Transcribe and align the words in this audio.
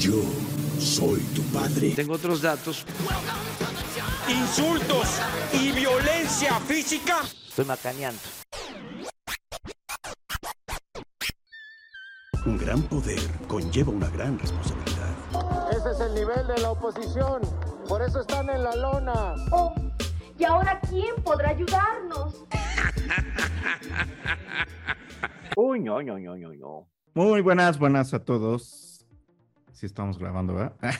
Yo 0.00 0.22
soy 0.78 1.20
tu 1.34 1.42
padre. 1.52 1.90
Tengo 1.94 2.14
otros 2.14 2.40
datos. 2.40 2.86
Insultos 4.26 5.20
y 5.52 5.72
violencia 5.72 6.58
física. 6.60 7.18
Estoy 7.46 7.66
macaneando. 7.66 8.18
Un 12.46 12.56
gran 12.56 12.80
poder 12.84 13.20
conlleva 13.46 13.92
una 13.92 14.08
gran 14.08 14.38
responsabilidad. 14.38 15.14
Ese 15.70 15.90
es 15.90 16.00
el 16.00 16.14
nivel 16.14 16.46
de 16.46 16.62
la 16.62 16.70
oposición. 16.70 17.42
Por 17.86 18.00
eso 18.00 18.22
están 18.22 18.48
en 18.48 18.64
la 18.64 18.74
lona. 18.76 19.34
Oh, 19.52 19.74
¿y 20.38 20.44
ahora 20.44 20.80
quién 20.88 21.14
podrá 21.22 21.50
ayudarnos? 21.50 22.46
Uy, 25.56 25.80
no, 25.80 26.00
no, 26.02 26.18
no, 26.18 26.36
no, 26.38 26.54
no. 26.54 26.88
Muy 27.12 27.42
buenas, 27.42 27.78
buenas 27.78 28.14
a 28.14 28.24
todos. 28.24 28.89
Sí 29.80 29.86
estamos 29.86 30.18
grabando, 30.18 30.52
¿verdad? 30.56 30.74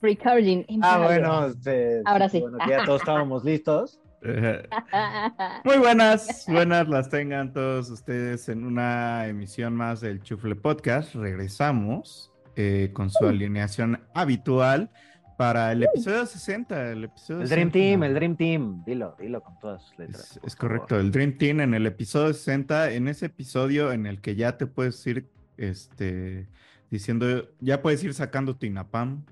Recording. 0.00 0.64
Ah, 0.80 0.98
bueno, 1.04 1.48
este, 1.48 2.00
Ahora 2.06 2.30
sí. 2.30 2.40
Bueno, 2.40 2.56
que 2.64 2.70
ya 2.70 2.86
todos 2.86 3.02
estábamos 3.02 3.44
listos. 3.44 4.00
Muy 5.64 5.76
buenas, 5.76 6.46
buenas 6.48 6.88
las 6.88 7.10
tengan 7.10 7.52
todos 7.52 7.90
ustedes 7.90 8.48
en 8.48 8.64
una 8.64 9.26
emisión 9.26 9.74
más 9.74 10.00
del 10.00 10.22
Chufle 10.22 10.56
Podcast. 10.56 11.14
Regresamos 11.14 12.32
eh, 12.56 12.88
con 12.94 13.10
su 13.10 13.26
alineación 13.26 14.00
habitual 14.14 14.88
para 15.36 15.72
el 15.72 15.82
episodio 15.82 16.24
60. 16.24 16.92
El, 16.92 17.04
episodio 17.04 17.42
El 17.42 17.48
Dream 17.50 17.70
60. 17.70 17.72
Team, 17.72 18.02
el 18.04 18.14
Dream 18.14 18.36
Team. 18.36 18.84
Dilo, 18.86 19.14
dilo 19.20 19.42
con 19.42 19.58
todas 19.58 19.82
sus 19.82 19.98
letras. 19.98 20.40
Es, 20.42 20.56
favor. 20.56 20.56
correcto, 20.56 20.98
el 20.98 21.10
Dream 21.10 21.36
Team 21.36 21.60
en 21.60 21.74
el 21.74 21.84
episodio 21.84 22.32
60, 22.32 22.92
en 22.92 23.08
ese 23.08 23.26
episodio 23.26 23.92
en 23.92 24.06
el 24.06 24.22
que 24.22 24.36
ya 24.36 24.56
te 24.56 24.66
puedes 24.66 25.06
ir 25.06 25.28
este, 25.58 26.48
diciendo, 26.90 27.48
ya 27.60 27.82
puedes 27.82 28.02
ir 28.04 28.14
sacando 28.14 28.56
tu 28.56 28.66
INAPAM. 28.66 29.24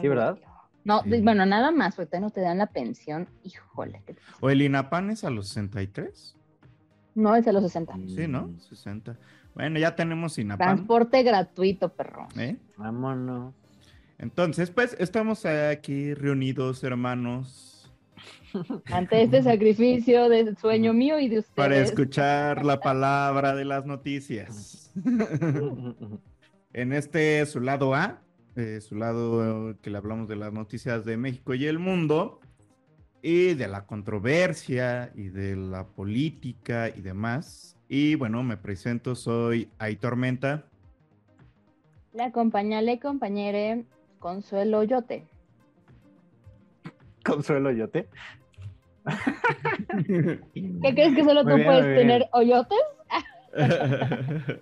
Sí, 0.00 0.08
¿verdad? 0.08 0.38
No, 0.84 1.02
Sí. 1.02 1.20
bueno, 1.22 1.44
nada 1.46 1.70
más, 1.70 1.96
porque 1.96 2.20
no 2.20 2.30
te 2.30 2.40
dan 2.40 2.58
la 2.58 2.66
pensión. 2.66 3.28
Híjole. 3.42 4.02
¿O 4.40 4.50
el 4.50 4.62
INAPAM 4.62 5.10
es 5.10 5.24
a 5.24 5.30
los 5.30 5.48
63? 5.48 6.36
No, 7.14 7.34
es 7.34 7.46
a 7.48 7.52
los 7.52 7.62
60. 7.62 7.94
Sí, 8.08 8.28
¿no? 8.28 8.48
Mm, 8.48 8.60
60. 8.60 9.16
Bueno, 9.54 9.78
ya 9.78 9.96
tenemos 9.96 10.38
INAPAM. 10.38 10.66
Transporte 10.76 11.22
gratuito, 11.22 11.88
perro. 11.92 12.28
¿eh? 12.38 12.56
Vámonos. 12.76 13.54
Entonces, 14.18 14.70
pues 14.70 14.96
estamos 14.98 15.44
aquí 15.46 16.14
reunidos, 16.14 16.82
hermanos, 16.84 17.74
Ante 18.92 19.22
este 19.22 19.42
sacrificio 19.42 20.28
de 20.30 20.54
sueño 20.56 20.92
mío 20.94 21.18
y 21.20 21.28
de 21.28 21.40
ustedes. 21.40 21.54
para 21.54 21.76
escuchar 21.78 22.64
la 22.64 22.80
palabra 22.80 23.54
de 23.54 23.64
las 23.64 23.84
noticias. 23.84 24.90
en 26.72 26.92
este 26.92 27.44
su 27.46 27.60
lado 27.60 27.94
A, 27.94 28.22
eh, 28.56 28.80
su 28.80 28.96
lado 28.96 29.70
eh, 29.70 29.76
que 29.82 29.90
le 29.90 29.98
hablamos 29.98 30.28
de 30.28 30.36
las 30.36 30.52
noticias 30.52 31.04
de 31.04 31.16
México 31.16 31.54
y 31.54 31.66
el 31.66 31.78
mundo, 31.78 32.40
y 33.22 33.54
de 33.54 33.68
la 33.68 33.86
controversia 33.86 35.12
y 35.14 35.28
de 35.28 35.56
la 35.56 35.86
política 35.86 36.88
y 36.88 37.00
demás. 37.00 37.76
Y 37.88 38.14
bueno, 38.14 38.42
me 38.42 38.56
presento, 38.56 39.14
soy 39.14 39.70
Aitor 39.78 40.16
Menta. 40.16 40.64
Le 42.12 42.22
acompaña, 42.22 42.82
le 42.82 42.98
compañere 42.98 43.84
Consuelo 44.18 44.82
Yote. 44.82 45.26
Consuelo 47.24 47.70
Yote. 47.70 48.08
¿Qué 50.04 50.94
crees 50.94 51.14
que 51.14 51.24
solo 51.24 51.44
Muy 51.44 51.52
tú 51.52 51.56
bien, 51.56 51.66
puedes 51.66 51.98
tener 51.98 52.28
hoyotes? 52.32 52.78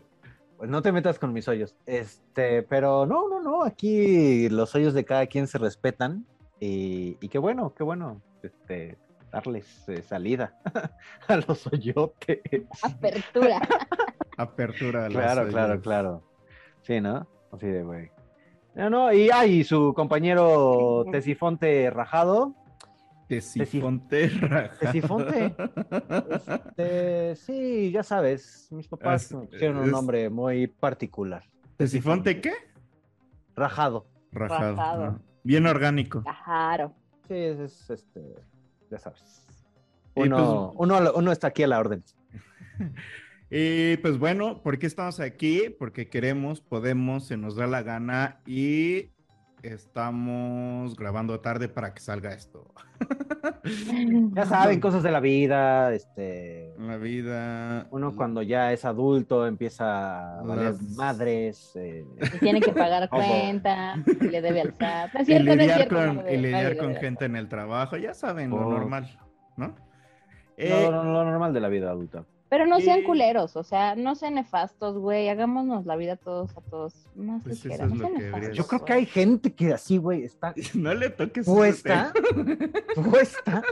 Pues 0.58 0.70
no 0.70 0.80
te 0.82 0.92
metas 0.92 1.18
con 1.18 1.32
mis 1.32 1.48
hoyos. 1.48 1.76
Este, 1.86 2.62
pero 2.62 3.04
no, 3.06 3.28
no, 3.28 3.40
no. 3.42 3.62
Aquí 3.64 4.48
los 4.48 4.74
hoyos 4.74 4.94
de 4.94 5.04
cada 5.04 5.26
quien 5.26 5.46
se 5.46 5.58
respetan. 5.58 6.24
Y, 6.60 7.18
y 7.20 7.28
qué 7.28 7.38
bueno, 7.38 7.74
qué 7.74 7.82
bueno. 7.84 8.22
Este, 8.42 8.96
darles 9.30 9.86
eh, 9.88 10.02
salida 10.02 10.58
a 11.28 11.36
los 11.36 11.66
hoyotes. 11.66 12.40
Apertura. 12.82 13.60
Apertura. 14.38 15.06
a 15.06 15.08
los 15.08 15.18
Claro, 15.18 15.48
claro, 15.48 15.72
hoyos. 15.72 15.82
claro. 15.82 16.22
Sí, 16.82 17.00
¿no? 17.00 17.26
Así 17.52 17.66
de 17.66 17.82
güey. 17.82 18.10
No, 18.74 18.90
no, 18.90 19.12
y 19.12 19.30
hay 19.30 19.64
su 19.64 19.92
compañero 19.94 21.04
Tesifonte 21.10 21.90
Rajado. 21.90 22.54
Tesifonte 23.28 24.28
Raja. 24.40 24.78
Tesifonte. 24.78 25.54
Este, 26.68 27.36
sí, 27.36 27.90
ya 27.90 28.02
sabes, 28.02 28.68
mis 28.70 28.86
papás 28.88 29.24
Es- 29.24 29.32
pusieron 29.50 29.78
un 29.78 29.84
es- 29.86 29.90
nombre 29.92 30.30
muy 30.30 30.66
particular. 30.66 31.44
¿Tesifonte 31.76 32.40
qué? 32.40 32.52
Rajado. 33.54 34.06
Rajado. 34.32 34.76
Rajado. 34.76 35.06
¿no? 35.12 35.22
Bien 35.42 35.66
orgánico. 35.66 36.22
Claro. 36.22 36.94
Sí, 37.28 37.34
es, 37.34 37.58
es, 37.58 37.90
este, 37.90 38.20
ya 38.90 38.98
sabes. 38.98 39.46
Uno, 40.14 40.72
pues- 40.76 40.88
uno, 40.90 41.12
uno 41.14 41.32
está 41.32 41.48
aquí 41.48 41.62
a 41.62 41.68
la 41.68 41.78
orden. 41.80 42.02
Y 43.48 43.96
pues 43.98 44.18
bueno, 44.18 44.60
¿por 44.60 44.76
qué 44.76 44.88
estamos 44.88 45.20
aquí? 45.20 45.70
Porque 45.78 46.08
queremos, 46.08 46.60
podemos, 46.60 47.28
se 47.28 47.36
nos 47.36 47.54
da 47.54 47.68
la 47.68 47.84
gana 47.84 48.40
y 48.44 49.12
estamos 49.62 50.96
grabando 50.96 51.40
tarde 51.40 51.68
para 51.68 51.92
que 51.94 52.00
salga 52.00 52.32
esto. 52.32 52.72
Ya 54.34 54.46
saben, 54.46 54.80
cosas 54.80 55.02
de 55.02 55.10
la 55.10 55.18
vida, 55.20 55.92
este, 55.92 56.72
La 56.78 56.96
vida. 56.96 57.86
uno 57.90 58.14
cuando 58.14 58.40
ya 58.42 58.72
es 58.72 58.84
adulto 58.84 59.46
empieza 59.46 60.38
a 60.38 60.42
valer 60.42 60.64
Las- 60.66 60.82
madres, 60.96 61.72
eh, 61.74 62.04
Y 62.34 62.38
tiene 62.38 62.60
que 62.60 62.72
pagar 62.72 63.08
cuenta, 63.10 63.96
y 64.20 64.24
le 64.28 64.40
debe 64.40 64.60
al 64.62 64.74
SAT. 64.78 65.14
No 65.14 65.20
es 65.20 65.28
Y 65.28 65.32
no 65.34 65.38
es 65.52 65.58
lidiar 65.58 65.92
no 65.92 65.98
con, 66.22 66.28
y 66.32 66.36
lidiar 66.36 66.76
gente 67.00 67.24
en 67.24 67.36
el 67.36 67.48
trabajo, 67.48 67.96
ya 67.96 68.14
saben, 68.14 68.50
lo 68.50 68.70
normal, 68.70 69.18
¿no? 69.56 69.74
Eh, 70.56 70.88
lo- 70.90 71.02
lo 71.04 71.24
normal 71.24 71.52
de 71.52 71.60
la 71.60 71.68
vida 71.68 71.90
adulta. 71.90 72.24
Pero 72.56 72.68
no 72.70 72.80
sean 72.80 73.00
Y- 73.00 73.02
culeros, 73.02 73.54
o 73.54 73.62
sea, 73.62 73.94
no 73.96 74.14
sean 74.14 74.36
nefastos, 74.36 74.96
güey. 74.96 75.28
Hagámonos 75.28 75.84
la 75.84 75.94
vida 75.96 76.16
todos 76.16 76.56
a 76.56 76.62
todos 76.62 76.94
más 77.14 77.42
Pues 77.42 77.56
eso 77.58 77.68
ligera. 77.68 77.84
es 77.84 77.90
no 77.90 77.96
lo 77.96 78.00
sean 78.08 78.16
que 78.18 78.24
nefastos, 78.24 78.56
Yo 78.56 78.66
creo 78.66 78.84
que 78.86 78.92
hay 78.94 79.04
gente 79.06 79.52
que 79.52 79.72
así, 79.74 79.98
güey, 79.98 80.22
está 80.24 80.54
no 80.74 80.94
le 80.94 81.10
toques 81.10 81.44
puesta, 81.44 82.12
puesta, 83.10 83.62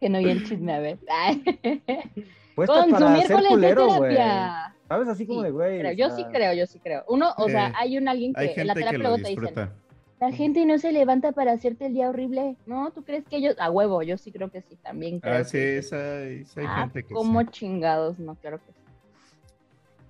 Que 0.00 0.08
no 0.08 0.18
oí 0.18 0.30
el 0.30 0.44
chisme, 0.48 0.72
a 0.74 0.80
ver. 0.80 0.98
Puesta 2.56 2.74
Con 2.74 2.84
su 2.86 2.90
para 2.90 3.06
ser 3.06 3.14
miércoles 3.16 3.42
de 3.44 3.48
culero, 3.48 3.86
güey. 3.86 4.10
terapia. 4.14 4.74
¿Sabes? 4.88 5.08
Así 5.08 5.26
como 5.26 5.40
Sí, 5.40 5.44
de, 5.46 5.50
güey. 5.52 5.96
Yo 5.96 6.10
sí 6.10 6.16
sea, 6.16 6.28
creo, 6.30 6.52
yo 6.52 6.66
sí 6.66 6.78
creo. 6.80 7.04
Uno, 7.08 7.32
o 7.38 7.48
sea, 7.48 7.68
Eh, 7.68 7.72
hay 7.76 7.96
un 7.98 8.08
alguien 8.08 8.34
que 8.34 8.40
Hay 8.40 8.46
la 8.48 8.74
gente 8.74 8.80
que 8.80 9.81
la 10.22 10.30
gente 10.30 10.64
no 10.66 10.78
se 10.78 10.92
levanta 10.92 11.32
para 11.32 11.50
hacerte 11.50 11.86
el 11.86 11.94
día 11.94 12.08
horrible. 12.08 12.56
No, 12.64 12.92
¿tú 12.92 13.02
crees 13.02 13.24
que 13.26 13.38
ellos, 13.38 13.56
a 13.58 13.72
huevo, 13.72 14.04
yo 14.04 14.16
sí 14.16 14.30
creo 14.30 14.52
que 14.52 14.62
sí, 14.62 14.76
también 14.76 15.18
creo. 15.18 15.34
Ah, 15.40 15.44
sí, 15.44 15.58
que- 15.58 15.78
esa, 15.78 16.20
esa 16.22 16.60
hay 16.60 16.66
Ah, 16.68 16.80
gente 16.82 17.02
que 17.02 17.12
como 17.12 17.40
sí. 17.40 17.46
chingados, 17.50 18.20
no, 18.20 18.36
claro 18.36 18.58
que 18.58 18.72
sí. 18.72 18.78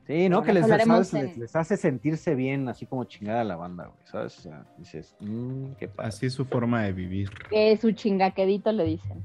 Sí, 0.06 0.28
¿no? 0.28 0.38
Bueno, 0.40 0.46
Que 0.46 0.52
les, 0.52 0.64
hablaremos 0.64 1.08
¿sabes? 1.08 1.14
en- 1.14 1.28
les, 1.30 1.38
les 1.38 1.56
hace 1.56 1.78
sentirse 1.78 2.34
bien, 2.34 2.68
así 2.68 2.84
como 2.84 3.04
chingada 3.04 3.42
la 3.42 3.56
banda, 3.56 3.86
güey, 3.86 3.98
¿sabes? 4.04 4.36
O 4.38 4.42
sea, 4.42 4.66
dices, 4.76 5.16
mmm, 5.20 5.72
qué 5.78 5.88
padre. 5.88 6.08
Así 6.10 6.26
es 6.26 6.34
su 6.34 6.44
forma 6.44 6.82
de 6.82 6.92
vivir. 6.92 7.30
Que 7.48 7.74
su 7.78 7.92
chingaquedito 7.92 8.70
le 8.70 8.84
dicen. 8.84 9.22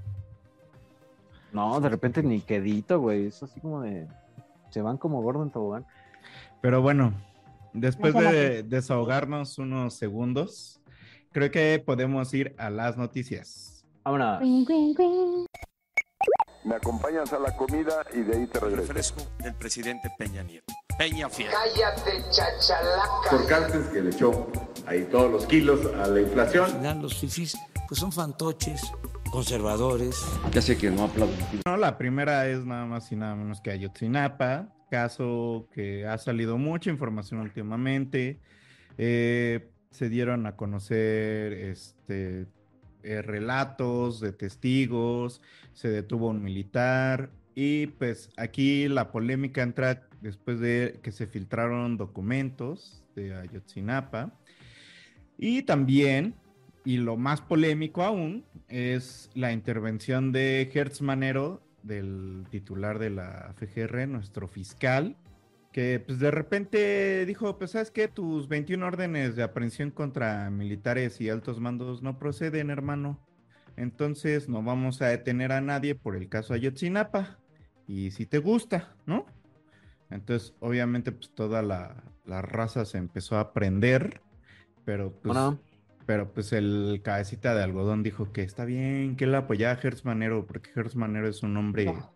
No, 1.52 1.82
de 1.82 1.90
repente 1.90 2.24
ni 2.24 2.40
quedito, 2.40 3.02
güey, 3.02 3.26
es 3.28 3.44
así 3.44 3.60
como 3.60 3.82
de... 3.82 4.08
Se 4.70 4.82
van 4.82 4.98
como 4.98 5.22
gordo 5.22 5.44
en 5.44 5.50
tobogán. 5.50 5.86
Pero 6.62 6.82
bueno, 6.82 7.14
después 7.74 8.14
No 8.14 8.22
de 8.22 8.64
desahogarnos 8.64 9.58
unos 9.58 9.94
segundos, 9.96 10.77
creo 11.38 11.52
que 11.52 11.84
podemos 11.86 12.34
ir 12.34 12.56
a 12.58 12.72
las 12.72 12.98
noticias. 12.98 13.86
Vámonos. 14.04 14.42
Me 16.66 16.76
acompañas 16.76 17.32
a 17.32 17.38
la 17.38 17.56
comida 17.56 18.04
y 18.12 18.22
de 18.22 18.38
ahí 18.38 18.48
te 18.48 18.60
regreso. 18.60 18.88
Refresco 18.88 19.22
del 19.44 19.54
presidente 19.54 20.10
Peña 20.18 20.42
Nieto. 20.42 20.74
Peña 20.98 21.30
Fiel. 21.30 21.52
Cállate, 21.52 22.24
chachalaca. 22.32 23.30
Por 23.30 23.46
Cárcel 23.46 23.84
que 23.94 24.02
le 24.02 24.10
echó 24.10 24.52
ahí 24.88 25.08
todos 25.12 25.32
los 25.32 25.46
kilos 25.46 25.86
a 25.94 26.08
la 26.08 26.22
inflación. 26.22 26.66
Al 26.66 26.72
final 26.72 27.02
los 27.04 27.20
fifís 27.20 27.56
pues 27.88 28.00
son 28.00 28.12
fantoches, 28.12 28.92
conservadores. 29.30 30.20
Ya 30.54 30.62
sé 30.64 30.76
que 30.76 30.90
no 30.90 31.04
aplaudo. 31.04 31.36
No, 31.68 31.78
la 31.78 32.00
primera 32.00 32.48
es 32.48 32.66
nada 32.66 32.88
más 32.88 33.12
y 33.12 33.16
nada 33.16 33.36
menos 33.36 33.62
que 33.62 33.70
Ayotzinapa, 33.70 34.74
caso 34.90 35.68
que 35.72 36.08
ha 36.08 36.18
salido 36.18 36.58
mucha 36.58 36.90
información 36.90 37.42
últimamente. 37.42 38.40
Eh, 38.98 39.70
se 39.98 40.10
dieron 40.10 40.46
a 40.46 40.56
conocer 40.56 41.54
este, 41.54 42.46
eh, 43.02 43.22
relatos 43.24 44.20
de 44.20 44.32
testigos, 44.32 45.42
se 45.74 45.90
detuvo 45.90 46.28
un 46.28 46.44
militar 46.44 47.32
y 47.56 47.88
pues 47.88 48.30
aquí 48.38 48.88
la 48.90 49.12
polémica 49.12 49.64
entra 49.64 50.08
después 50.22 50.60
de 50.60 51.00
que 51.02 51.12
se 51.12 51.26
filtraron 51.26 51.98
documentos 51.98 53.04
de 53.16 53.34
Ayotzinapa. 53.34 54.32
Y 55.40 55.64
también, 55.64 56.36
y 56.86 56.98
lo 56.98 57.18
más 57.18 57.42
polémico 57.42 58.04
aún, 58.04 58.46
es 58.68 59.32
la 59.34 59.52
intervención 59.52 60.32
de 60.32 60.70
Hertz 60.72 61.02
Manero, 61.02 61.64
del 61.82 62.46
titular 62.52 63.00
de 63.00 63.10
la 63.10 63.52
FGR, 63.58 64.08
nuestro 64.08 64.48
fiscal, 64.48 65.16
que 65.78 66.00
pues 66.00 66.18
de 66.18 66.32
repente 66.32 67.24
dijo, 67.28 67.60
pues 67.60 67.70
sabes 67.70 67.92
que 67.92 68.08
tus 68.08 68.48
21 68.48 68.84
órdenes 68.84 69.36
de 69.36 69.44
aprehensión 69.44 69.92
contra 69.92 70.50
militares 70.50 71.22
y 71.22 71.30
altos 71.30 71.60
mandos 71.60 72.02
no 72.02 72.18
proceden, 72.18 72.72
hermano. 72.72 73.20
Entonces 73.76 74.50
no 74.50 74.64
vamos 74.64 75.04
a 75.04 75.10
detener 75.10 75.52
a 75.52 75.62
nadie 75.62 75.94
por 75.94 76.16
el 76.16 76.30
caso 76.30 76.56
Ayotzinapa. 76.56 77.38
Y 77.88 78.10
si 78.10 78.26
te 78.26 78.40
gusta, 78.40 78.96
¿no? 79.06 79.28
Entonces, 80.10 80.56
obviamente, 80.62 81.12
pues 81.12 81.30
toda 81.36 81.62
la, 81.62 82.04
la 82.26 82.42
raza 82.42 82.84
se 82.84 82.98
empezó 82.98 83.38
a 83.38 83.54
prender, 83.54 84.22
pero 84.84 85.12
pues, 85.12 85.26
Bueno. 85.36 85.60
pero 86.08 86.34
pues 86.34 86.54
el 86.54 87.02
cabecita 87.04 87.54
de 87.54 87.62
algodón 87.62 88.02
dijo 88.02 88.32
que 88.34 88.42
está 88.42 88.66
bien, 88.66 89.16
que 89.16 89.26
él 89.26 89.36
apoyaba 89.36 89.80
a 89.80 89.80
Hertz 89.84 90.06
Manero, 90.06 90.48
porque 90.48 90.72
Hertz 90.76 90.96
Manero 90.96 91.28
es 91.28 91.44
un 91.44 91.56
hombre 91.56 91.86
No. 91.86 92.12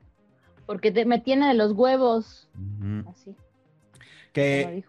Porque 0.65 0.91
te- 0.91 1.05
me 1.05 1.19
tiene 1.19 1.47
de 1.49 1.53
los 1.53 1.73
huevos. 1.73 2.49
Así. 3.07 3.35
Que. 4.31 4.83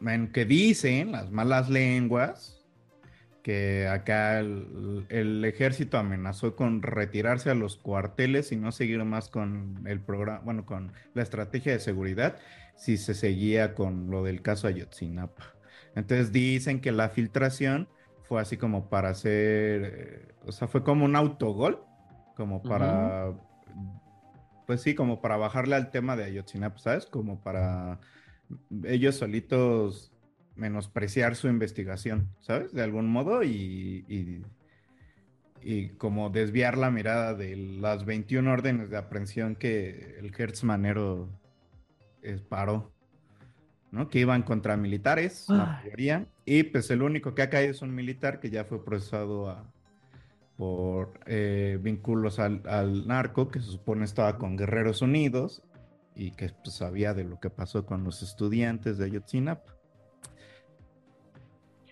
Bueno, 0.00 0.30
que 0.32 0.44
dicen 0.44 1.12
las 1.12 1.30
malas 1.30 1.70
lenguas 1.70 2.62
que 3.42 3.88
acá 3.88 4.38
el, 4.40 5.06
el 5.08 5.44
ejército 5.44 5.98
amenazó 5.98 6.54
con 6.54 6.82
retirarse 6.82 7.50
a 7.50 7.54
los 7.54 7.76
cuarteles 7.76 8.52
y 8.52 8.56
no 8.56 8.72
seguir 8.72 9.04
más 9.04 9.28
con 9.28 9.82
el 9.86 10.00
programa, 10.00 10.40
bueno, 10.44 10.64
con 10.64 10.92
la 11.14 11.22
estrategia 11.22 11.72
de 11.72 11.80
seguridad 11.80 12.38
si 12.76 12.96
se 12.96 13.14
seguía 13.14 13.74
con 13.74 14.10
lo 14.10 14.22
del 14.22 14.42
caso 14.42 14.66
Ayotzinapa. 14.66 15.54
Entonces 15.94 16.32
dicen 16.32 16.80
que 16.80 16.92
la 16.92 17.08
filtración 17.10 17.88
fue 18.22 18.40
así 18.40 18.56
como 18.56 18.88
para 18.88 19.10
hacer, 19.10 19.82
eh, 19.84 20.34
o 20.46 20.52
sea, 20.52 20.68
fue 20.68 20.82
como 20.82 21.04
un 21.04 21.16
autogol, 21.16 21.84
como 22.36 22.62
para, 22.62 23.32
pues 24.66 24.80
sí, 24.80 24.94
como 24.94 25.20
para 25.20 25.36
bajarle 25.36 25.76
al 25.76 25.90
tema 25.90 26.16
de 26.16 26.24
Ayotzinapa, 26.24 26.78
¿sabes? 26.78 27.06
Como 27.06 27.40
para 27.40 28.00
ellos 28.84 29.16
solitos 29.16 30.12
menospreciar 30.56 31.34
su 31.36 31.48
investigación, 31.48 32.28
¿sabes? 32.40 32.72
De 32.72 32.82
algún 32.82 33.08
modo 33.08 33.42
y, 33.42 34.04
y, 34.08 34.42
y 35.62 35.88
como 35.90 36.30
desviar 36.30 36.76
la 36.76 36.90
mirada 36.90 37.34
de 37.34 37.56
las 37.56 38.04
21 38.04 38.50
órdenes 38.52 38.90
de 38.90 38.96
aprehensión 38.98 39.54
que 39.56 40.16
el 40.18 40.32
Hertz 40.36 40.62
Manero 40.64 41.28
eh, 42.22 42.38
paró, 42.48 42.92
¿no? 43.90 44.08
Que 44.10 44.20
iban 44.20 44.42
contra 44.42 44.76
militares, 44.76 45.46
la 45.48 45.78
Ay. 45.78 45.84
mayoría, 45.84 46.26
y 46.44 46.64
pues 46.64 46.90
el 46.90 47.02
único 47.02 47.34
que 47.34 47.42
ha 47.42 47.50
caído 47.50 47.70
es 47.70 47.82
un 47.82 47.94
militar 47.94 48.38
que 48.40 48.50
ya 48.50 48.64
fue 48.64 48.84
procesado 48.84 49.48
a- 49.50 49.64
por 50.56 51.18
eh, 51.26 51.78
vínculos 51.80 52.38
al, 52.38 52.62
al 52.68 53.06
narco, 53.08 53.48
que 53.48 53.58
se 53.60 53.66
supone 53.66 54.04
estaba 54.04 54.38
con 54.38 54.56
Guerreros 54.56 55.00
Unidos 55.02 55.62
y 56.14 56.32
que 56.32 56.50
pues, 56.62 56.74
sabía 56.76 57.14
de 57.14 57.24
lo 57.24 57.40
que 57.40 57.50
pasó 57.50 57.86
con 57.86 58.04
los 58.04 58.22
estudiantes 58.22 58.98
de 58.98 59.06
Ayotzinapa. 59.06 59.72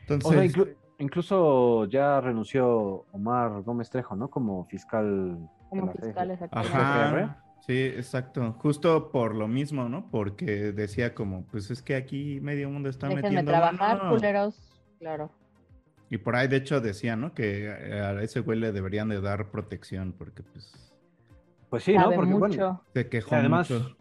Entonces, 0.01 0.29
O 0.31 0.33
sea, 0.33 0.45
inclu- 0.45 0.77
incluso 0.99 1.85
ya 1.87 2.21
renunció 2.21 3.07
Omar 3.13 3.63
Gómez 3.63 3.91
Trejo, 3.91 4.17
¿no? 4.17 4.29
Como 4.29 4.65
fiscal. 4.67 5.39
de 5.39 5.49
Como 5.71 5.87
la 5.87 5.93
fiscal, 5.93 6.31
exactamente. 6.33 6.77
ajá, 6.77 7.45
sí, 7.67 7.79
exacto, 7.85 8.53
justo 8.59 9.11
por 9.13 9.35
lo 9.35 9.47
mismo, 9.49 9.89
¿no? 9.89 10.11
Porque 10.11 10.73
decía 10.73 11.15
como, 11.15 11.45
pues 11.47 11.71
es 11.71 11.81
que 11.83 11.95
aquí 11.95 12.41
medio 12.41 12.69
mundo 12.71 12.89
está 12.89 13.07
Déjenme 13.07 13.23
metiendo 13.29 13.51
trabajar, 13.53 13.99
mano. 13.99 14.11
culeros. 14.11 14.83
Claro. 14.99 15.31
Y 16.11 16.19
por 16.19 16.35
ahí 16.35 16.49
de 16.49 16.57
hecho 16.57 16.81
decía, 16.81 17.15
¿no? 17.15 17.33
Que 17.35 17.71
a 17.71 18.21
ese 18.21 18.41
güey 18.41 18.59
le 18.59 18.73
deberían 18.73 19.09
de 19.09 19.21
dar 19.21 19.51
protección 19.53 20.13
porque 20.13 20.43
pues 20.43 20.93
Pues 21.71 21.85
sí, 21.85 21.95
¿no? 21.97 22.11
Porque 22.11 22.33
bueno, 22.33 22.49
mucho. 22.49 22.83
se 22.93 23.09
quejó 23.09 23.37
además 23.37 23.71
mucho. 23.71 23.97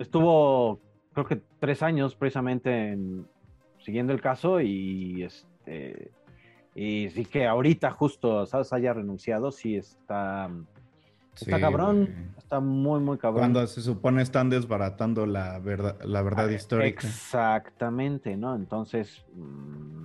Estuvo, 0.00 0.80
creo 1.12 1.26
que 1.26 1.42
tres 1.60 1.82
años 1.82 2.14
precisamente 2.14 2.92
en- 2.92 3.26
siguiendo 3.78 4.12
el 4.12 4.20
caso 4.20 4.60
y 4.60 5.22
este. 5.24 6.10
Y 6.76 7.08
sí 7.10 7.24
que 7.24 7.46
ahorita 7.46 7.90
justo, 7.92 8.46
¿sabes? 8.46 8.72
Haya 8.72 8.92
renunciado, 8.94 9.52
sí 9.52 9.76
está. 9.76 10.50
Está 11.34 11.56
Sí, 11.56 11.60
cabrón. 11.60 12.04
güey. 12.06 12.16
Está 12.38 12.60
muy, 12.60 13.00
muy 13.00 13.18
cabrón. 13.18 13.40
Cuando 13.40 13.66
se 13.66 13.80
supone 13.80 14.22
están 14.22 14.50
desbaratando 14.50 15.26
la 15.26 15.58
verdad, 15.58 16.00
la 16.04 16.22
verdad 16.22 16.48
Ah, 16.48 16.52
histórica. 16.52 17.06
Exactamente, 17.06 18.36
¿no? 18.36 18.54
Entonces. 18.56 19.24
mm, 19.34 20.04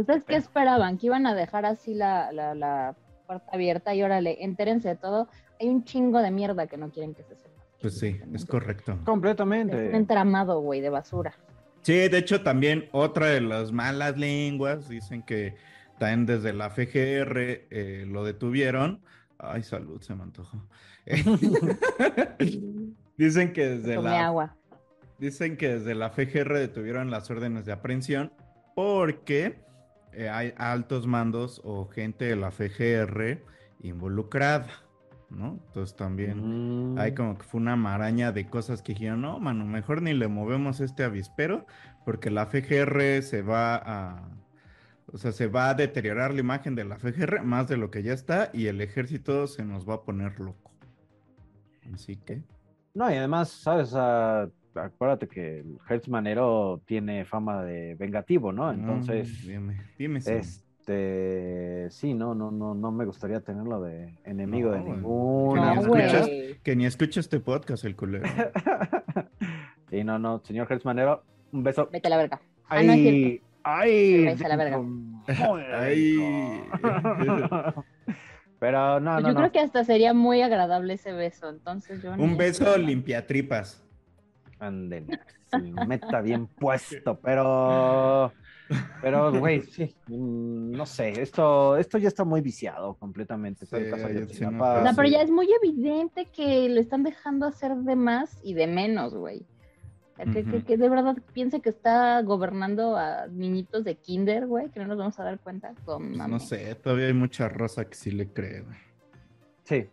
¿Ustedes 0.00 0.24
qué 0.24 0.36
esperaban? 0.36 0.98
¿Que 0.98 1.06
iban 1.06 1.26
a 1.26 1.34
dejar 1.34 1.64
así 1.66 1.94
la, 1.94 2.32
la, 2.32 2.54
la 2.54 2.94
puerta 3.26 3.50
abierta? 3.52 3.94
Y 3.94 4.02
órale, 4.02 4.42
entérense 4.44 4.88
de 4.88 4.96
todo. 4.96 5.28
Hay 5.60 5.68
un 5.68 5.84
chingo 5.84 6.20
de 6.20 6.30
mierda 6.30 6.66
que 6.66 6.76
no 6.76 6.90
quieren 6.90 7.14
que 7.14 7.22
se 7.22 7.36
sepa. 7.36 7.55
Pues 7.80 7.98
sí, 7.98 8.20
es 8.32 8.44
correcto. 8.46 8.92
Es 8.92 8.98
un 8.98 9.04
completamente. 9.04 9.94
entramado, 9.96 10.60
güey, 10.60 10.80
de 10.80 10.90
basura. 10.90 11.34
Sí, 11.82 12.08
de 12.08 12.18
hecho 12.18 12.42
también 12.42 12.88
otra 12.92 13.26
de 13.26 13.40
las 13.40 13.70
malas 13.70 14.18
lenguas 14.18 14.88
dicen 14.88 15.22
que 15.22 15.54
también 15.98 16.26
desde 16.26 16.52
la 16.52 16.70
FGR 16.70 17.38
eh, 17.70 18.04
lo 18.08 18.24
detuvieron. 18.24 19.00
Ay, 19.38 19.62
salud, 19.62 20.00
se 20.00 20.14
me 20.14 20.24
antojó. 20.24 20.66
dicen 23.16 23.52
que 23.52 23.68
desde 23.68 23.94
Tomé 23.94 24.10
la 24.10 24.26
agua. 24.26 24.56
dicen 25.18 25.56
que 25.56 25.68
desde 25.78 25.94
la 25.94 26.10
FGR 26.10 26.58
detuvieron 26.58 27.10
las 27.10 27.30
órdenes 27.30 27.66
de 27.66 27.72
aprehensión 27.72 28.32
porque 28.74 29.58
eh, 30.12 30.28
hay 30.28 30.52
altos 30.56 31.06
mandos 31.06 31.60
o 31.64 31.86
gente 31.88 32.26
de 32.26 32.36
la 32.36 32.50
FGR 32.50 33.42
involucrada, 33.82 34.66
¿no? 35.30 35.58
Entonces 35.66 35.96
también 35.96 36.94
Mm, 36.94 36.98
hay 36.98 37.14
como 37.14 37.36
que 37.36 37.44
fue 37.44 37.60
una 37.60 37.76
maraña 37.76 38.32
de 38.32 38.48
cosas 38.48 38.82
que 38.82 38.92
dijeron, 38.94 39.22
no, 39.22 39.38
mano, 39.40 39.64
mejor 39.64 40.02
ni 40.02 40.14
le 40.14 40.28
movemos 40.28 40.80
este 40.80 41.04
avispero 41.04 41.66
porque 42.04 42.30
la 42.30 42.46
FGR 42.46 43.22
se 43.22 43.42
va 43.42 43.76
a, 43.76 44.28
o 45.06 45.18
sea, 45.18 45.32
se 45.32 45.46
va 45.48 45.70
a 45.70 45.74
deteriorar 45.74 46.32
la 46.32 46.40
imagen 46.40 46.74
de 46.74 46.84
la 46.84 46.96
FGR 46.98 47.42
más 47.42 47.68
de 47.68 47.76
lo 47.76 47.90
que 47.90 48.02
ya 48.02 48.12
está 48.12 48.50
y 48.52 48.66
el 48.66 48.80
ejército 48.80 49.46
se 49.46 49.64
nos 49.64 49.88
va 49.88 49.94
a 49.94 50.02
poner 50.02 50.38
loco. 50.40 50.72
Así 51.92 52.16
que, 52.16 52.42
No, 52.94 53.10
y 53.10 53.14
además, 53.14 53.50
¿sabes? 53.50 53.94
Acuérdate 53.94 55.28
que 55.28 55.60
el 55.60 55.78
Hertz 55.88 56.08
Manero 56.08 56.82
tiene 56.84 57.24
fama 57.24 57.62
de 57.62 57.94
vengativo, 57.94 58.52
¿no? 58.52 58.70
Entonces, 58.72 59.28
mm, 59.44 59.48
dime, 59.48 59.82
dime. 59.98 60.20
Sam. 60.20 60.65
Este, 60.86 61.90
sí, 61.90 62.14
no, 62.14 62.34
no, 62.34 62.50
no, 62.52 62.74
no 62.74 62.92
me 62.92 63.04
gustaría 63.04 63.40
tenerlo 63.40 63.82
de 63.82 64.14
enemigo 64.24 64.70
de 64.70 64.78
No, 64.78 64.84
ninguna. 64.84 65.74
Escuchas? 65.74 66.28
Que 66.62 66.76
ni 66.76 66.86
escucha 66.86 67.18
este 67.20 67.40
podcast, 67.40 67.84
el 67.84 67.96
culero. 67.96 68.24
sí, 69.90 70.04
no, 70.04 70.18
no, 70.20 70.40
señor 70.44 70.68
Hertz 70.70 70.84
Manero, 70.84 71.24
un 71.52 71.64
beso. 71.64 71.88
Vete 71.90 72.06
a 72.06 72.10
la 72.10 72.16
verga. 72.18 72.40
Ah, 72.68 72.82
no 72.82 72.92
es 72.92 72.98
Ay, 72.98 73.02
cierto. 73.02 73.46
ay, 73.64 74.24
Váyase 74.24 74.44
a 74.44 74.48
la 74.48 74.56
verga. 74.56 74.80
Ay. 75.76 76.16
Pero 78.60 79.00
no, 79.00 79.12
Pues 79.14 79.22
no, 79.24 79.28
yo 79.28 79.34
no. 79.34 79.40
creo 79.40 79.52
que 79.52 79.60
hasta 79.60 79.84
sería 79.84 80.14
muy 80.14 80.40
agradable 80.40 80.94
ese 80.94 81.12
beso. 81.12 81.48
Entonces 81.50 82.00
yo 82.02 82.12
Un 82.12 82.36
beso 82.36 82.76
limpiatripas. 82.78 83.82
Sí, 84.58 85.72
meta 85.86 86.20
bien 86.22 86.46
puesto, 86.46 87.20
pero, 87.20 88.32
pero, 89.00 89.32
güey, 89.38 89.62
sí, 89.62 89.94
no 90.08 90.86
sé, 90.86 91.20
esto, 91.22 91.76
esto 91.76 91.98
ya 91.98 92.08
está 92.08 92.24
muy 92.24 92.40
viciado 92.40 92.94
completamente. 92.94 93.64
el 93.70 94.28
Sí, 94.28 94.44
No, 94.44 94.58
pero 94.96 95.08
sí. 95.08 95.14
ya 95.14 95.22
es 95.22 95.30
muy 95.30 95.48
evidente 95.62 96.26
que 96.26 96.68
lo 96.68 96.80
están 96.80 97.02
dejando 97.02 97.46
hacer 97.46 97.74
de 97.76 97.96
más 97.96 98.38
y 98.42 98.54
de 98.54 98.66
menos, 98.66 99.14
güey. 99.14 99.44
O 100.12 100.16
sea, 100.16 100.24
que, 100.32 100.62
que- 100.64 100.76
de 100.78 100.88
verdad 100.88 101.16
piense 101.34 101.60
que 101.60 101.68
está 101.68 102.22
gobernando 102.22 102.96
a 102.96 103.26
niñitos 103.28 103.84
de 103.84 103.96
kinder, 103.96 104.46
güey, 104.46 104.70
que 104.70 104.80
no 104.80 104.86
nos 104.86 104.96
vamos 104.98 105.20
a 105.20 105.24
dar 105.24 105.38
cuenta. 105.40 105.74
Con 105.84 106.14
Pues 106.14 106.28
no 106.28 106.38
sé, 106.40 106.74
todavía 106.76 107.06
hay 107.08 107.12
mucha 107.12 107.48
raza 107.50 107.84
que 107.84 107.94
sí 107.94 108.10
le 108.10 108.26
cree, 108.28 108.62
güey. 108.62 108.78
Sí, 109.64 109.86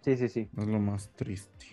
sí, 0.00 0.16
sí, 0.16 0.28
sí. 0.30 0.48
Es 0.56 0.66
lo 0.66 0.78
más 0.80 1.10
triste. 1.14 1.66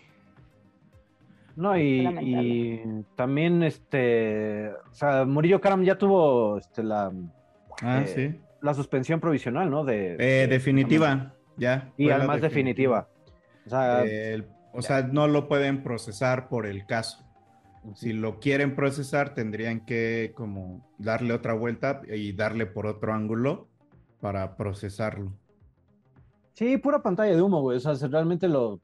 No, 1.56 1.78
y, 1.78 3.06
también, 3.16 3.62
este, 3.64 4.70
o 4.70 4.94
sea, 4.94 5.24
Murillo 5.26 5.62
Karam 5.62 5.84
ya 5.84 5.98
tuvo, 5.98 6.58
este, 6.58 6.84
la, 6.84 7.12
Ah, 7.82 8.02
Eh, 8.02 8.08
sí. 8.08 8.40
la 8.62 8.74
suspensión 8.74 9.20
provisional, 9.20 9.70
¿no? 9.70 9.84
De, 9.84 10.16
Eh, 10.20 10.48
definitiva, 10.48 11.34
ya. 11.58 11.92
Y 11.98 12.10
además 12.10 12.42
definitiva. 12.42 13.08
O 13.66 13.70
sea, 13.70 14.04
El- 14.04 14.48
o 14.74 14.82
sea, 14.82 15.04
no 15.04 15.28
lo 15.28 15.48
pueden 15.48 15.84
procesar 15.84 16.50
por 16.50 16.66
el 16.66 16.86
caso. 16.86 17.24
Si 17.96 18.14
lo 18.14 18.40
quieren 18.40 18.76
procesar, 18.76 19.34
tendrían 19.34 19.86
que 19.86 20.32
como 20.36 20.88
darle 20.98 21.34
otra 21.34 21.54
vuelta 21.54 22.02
y 22.12 22.32
darle 22.32 22.66
por 22.66 22.86
otro 22.88 23.14
ángulo 23.14 23.68
para 24.22 24.56
procesarlo. 24.56 25.34
Sí, 26.54 26.78
pura 26.78 27.02
pantalla 27.02 27.36
de 27.36 27.42
humo, 27.42 27.62
güey. 27.62 27.78
O 27.78 27.80
sea, 27.80 27.94
realmente 28.08 28.48
lo, 28.48 28.80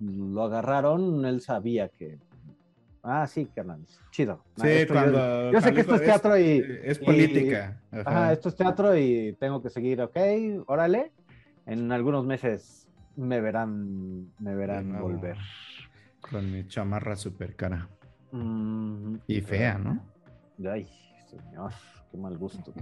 lo 0.00 0.42
agarraron, 0.44 1.24
él 1.24 1.40
sabía 1.40 1.88
que. 1.88 2.18
Ah, 3.02 3.26
sí, 3.26 3.46
carnal. 3.54 3.84
Chido. 4.10 4.44
Ah, 4.58 4.62
Sí, 4.64 4.68
yo- 4.86 4.92
cuando. 4.94 5.52
Yo, 5.52 5.60
sé 5.60 5.72
que 5.72 5.80
esto 5.80 5.94
es 5.94 6.02
teatro 6.02 6.38
y. 6.38 6.64
Es 6.82 7.00
y- 7.00 7.04
política. 7.04 7.80
Ajá, 7.90 8.00
ajá. 8.06 8.32
esto 8.32 8.48
es 8.48 8.56
teatro 8.56 8.96
y 8.96 9.36
tengo 9.38 9.62
que 9.62 9.70
seguir, 9.70 10.00
ok, 10.02 10.16
órale. 10.66 11.12
En 11.66 11.92
algunos 11.92 12.24
meses 12.26 12.88
me 13.16 13.40
verán, 13.40 14.32
me 14.38 14.54
verán 14.54 15.00
volver. 15.00 15.36
Con 16.20 16.50
mi 16.50 16.66
chamarra 16.66 17.14
super 17.16 17.54
cara. 17.56 17.88
Mm, 18.32 19.16
Y 19.26 19.40
fea, 19.40 19.78
¿no? 19.78 20.04
Ay, 20.70 20.86
señor, 21.30 21.72
qué 22.10 22.16
mal 22.16 22.36
gusto. 22.38 22.72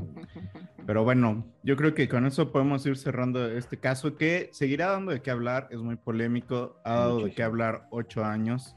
Pero 0.86 1.04
bueno, 1.04 1.44
yo 1.62 1.76
creo 1.76 1.94
que 1.94 2.08
con 2.08 2.26
eso 2.26 2.52
podemos 2.52 2.84
ir 2.86 2.96
cerrando 2.96 3.46
este 3.50 3.78
caso 3.78 4.16
que 4.16 4.48
seguirá 4.52 4.90
dando 4.92 5.12
de 5.12 5.20
qué 5.22 5.30
hablar, 5.30 5.68
es 5.70 5.78
muy 5.80 5.96
polémico, 5.96 6.76
ha 6.84 6.94
dado 6.94 7.16
de 7.16 7.22
qué 7.22 7.24
Muchísimo. 7.42 7.46
hablar 7.46 7.86
ocho 7.90 8.24
años. 8.24 8.76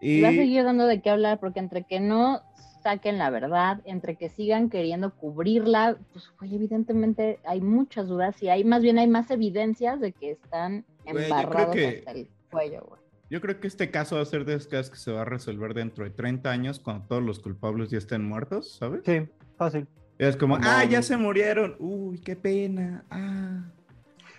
Y 0.00 0.18
Y 0.18 0.20
va 0.22 0.28
a 0.28 0.32
seguir 0.32 0.64
dando 0.64 0.86
de 0.86 1.00
qué 1.00 1.10
hablar 1.10 1.40
porque 1.40 1.60
entre 1.60 1.84
que 1.84 2.00
no 2.00 2.40
saquen 2.82 3.16
la 3.18 3.30
verdad, 3.30 3.80
entre 3.84 4.16
que 4.16 4.28
sigan 4.28 4.68
queriendo 4.68 5.14
cubrirla, 5.14 5.96
pues 6.12 6.32
güey, 6.38 6.54
evidentemente 6.56 7.38
hay 7.44 7.60
muchas 7.60 8.08
dudas 8.08 8.42
y 8.42 8.48
hay 8.48 8.64
más 8.64 8.82
bien 8.82 8.98
hay 8.98 9.06
más 9.06 9.30
evidencias 9.30 10.00
de 10.00 10.12
que 10.12 10.32
están 10.32 10.84
Güey, 11.08 11.24
embarrados 11.24 11.74
que- 11.76 11.98
hasta 11.98 12.10
el 12.10 12.28
cuello, 12.50 12.84
güey. 12.88 13.00
yo 13.30 13.40
creo 13.40 13.60
que 13.60 13.68
este 13.68 13.92
caso 13.92 14.16
va 14.16 14.22
a 14.22 14.24
ser 14.24 14.44
de 14.44 14.54
esos 14.54 14.66
casos 14.66 14.90
que 14.90 14.96
se 14.98 15.12
va 15.12 15.22
a 15.22 15.24
resolver 15.24 15.74
dentro 15.74 16.02
de 16.04 16.10
30 16.10 16.50
años 16.50 16.80
cuando 16.80 17.06
todos 17.06 17.22
los 17.22 17.38
culpables 17.38 17.88
ya 17.90 17.98
estén 17.98 18.24
muertos, 18.28 18.72
¿sabes? 18.74 19.02
Sí, 19.06 19.20
fácil. 19.56 19.86
Es 20.18 20.36
como, 20.36 20.56
Como- 20.56 20.66
ah, 20.68 20.84
ya 20.84 21.02
se 21.02 21.16
murieron, 21.16 21.76
uy, 21.78 22.18
qué 22.20 22.36
pena, 22.36 23.04
ah. 23.10 23.64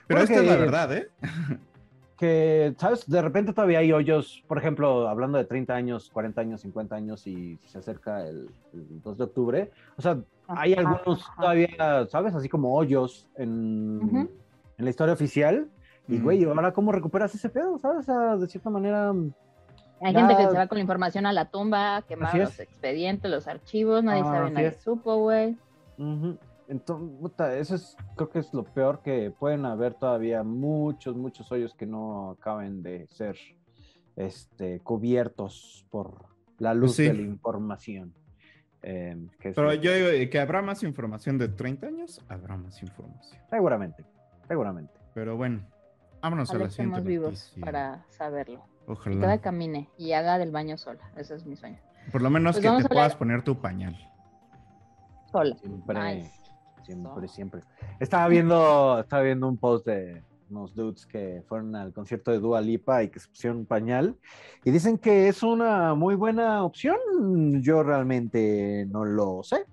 Pero 0.08 0.22
esta 0.22 0.36
es 0.36 0.46
la 0.46 0.56
verdad, 0.56 0.94
¿eh? 0.96 1.10
que, 2.18 2.74
¿sabes? 2.78 3.10
De 3.10 3.22
repente 3.22 3.54
todavía 3.54 3.80
hay 3.80 3.92
hoyos, 3.92 4.44
por 4.48 4.58
ejemplo, 4.58 5.08
hablando 5.08 5.38
de 5.38 5.46
30 5.46 5.74
años, 5.74 6.10
40 6.12 6.42
años, 6.42 6.62
50 6.62 6.96
años 6.96 7.28
y 7.28 7.58
se 7.66 7.80
acerca 7.80 8.26
el, 8.28 8.50
el 8.74 9.02
2 9.02 9.18
de 9.18 9.24
octubre. 9.24 9.72
O 9.98 10.02
sea, 10.02 10.20
hay 10.48 10.74
Ajá, 10.74 10.82
algunos 10.82 11.22
ajá. 11.24 11.36
todavía, 11.42 12.08
¿sabes? 12.10 12.36
Así 12.36 12.50
como 12.50 12.76
hoyos 12.76 13.28
en, 13.36 14.30
en 14.78 14.86
la 14.86 14.90
historia 14.90 15.14
oficial. 15.14 15.68
Y, 16.08 16.20
güey, 16.20 16.44
ahora 16.44 16.74
cómo 16.74 16.92
recuperas 16.92 17.34
ese 17.34 17.50
pedo, 17.50 17.78
¿sabes? 17.80 18.00
O 18.00 18.04
sea, 18.04 18.36
de 18.38 18.48
cierta 18.48 18.70
manera... 18.70 19.14
Hay 20.04 20.14
gente 20.14 20.36
que 20.36 20.44
se 20.50 20.58
va 20.58 20.68
con 20.68 20.78
la 20.78 20.82
información 20.82 21.26
a 21.26 21.34
la 21.34 21.50
tumba, 21.50 22.02
quemar 22.08 22.36
los 22.36 22.60
expedientes, 22.60 23.30
los 23.32 23.48
archivos, 23.48 24.04
nadie 24.04 24.22
Ah, 24.22 24.26
sabe, 24.26 24.52
nadie 24.52 24.68
es. 24.68 24.82
supo, 24.82 25.18
güey. 25.18 25.58
Entonces, 26.68 27.20
puta, 27.20 27.56
eso 27.58 27.76
es, 27.76 27.96
creo 28.16 28.30
que 28.30 28.40
es 28.40 28.54
lo 28.54 28.64
peor 28.64 29.02
que 29.02 29.32
pueden 29.38 29.66
haber 29.66 29.94
todavía 29.94 30.44
muchos, 30.44 31.16
muchos 31.16 31.52
hoyos 31.52 31.74
que 31.76 31.86
no 31.86 32.32
acaben 32.32 32.82
de 32.82 33.08
ser 33.08 33.38
este, 34.16 34.80
cubiertos 34.80 35.86
por 35.90 36.26
la 36.60 36.74
luz 36.74 36.96
Sí. 36.96 37.04
de 37.04 37.14
la 37.16 37.22
información. 37.22 38.14
Eh, 38.82 39.16
que 39.40 39.50
es 39.50 39.56
Pero 39.56 39.74
yo 39.74 39.94
digo 39.94 40.30
que 40.30 40.40
habrá 40.40 40.62
más 40.62 40.84
información 40.84 41.38
de 41.38 41.48
30 41.50 41.88
años, 41.88 42.22
habrá 42.28 42.58
más 42.58 42.82
información. 42.82 43.40
Seguramente, 43.50 44.04
seguramente. 44.48 44.94
Pero 45.14 45.38
bueno, 45.38 45.62
vámonos 46.24 46.50
a 46.50 46.54
Ojalá 46.54 46.66
la 46.66 46.70
siguiente 46.72 46.98
estemos 47.00 47.08
vivos 47.08 47.32
noticia. 47.34 47.62
para 47.66 48.06
saberlo. 48.10 48.64
Y 48.88 48.92
Ojalá. 48.92 49.22
cada 49.22 49.38
camine 49.42 49.90
y 49.98 50.14
haga 50.14 50.38
del 50.38 50.52
baño 50.52 50.78
sola. 50.78 51.00
Ese 51.16 51.36
es 51.36 51.46
mi 51.46 51.56
sueño. 51.56 51.78
Por 52.12 52.22
lo 52.22 52.30
menos 52.30 52.56
Pues 52.60 52.66
que 52.66 52.82
te 52.82 52.86
a 52.86 52.90
puedas 52.90 53.16
poner 53.16 53.44
tu 53.44 53.56
pañal. 53.62 53.96
Sola. 55.32 55.56
Siempre, 55.58 56.32
siempre, 56.84 57.28
siempre. 57.28 57.62
Estaba 58.00 58.28
viendo, 58.28 59.00
estaba 59.00 59.22
viendo 59.24 59.48
un 59.48 59.58
post 59.58 59.86
de 59.86 60.24
unos 60.50 60.76
dudes 60.76 61.06
que 61.06 61.44
fueron 61.48 61.76
al 61.76 61.94
concierto 61.94 62.32
de 62.32 62.40
Dua 62.40 62.62
Lipa 62.62 63.04
y 63.04 63.10
que 63.10 63.20
se 63.20 63.28
pusieron 63.30 63.60
un 63.60 63.66
pañal 63.66 64.18
y 64.64 64.70
dicen 64.72 64.98
que 65.00 65.28
es 65.28 65.42
una 65.44 65.96
muy 65.96 66.16
buena 66.16 66.64
opción. 66.64 66.98
Yo 67.62 67.84
realmente 67.84 68.86
no 68.90 69.06
lo 69.06 69.42
sé, 69.44 69.66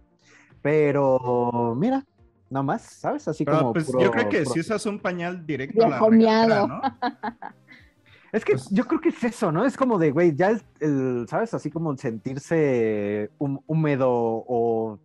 pero 0.62 1.74
mira, 1.76 2.06
nada 2.50 2.62
más, 2.64 2.82
¿sabes? 2.82 3.26
Así 3.28 3.44
Pero 3.44 3.58
como 3.58 3.72
pues 3.72 3.86
yo 3.86 4.10
creo 4.10 4.28
que 4.28 4.44
si 4.44 4.60
usas 4.60 4.84
un 4.86 4.98
pañal 4.98 5.46
directo 5.46 5.84
a 5.86 5.88
la. 5.88 5.98
Es 8.32 8.44
que 8.44 8.52
Pues- 8.52 8.70
yo 8.70 8.86
creo 8.86 9.00
que 9.00 9.08
es 9.08 9.24
eso, 9.24 9.50
¿no? 9.50 9.64
Es 9.64 9.76
como 9.76 9.98
de, 9.98 10.12
güey, 10.12 10.36
ya 10.36 10.50
el, 10.50 10.62
el, 10.78 11.26
¿sabes? 11.28 11.52
Así 11.52 11.68
como 11.68 11.96
sentirse 11.96 13.28
hú- 13.40 13.60
húmedo 13.66 14.08
o 14.12 15.00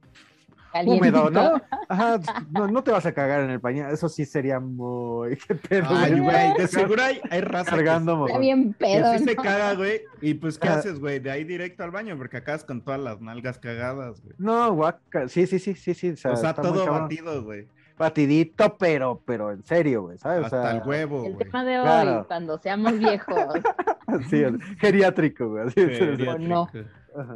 húmedo, 0.85 1.29
¿no? 1.29 1.61
Ajá, 1.89 2.19
no, 2.51 2.67
no 2.67 2.83
te 2.83 2.91
vas 2.91 3.05
a 3.05 3.13
cagar 3.13 3.41
en 3.43 3.49
el 3.51 3.59
pañal, 3.61 3.91
eso 3.93 4.09
sí 4.09 4.25
sería 4.25 4.59
muy... 4.59 5.37
¿Qué 5.47 5.55
pedo, 5.55 5.87
Ay, 5.89 6.19
güey? 6.19 6.53
de 6.57 6.67
seguro 6.67 7.01
hay, 7.03 7.19
hay 7.29 7.41
raza 7.41 7.71
que- 7.71 7.77
Cargando, 7.77 8.11
Está 8.13 8.25
mojón. 8.27 8.41
bien 8.41 8.73
que, 8.73 8.79
pedo. 8.85 9.13
sí 9.17 9.23
se 9.25 9.35
¿no? 9.35 9.43
caga, 9.43 9.73
güey. 9.75 10.01
Y 10.21 10.33
pues, 10.35 10.57
¿qué 10.57 10.67
haces, 10.69 10.99
güey? 10.99 11.19
De 11.19 11.31
ahí 11.31 11.43
directo 11.43 11.83
al 11.83 11.91
baño, 11.91 12.17
porque 12.17 12.37
acabas 12.37 12.63
con 12.63 12.81
todas 12.81 12.99
las 12.99 13.21
nalgas 13.21 13.57
cagadas, 13.59 14.21
güey. 14.21 14.35
No, 14.37 14.73
guaca, 14.73 15.27
sí, 15.27 15.45
sí, 15.47 15.59
sí, 15.59 15.73
sí, 15.75 15.93
sí. 15.93 16.09
O 16.11 16.17
sea, 16.17 16.31
O 16.33 16.35
sea, 16.35 16.49
está 16.51 16.61
muy 16.63 16.71
todo 16.73 16.91
batido, 16.91 17.43
güey. 17.43 17.67
Batidito, 17.97 18.75
pero, 18.77 19.21
pero 19.25 19.51
en 19.53 19.63
serio, 19.63 20.01
güey, 20.03 20.17
¿sabes? 20.17 20.41
O 20.41 20.45
Hasta 20.45 20.61
sea, 20.63 20.71
el 20.81 20.85
huevo, 20.87 21.25
El 21.25 21.37
tema 21.37 21.63
de 21.63 21.77
hoy, 21.79 21.83
Claro. 21.85 22.25
cuando 22.27 22.57
seamos 22.57 22.99
viejos, 22.99 23.35
sí, 24.29 24.43
geriátrico, 24.79 25.47
güey. 25.49 25.69
sí. 25.71 25.81
O 26.27 26.37
no. 26.37 26.67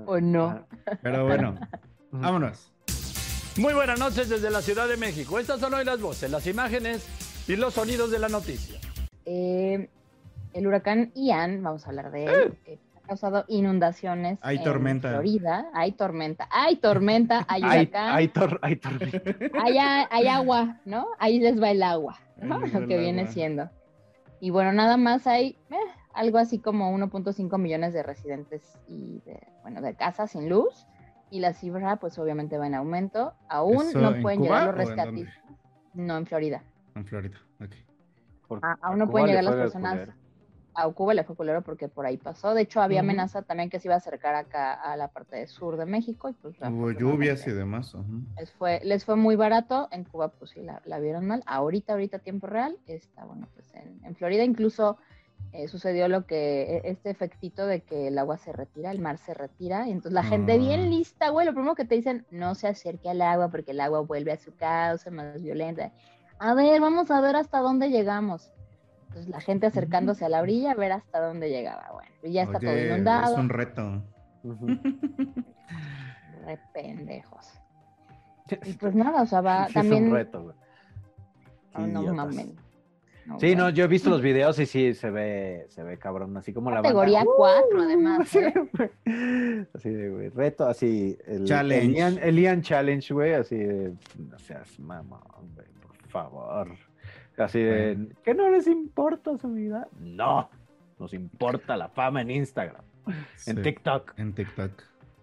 O 0.06 0.20
no. 0.20 0.66
Pero 1.02 1.26
bueno, 1.26 1.56
vámonos. 2.12 2.74
Muy 3.60 3.74
buenas 3.74 4.00
noches 4.00 4.30
desde 4.30 4.50
la 4.50 4.62
Ciudad 4.62 4.88
de 4.88 4.96
México. 4.96 5.38
Estas 5.38 5.60
son 5.60 5.74
hoy 5.74 5.84
las 5.84 6.00
voces, 6.00 6.32
las 6.32 6.48
imágenes 6.48 7.06
y 7.48 7.56
los 7.58 7.74
sonidos 7.74 8.10
de 8.10 8.20
la 8.20 8.30
noticia. 8.30 8.80
Eh, 9.26 9.90
el 10.54 10.66
huracán 10.68 11.12
Ian, 11.14 11.62
vamos 11.62 11.86
a 11.86 11.90
hablar 11.90 12.12
de 12.12 12.26
él, 12.26 12.58
eh, 12.66 12.80
ha 12.96 13.08
causado 13.08 13.44
inundaciones 13.50 14.40
Hay 14.44 14.58
en 14.58 14.64
tormenta. 14.64 15.10
Florida. 15.10 15.66
Hay 15.74 15.92
tormenta, 15.92 16.48
hay 16.52 16.78
tormenta, 16.78 17.46
hay 17.50 17.62
Hay, 17.64 17.70
huracán, 17.82 18.08
hay, 18.08 18.16
hay, 18.16 18.28
tor- 18.30 18.60
hay 18.62 18.76
tormenta. 18.78 19.60
hay 20.10 20.28
agua, 20.28 20.78
¿no? 20.86 21.08
Ahí 21.20 21.40
les 21.40 21.62
va 21.62 21.72
el 21.72 21.84
agua, 21.84 22.18
¿no? 22.42 22.60
Lo 22.60 22.66
que 22.88 22.98
viene 22.98 23.22
agua. 23.24 23.34
siendo. 23.34 23.70
Y 24.40 24.52
bueno, 24.52 24.72
nada 24.72 24.96
más 24.96 25.28
hay 25.28 25.58
eh, 25.70 25.76
algo 26.14 26.38
así 26.38 26.60
como 26.60 26.96
1.5 26.98 27.58
millones 27.60 27.94
de 27.94 28.04
residentes 28.04 28.62
y 28.88 29.20
de, 29.26 29.38
bueno, 29.64 29.82
de 29.82 29.96
casas 29.96 30.32
sin 30.32 30.48
luz. 30.48 30.86
Y 31.32 31.40
la 31.40 31.54
cifra, 31.54 31.98
pues 31.98 32.18
obviamente 32.18 32.58
va 32.58 32.68
en 32.68 32.76
aumento. 32.76 33.34
Aún 33.48 33.88
¿Eso 33.88 34.00
no 34.02 34.16
en 34.16 34.22
pueden 34.22 34.40
Cuba 34.40 34.50
llegar 34.50 34.66
los 34.68 34.76
rescatistas. 34.88 35.36
No, 35.94 36.18
en 36.18 36.26
Florida. 36.26 36.64
En 36.96 37.06
Florida, 37.06 37.38
ok. 37.62 37.72
Por- 38.48 38.60
Ah, 38.64 38.78
aún 38.82 39.00
no 39.00 39.06
Cuba 39.06 39.12
pueden 39.12 39.28
le 39.28 39.32
llegar 39.34 39.44
las 39.44 39.56
personas. 39.56 40.10
A 40.76 40.88
Cuba 40.90 41.14
le 41.14 41.24
fue 41.24 41.36
culero 41.36 41.62
porque 41.62 41.90
por 41.90 42.06
ahí 42.06 42.18
pasó. 42.18 42.54
De 42.54 42.62
hecho, 42.62 42.82
había 42.82 43.02
amenaza 43.02 43.42
también 43.42 43.70
que 43.70 43.80
se 43.80 43.88
iba 43.88 43.96
a 43.96 43.98
acercar 43.98 44.36
acá 44.36 44.74
a 44.74 44.96
la 44.96 45.10
parte 45.10 45.36
del 45.36 45.48
sur 45.48 45.76
de 45.78 45.86
México. 45.86 46.30
Y 46.30 46.34
pues, 46.34 46.56
Hubo 46.62 46.92
lluvias 46.92 47.46
y 47.48 47.52
demás. 47.52 47.96
Les 48.38 48.52
fue, 48.54 48.80
les 48.84 49.04
fue 49.04 49.16
muy 49.18 49.36
barato. 49.36 49.90
En 49.92 50.06
Cuba, 50.06 50.30
pues 50.30 50.52
sí, 50.52 50.62
la, 50.62 50.82
la 50.86 51.00
vieron 51.00 51.28
mal. 51.28 51.44
Ahorita, 51.48 51.94
ahorita, 51.94 52.18
a 52.18 52.20
tiempo 52.22 52.48
real, 52.48 52.78
está, 52.88 53.26
bueno, 53.26 53.48
pues 53.56 53.74
en, 53.74 54.00
en 54.06 54.16
Florida 54.16 54.44
incluso 54.44 54.98
eh, 55.52 55.68
sucedió 55.68 56.08
lo 56.08 56.26
que, 56.26 56.78
e- 56.78 56.82
este 56.92 57.10
efectito 57.10 57.66
de 57.66 57.82
que 57.82 58.08
el 58.08 58.18
agua 58.18 58.38
se 58.38 58.52
retira, 58.54 58.92
el 58.92 59.00
mar 59.00 59.18
se 59.18 59.34
retira. 59.34 59.88
Y 59.88 59.92
entonces 59.92 60.14
la 60.14 60.24
gente 60.24 60.54
Ah. 60.54 60.58
bien 60.58 60.90
lista, 60.90 61.30
güey, 61.30 61.46
lo 61.46 61.54
primero 61.54 61.76
que 61.76 61.86
te 61.86 61.96
dicen, 61.96 62.26
no 62.32 62.56
se 62.56 62.68
acerque 62.68 63.10
al 63.10 63.22
agua 63.22 63.50
porque 63.50 63.72
el 63.72 63.82
agua 63.82 64.02
vuelve 64.02 64.32
a 64.32 64.38
su 64.38 64.56
causa 64.56 65.10
más 65.12 65.42
violenta. 65.42 65.92
A 66.40 66.54
ver, 66.54 66.80
vamos 66.82 67.10
a 67.12 67.20
ver 67.22 67.36
hasta 67.36 67.60
dónde 67.60 67.90
llegamos. 67.90 68.52
Entonces 69.08 69.30
la 69.30 69.42
gente 69.42 69.66
acercándose 69.66 70.24
a 70.24 70.30
la 70.30 70.42
orilla 70.42 70.72
a 70.72 70.76
ver 70.76 70.92
hasta 70.92 71.20
dónde 71.20 71.50
llegaba. 71.50 71.90
Bueno, 71.94 72.12
y 72.24 72.32
ya 72.32 72.44
está 72.44 72.60
todo 72.60 72.78
inundado. 72.78 73.34
Es 73.34 73.40
un 73.40 73.50
reto. 73.50 74.04
Re 76.46 76.60
pendejos. 76.74 77.60
Y 78.66 78.74
pues 78.74 78.96
nada, 78.96 79.22
o 79.22 79.26
sea, 79.26 79.42
va 79.42 79.68
Sí, 79.68 79.74
también. 79.74 80.06
Es 80.06 80.10
un 80.12 80.16
reto, 80.16 80.44
güey. 80.44 80.56
Ah, 81.74 81.82
no 81.88 82.02
mames. 82.14 82.48
No, 83.30 83.40
Sí, 83.40 83.56
no, 83.56 83.70
yo 83.70 83.84
he 83.84 83.88
visto 83.88 84.10
los 84.10 84.22
videos 84.22 84.58
y 84.60 84.66
sí 84.66 84.94
se 84.94 85.12
ve, 85.12 85.68
se 85.70 85.84
ve 85.84 85.98
cabrón, 85.98 86.36
así 86.36 86.52
como 86.52 86.72
la 86.72 86.82
banda. 86.82 86.90
Categoría 86.90 87.24
¡Uh! 87.24 87.34
4, 87.38 87.82
además. 87.82 88.20
Así, 88.30 88.40
¿eh? 88.40 88.54
de, 89.06 89.68
así 89.74 89.90
de, 89.90 90.10
güey, 90.10 90.30
reto, 90.30 90.68
así. 90.68 91.18
El, 91.28 91.46
Challenge. 91.46 91.86
El 91.86 91.96
Ian, 91.96 92.20
el 92.22 92.40
Ian 92.40 92.62
Challenge, 92.62 93.14
güey, 93.14 93.34
así 93.34 93.56
de, 93.56 93.94
no 94.18 94.40
seas 94.40 94.80
mamón, 94.80 95.22
güey, 95.56 95.68
por 95.82 96.10
favor. 96.10 96.72
Así 97.38 97.60
de, 97.60 97.96
Bueno. 97.96 98.16
¿que 98.24 98.34
no 98.34 98.50
les 98.50 98.68
importa 98.68 99.38
su 99.38 99.54
vida? 99.54 99.88
No, 100.00 100.50
nos 100.98 101.14
importa 101.14 101.78
la 101.78 101.90
fama 101.90 102.22
en 102.22 102.32
Instagram, 102.32 102.84
en 103.46 103.62
TikTok. 103.62 104.14
En 104.18 104.34
TikTok. 104.34 104.72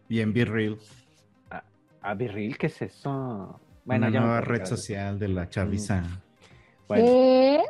Y 0.08 0.20
en 0.20 0.32
Be 0.32 0.44
Real. 0.44 0.78
¿A 2.06 2.14
Virril 2.14 2.56
qué 2.56 2.68
es 2.68 2.80
eso? 2.82 3.60
una 3.84 4.10
ya 4.10 4.20
nueva 4.20 4.40
red 4.40 4.64
social 4.64 5.18
de 5.18 5.26
la 5.26 5.48
chaviza. 5.48 6.04
Bueno, 6.86 7.04
¿Qué? 7.04 7.64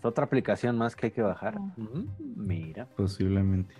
Es 0.00 0.04
otra 0.04 0.24
aplicación 0.24 0.76
más 0.78 0.96
que 0.96 1.06
hay 1.06 1.12
que 1.12 1.22
bajar. 1.22 1.54
Ah. 1.58 1.72
Ujú, 1.76 2.06
Mira, 2.18 2.86
Posiblemente. 2.96 3.74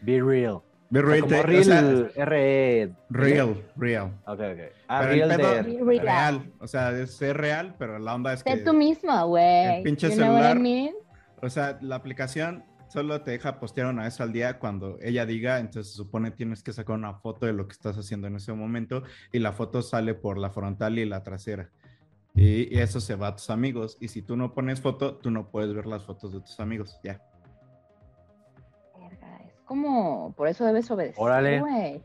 Be 0.00 0.22
Real. 0.22 0.60
Be 0.90 1.00
O 1.00 1.04
sea, 1.04 1.12
Real. 1.12 1.24
o 1.24 1.42
Real, 1.46 1.64
sea, 1.64 2.22
R. 2.24 2.94
real, 3.10 3.64
real. 3.76 4.06
Ok, 4.26 4.40
ok. 4.40 4.60
Ah, 4.86 5.02
Real 5.02 5.28
pedo- 5.36 5.50
de. 5.54 5.62
Real. 5.62 6.00
Real. 6.02 6.52
O 6.60 6.66
sea, 6.66 6.92
es 6.92 7.14
ser 7.14 7.36
real, 7.36 7.74
pero 7.78 7.98
la 7.98 8.14
onda 8.14 8.32
es 8.32 8.40
Sé 8.40 8.54
que. 8.54 8.56
tú 8.62 8.72
mismo, 8.72 9.26
güey. 9.26 9.76
el 9.78 9.82
pinche 9.82 10.08
You 10.08 10.14
know 10.16 10.28
what 10.32 10.38
I 10.38 10.42
celular- 10.44 10.60
mean? 10.60 10.94
O 11.42 11.50
sea, 11.50 11.78
la 11.82 11.96
aplicación 11.96 12.64
solo 12.88 13.20
te 13.20 13.32
deja 13.32 13.60
postear 13.60 13.88
una 13.88 14.04
vez 14.04 14.18
al 14.22 14.32
día 14.32 14.58
cuando 14.58 14.96
ella 15.02 15.26
diga, 15.26 15.58
entonces 15.58 15.90
se 15.92 15.96
supone 15.98 16.30
tienes 16.30 16.62
que 16.62 16.72
sacar 16.72 16.96
una 16.96 17.12
foto 17.14 17.44
de 17.44 17.52
lo 17.52 17.68
que 17.68 17.72
estás 17.72 17.98
haciendo 17.98 18.26
en 18.28 18.36
ese 18.36 18.54
momento 18.54 19.02
y 19.30 19.40
la 19.40 19.52
foto 19.52 19.82
sale 19.82 20.14
por 20.14 20.38
la 20.38 20.48
frontal 20.50 20.98
y 20.98 21.04
la 21.04 21.22
trasera. 21.22 21.68
Y, 22.38 22.78
eso 22.78 23.00
se 23.00 23.14
va 23.16 23.28
a 23.28 23.34
tus 23.36 23.50
amigos. 23.50 23.96
Y 24.00 24.08
si 24.08 24.22
tú 24.22 24.36
no 24.36 24.54
pones 24.54 24.80
foto, 24.80 25.16
tú 25.16 25.30
no 25.30 25.48
puedes 25.50 25.74
ver 25.74 25.86
las 25.86 26.04
fotos 26.04 26.32
de 26.32 26.40
tus 26.40 26.58
amigos. 26.60 26.98
Ya. 27.02 27.20
Verga, 28.98 29.38
es 29.46 29.54
como, 29.64 30.32
por 30.36 30.48
eso 30.48 30.64
debes 30.64 30.90
obedecer, 30.90 31.16
Órale. 31.22 32.02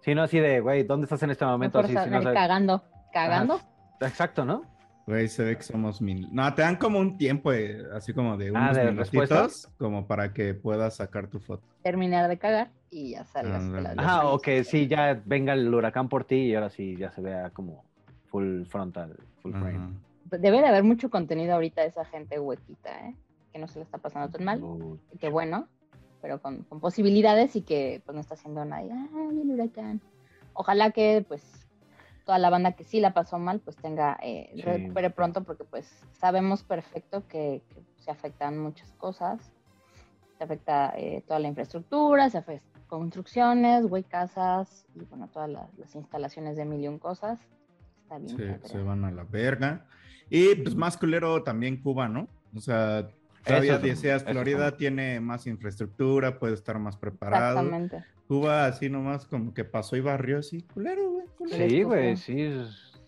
Sí, 0.00 0.14
no 0.14 0.22
así 0.22 0.38
de, 0.38 0.60
güey, 0.60 0.84
¿dónde 0.84 1.04
estás 1.04 1.22
en 1.24 1.30
este 1.30 1.44
momento? 1.44 1.78
Así, 1.80 1.88
si 1.88 1.94
no 1.94 2.22
sabes- 2.22 2.34
cagando, 2.34 2.82
cagando. 3.12 3.54
Ajá, 3.54 3.66
Exacto, 4.02 4.44
¿no? 4.44 4.62
Güey, 5.06 5.28
se 5.28 5.44
ve 5.44 5.56
que 5.56 5.62
somos 5.62 6.00
mil. 6.02 6.28
No, 6.32 6.52
te 6.54 6.62
dan 6.62 6.76
como 6.76 6.98
un 6.98 7.16
tiempo, 7.16 7.52
eh, 7.52 7.82
así 7.94 8.12
como 8.12 8.36
de 8.36 8.48
Ah, 8.48 8.50
unos 8.60 8.76
¿de 8.76 8.84
minutitos, 8.84 9.20
respuestas? 9.28 9.72
como 9.78 10.06
para 10.06 10.32
que 10.32 10.54
puedas 10.54 10.96
sacar 10.96 11.28
tu 11.28 11.38
foto. 11.40 11.64
terminar 11.82 12.28
de 12.28 12.36
cagar 12.36 12.70
y 12.90 13.12
ya 13.12 13.24
salgas. 13.24 13.62
de 13.64 13.70
la- 13.80 13.90
Ándale. 13.90 14.02
Ajá, 14.02 14.26
o 14.28 14.40
que 14.40 14.64
sí, 14.64 14.88
ya 14.88 15.20
venga 15.24 15.52
el 15.52 15.72
huracán 15.72 16.08
por 16.08 16.24
ti 16.24 16.36
y 16.36 16.54
ahora 16.56 16.68
sí 16.70 16.96
ya 16.96 17.12
se 17.12 17.20
vea 17.20 17.50
como 17.50 17.84
full 18.26 18.64
frontal, 18.64 19.16
full 19.52 19.60
frame. 19.60 19.76
Ajá. 19.78 20.38
Debe 20.38 20.60
de 20.60 20.66
haber 20.66 20.82
mucho 20.84 21.10
contenido 21.10 21.54
ahorita 21.54 21.82
de 21.82 21.88
esa 21.88 22.04
gente 22.04 22.38
huequita, 22.40 23.08
¿eh? 23.08 23.14
Que 23.52 23.58
no 23.58 23.68
se 23.68 23.78
le 23.78 23.84
está 23.84 23.98
pasando 23.98 24.28
tan 24.30 24.44
mal. 24.44 24.62
Uh, 24.62 24.98
y 25.12 25.18
que 25.18 25.28
bueno, 25.28 25.68
pero 26.20 26.40
con, 26.42 26.64
con 26.64 26.80
posibilidades 26.80 27.54
y 27.56 27.62
que 27.62 28.02
pues 28.04 28.14
no 28.14 28.20
está 28.20 28.34
haciendo 28.34 28.64
nadie. 28.64 28.90
¡Ay, 28.92 29.40
el 29.40 29.50
huracán! 29.50 30.00
Ojalá 30.52 30.90
que 30.90 31.24
pues 31.26 31.42
toda 32.24 32.38
la 32.38 32.50
banda 32.50 32.72
que 32.72 32.82
sí 32.82 32.98
la 32.98 33.14
pasó 33.14 33.38
mal 33.38 33.60
pues 33.60 33.76
tenga, 33.76 34.18
eh, 34.20 34.50
Sí. 34.54 34.62
recupere 34.62 35.10
pronto 35.10 35.44
porque 35.44 35.62
pues 35.64 35.86
sabemos 36.12 36.64
perfecto 36.64 37.26
que, 37.28 37.62
que 37.68 37.84
se 38.02 38.10
afectan 38.10 38.58
muchas 38.58 38.90
cosas. 38.94 39.52
Se 40.36 40.44
afecta 40.44 40.92
eh, 40.96 41.22
toda 41.26 41.38
la 41.38 41.48
infraestructura, 41.48 42.28
se 42.28 42.38
afectan 42.38 42.82
construcciones, 42.88 43.86
güey, 43.86 44.02
casas 44.02 44.86
y 44.94 45.04
bueno, 45.04 45.28
todas 45.28 45.48
las, 45.48 45.72
las 45.78 45.94
instalaciones 45.94 46.56
de 46.56 46.64
mil 46.64 46.80
y 46.82 46.88
un 46.88 46.98
cosas. 46.98 47.38
Está 48.06 48.18
bien. 48.18 48.60
Se, 48.64 48.78
van 48.78 49.04
a 49.04 49.10
la 49.10 49.24
verga. 49.24 49.84
Y 50.30 50.54
pues 50.56 50.76
más 50.76 50.96
culero 50.96 51.42
también 51.42 51.80
Cuba, 51.80 52.08
¿no? 52.08 52.28
O 52.54 52.60
sea, 52.60 53.08
todavía 53.44 53.78
decías, 53.78 54.24
Florida 54.24 54.76
tiene 54.76 55.20
más 55.20 55.46
infraestructura, 55.46 56.38
puede 56.38 56.54
estar 56.54 56.78
más 56.78 56.96
preparado. 56.96 57.58
Exactamente. 57.58 58.04
Cuba 58.28 58.66
así 58.66 58.88
nomás 58.88 59.26
como 59.26 59.54
que 59.54 59.64
pasó 59.64 59.96
y 59.96 60.00
barrió 60.00 60.38
así, 60.38 60.62
culero, 60.62 61.10
güey. 61.10 61.26
culero. 61.36 61.56
Sí, 61.56 61.76
Les 61.76 61.84
güey, 61.84 62.16
sí, 62.16 62.50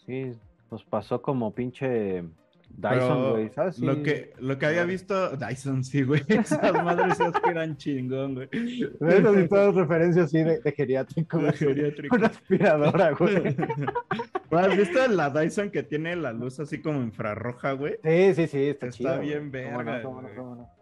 sí, 0.05 0.33
nos 0.71 0.85
pasó 0.85 1.23
como 1.23 1.53
pinche 1.55 2.25
Dyson, 2.69 3.31
güey, 3.33 3.49
¿sabes? 3.51 3.77
Sí. 3.77 3.85
Lo 3.85 4.03
que, 4.03 4.33
lo 4.39 4.59
que 4.59 4.67
había 4.67 4.85
visto, 4.85 5.37
Dyson, 5.37 5.83
sí, 5.83 6.03
güey. 6.03 6.23
Esas 6.29 6.73
madres 6.85 7.17
se 7.17 7.25
aspiran 7.25 7.77
chingón, 7.77 8.35
güey. 8.35 8.49
Esas 8.53 9.35
sí 9.35 9.49
todas 9.49 9.75
referencias 9.75 10.27
así 10.27 10.39
de, 10.45 10.61
de 10.61 10.73
geriátrico, 10.73 11.41
güey. 11.41 11.53
Geriátrico. 11.55 12.15
Una 12.17 12.27
aspiradora, 12.29 13.11
güey. 13.13 13.57
¿No 14.51 14.59
¿Has 14.59 14.77
visto 14.77 15.09
la 15.09 15.31
Dyson 15.31 15.71
que 15.71 15.83
tiene 15.83 16.15
la 16.17 16.33
luz 16.33 16.61
así 16.61 16.81
como 16.81 17.03
infrarroja, 17.03 17.73
güey? 17.73 17.95
Sí, 18.05 18.35
sí, 18.35 18.47
sí, 18.47 18.63
está, 18.69 18.87
Está 18.87 18.97
chido, 18.97 19.17
güey. 19.17 19.29
bien 19.29 19.45
¿Cómo 19.51 19.79
verga, 19.79 19.97
no, 19.99 20.03
cómo 20.03 20.23
no, 20.23 20.29
cómo. 20.37 20.79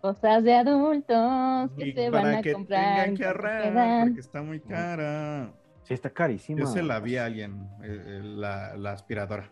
Cosas 0.00 0.42
de 0.44 0.54
adultos 0.54 1.70
que 1.76 1.88
Y 1.88 1.92
se 1.92 2.08
van 2.08 2.34
a 2.36 2.40
que 2.42 2.52
comprar. 2.54 2.94
tengan 3.04 3.16
que 3.16 3.24
ahorrar, 3.26 4.06
porque 4.06 4.20
está 4.20 4.42
muy 4.42 4.60
cara. 4.60 5.52
Sí, 5.82 5.92
está 5.94 6.08
carísima. 6.10 6.60
Yo 6.60 6.66
se 6.66 6.82
la 6.82 7.00
vi 7.00 7.16
a 7.18 7.26
alguien, 7.26 7.68
eh, 7.82 8.02
eh, 8.06 8.20
la, 8.22 8.76
la 8.76 8.92
aspiradora. 8.92 9.50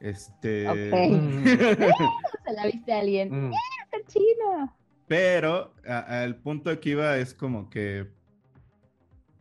Este. 0.00 0.66
Mm, 0.68 1.44
Se 2.44 2.52
la 2.54 2.66
viste 2.66 2.92
a 2.92 3.00
alguien. 3.00 3.48
mm. 3.48 3.52
¡Está 3.92 4.06
chino! 4.12 4.76
Pero 5.06 5.74
a- 5.86 6.22
al 6.22 6.36
punto 6.36 6.78
que 6.80 6.90
iba 6.90 7.16
es 7.18 7.34
como 7.34 7.68
que. 7.70 8.08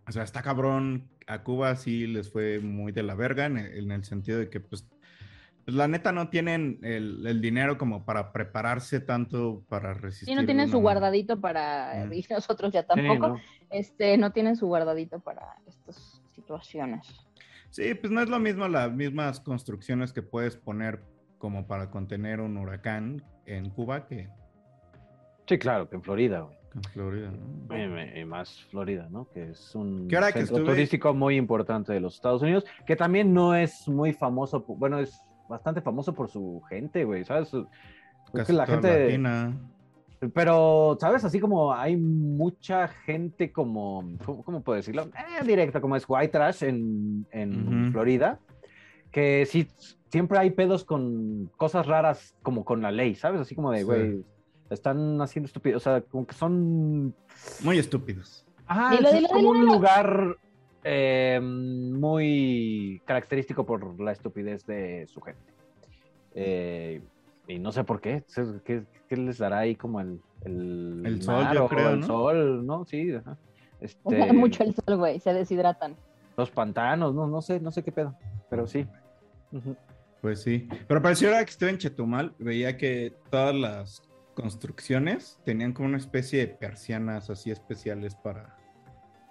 O 0.07 0.11
sea, 0.11 0.23
está 0.23 0.41
cabrón. 0.41 1.07
A 1.27 1.43
Cuba 1.43 1.75
sí 1.75 2.07
les 2.07 2.31
fue 2.31 2.59
muy 2.59 2.91
de 2.91 3.03
la 3.03 3.13
verga 3.15 3.45
en 3.45 3.57
el, 3.59 3.77
en 3.85 3.91
el 3.91 4.03
sentido 4.03 4.39
de 4.39 4.49
que, 4.49 4.59
pues, 4.59 4.83
pues, 5.63 5.77
la 5.77 5.87
neta 5.87 6.11
no 6.11 6.29
tienen 6.29 6.79
el, 6.81 7.23
el 7.27 7.39
dinero 7.39 7.77
como 7.77 8.03
para 8.03 8.31
prepararse 8.31 8.99
tanto 8.99 9.63
para 9.69 9.93
resistir. 9.93 10.29
Sí, 10.29 10.33
no 10.35 10.45
tienen 10.45 10.63
una- 10.65 10.71
su 10.71 10.79
guardadito 10.79 11.39
para. 11.39 12.05
Mm. 12.07 12.13
Y 12.13 12.25
nosotros 12.31 12.73
ya 12.73 12.81
Sí, 12.81 12.87
tampoco. 12.87 13.27
¿no? 13.29 13.41
este, 13.69 14.17
no 14.17 14.31
tienen 14.31 14.55
su 14.55 14.65
guardadito 14.65 15.19
para 15.19 15.55
estas 15.67 16.19
situaciones. 16.33 17.07
Sí, 17.71 17.93
pues 17.93 18.11
no 18.11 18.21
es 18.21 18.29
lo 18.29 18.39
mismo 18.39 18.67
las 18.67 18.91
mismas 18.91 19.39
construcciones 19.39 20.11
que 20.13 20.21
puedes 20.21 20.55
poner 20.55 21.01
como 21.37 21.67
para 21.67 21.89
contener 21.91 22.41
un 22.41 22.57
huracán 22.57 23.23
en 23.45 23.69
Cuba 23.69 24.07
que 24.07 24.27
Sí, 25.47 25.57
claro, 25.57 25.89
que 25.89 25.95
en 25.95 26.03
Florida, 26.03 26.41
güey. 26.41 26.57
en 26.75 26.83
Florida, 26.83 27.31
¿no? 27.31 27.75
Y- 27.77 28.19
y 28.19 28.25
más 28.25 28.63
Florida, 28.69 29.07
¿no? 29.09 29.27
Que 29.31 29.49
es 29.49 29.73
un 29.73 30.07
que 30.07 30.15
centro 30.21 30.41
estuve- 30.41 30.65
turístico 30.65 31.13
muy 31.15 31.35
importante 31.37 31.91
de 31.93 31.99
los 31.99 32.15
Estados 32.15 32.41
Unidos, 32.43 32.65
que 32.85 32.95
también 32.95 33.33
no 33.33 33.55
es 33.55 33.87
muy 33.87 34.13
famoso, 34.13 34.63
bueno, 34.67 34.99
es 34.99 35.19
bastante 35.49 35.81
famoso 35.81 36.13
por 36.13 36.29
su 36.29 36.61
gente, 36.69 37.03
güey, 37.05 37.23
¿sabes? 37.25 37.51
Casi 38.31 38.51
que 38.51 38.53
la 38.53 38.67
gente, 38.67 39.05
latina. 39.05 39.57
Pero, 40.33 40.97
¿sabes? 40.99 41.23
Así 41.23 41.39
como 41.39 41.73
hay 41.73 41.95
mucha 41.95 42.87
gente 42.87 43.51
como, 43.51 44.03
¿cómo, 44.25 44.43
cómo 44.43 44.61
puedo 44.61 44.75
decirlo? 44.77 45.03
Eh, 45.03 45.45
directa, 45.45 45.79
como 45.79 45.95
es 45.95 46.05
white 46.07 46.29
trash 46.29 46.63
en, 46.63 47.25
en. 47.31 47.91
Florida, 47.91 48.39
que 49.11 49.45
sí, 49.45 49.67
siempre 50.09 50.37
hay 50.39 50.51
pedos 50.51 50.83
con 50.83 51.49
cosas 51.57 51.85
raras 51.87 52.35
como 52.41 52.65
con 52.65 52.81
la 52.81 52.91
ley, 52.91 53.15
¿sabes? 53.15 53.41
Así 53.41 53.55
como 53.55 53.71
de, 53.71 53.79
Sí. 53.79 53.83
güey, 53.85 54.23
están 54.69 55.21
haciendo 55.21 55.47
estúpido, 55.47 55.77
o 55.77 55.79
sea, 55.79 56.01
como 56.01 56.27
que 56.27 56.35
son 56.35 57.15
Muy 57.63 57.79
estúpidos. 57.79 58.45
Dilo, 58.91 59.11
dilo, 59.11 59.25
es 59.25 59.31
como 59.31 59.39
dilo, 59.39 59.49
un 59.51 59.65
lugar 59.65 60.37
eh, 60.83 61.39
muy 61.41 63.01
característico 63.05 63.65
por 63.65 63.99
la 63.99 64.11
estupidez 64.11 64.65
de 64.65 65.07
su 65.07 65.21
gente. 65.21 65.41
Eh, 66.35 67.01
y 67.49 67.57
no 67.57 67.71
sé 67.71 67.83
por 67.83 67.99
qué. 67.99 68.23
¿Qué, 68.63 68.83
qué 69.07 69.17
les 69.17 69.39
dará 69.39 69.59
ahí 69.59 69.75
como 69.75 69.99
el, 69.99 70.21
el, 70.45 71.01
El 71.03 71.21
sol, 71.21 71.43
mar 71.43 71.55
yo 71.55 71.65
o 71.65 71.67
creo, 71.67 71.89
El 71.89 71.99
¿no? 71.99 72.07
sol, 72.07 72.65
¿no? 72.65 72.85
Sí, 72.85 73.13
ajá. 73.13 73.37
Les 73.81 73.95
Este, 73.95 74.33
mucho 74.33 74.63
el 74.63 74.75
sol, 74.75 74.97
güey. 74.97 75.19
Se 75.19 75.33
deshidratan. 75.33 75.95
Los 76.37 76.51
pantanos, 76.51 77.15
no, 77.15 77.27
no 77.27 77.41
sé, 77.41 77.59
no 77.59 77.71
sé 77.71 77.83
qué 77.83 77.91
pedo. 77.91 78.15
Pero 78.49 78.67
sí. 78.67 78.85
Pues 80.21 80.41
sí. 80.41 80.67
Pero 80.87 81.01
pareció 81.01 81.29
ahora 81.29 81.43
que 81.43 81.51
estuve 81.51 81.69
en 81.71 81.77
Chetumal, 81.77 82.35
veía 82.37 82.77
que 82.77 83.15
todas 83.29 83.55
las 83.55 84.03
construcciones 84.35 85.39
tenían 85.43 85.73
como 85.73 85.87
una 85.89 85.97
especie 85.97 86.39
de 86.39 86.47
persianas 86.47 87.29
así 87.29 87.51
especiales 87.51 88.15
para, 88.15 88.57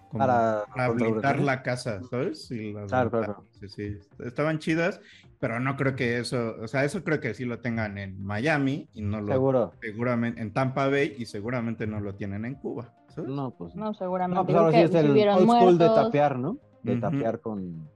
como 0.08 0.18
Para- 0.20 0.64
para 0.74 0.88
contra 0.88 0.88
blindar 1.06 1.12
huracanes. 1.36 1.44
la 1.46 1.62
casa, 1.62 2.00
¿sabes? 2.10 2.50
Y 2.50 2.72
las 2.72 2.88
Claro, 2.88 3.10
claro, 3.10 3.26
ventanas, 3.44 3.50
sí, 3.60 3.68
sí. 3.68 3.98
Estaban 4.24 4.58
chidas, 4.58 5.00
pero 5.38 5.60
no 5.60 5.76
creo 5.76 5.94
que 5.96 6.18
eso, 6.18 6.56
o 6.62 6.66
sea, 6.66 6.84
eso 6.84 7.04
creo 7.04 7.20
que 7.20 7.34
sí 7.34 7.44
lo 7.44 7.60
tengan 7.60 7.98
en 7.98 8.22
Miami 8.24 8.88
y 8.94 9.02
no 9.02 9.20
lo 9.20 9.26
Seguro. 9.32 9.72
seguramente 9.82 10.40
en 10.40 10.52
Tampa 10.52 10.88
Bay 10.88 11.14
y 11.18 11.26
seguramente 11.26 11.86
no 11.86 12.00
lo 12.00 12.14
tienen 12.14 12.44
en 12.44 12.54
Cuba. 12.54 12.92
¿sabes? 13.08 13.30
No, 13.30 13.50
pues 13.50 13.74
no. 13.74 13.92
Seguramente. 13.94 14.38
No, 14.40 14.44
pues 14.46 14.56
ahora 14.56 14.70
sí 14.72 14.78
es 14.78 14.94
el 14.94 15.28
old 15.28 15.50
school 15.50 15.78
de 15.78 15.86
tapear, 15.88 16.38
¿no? 16.38 16.56
De 16.82 16.92
Ujú. 16.92 17.00
tapear 17.00 17.40
con, 17.40 17.88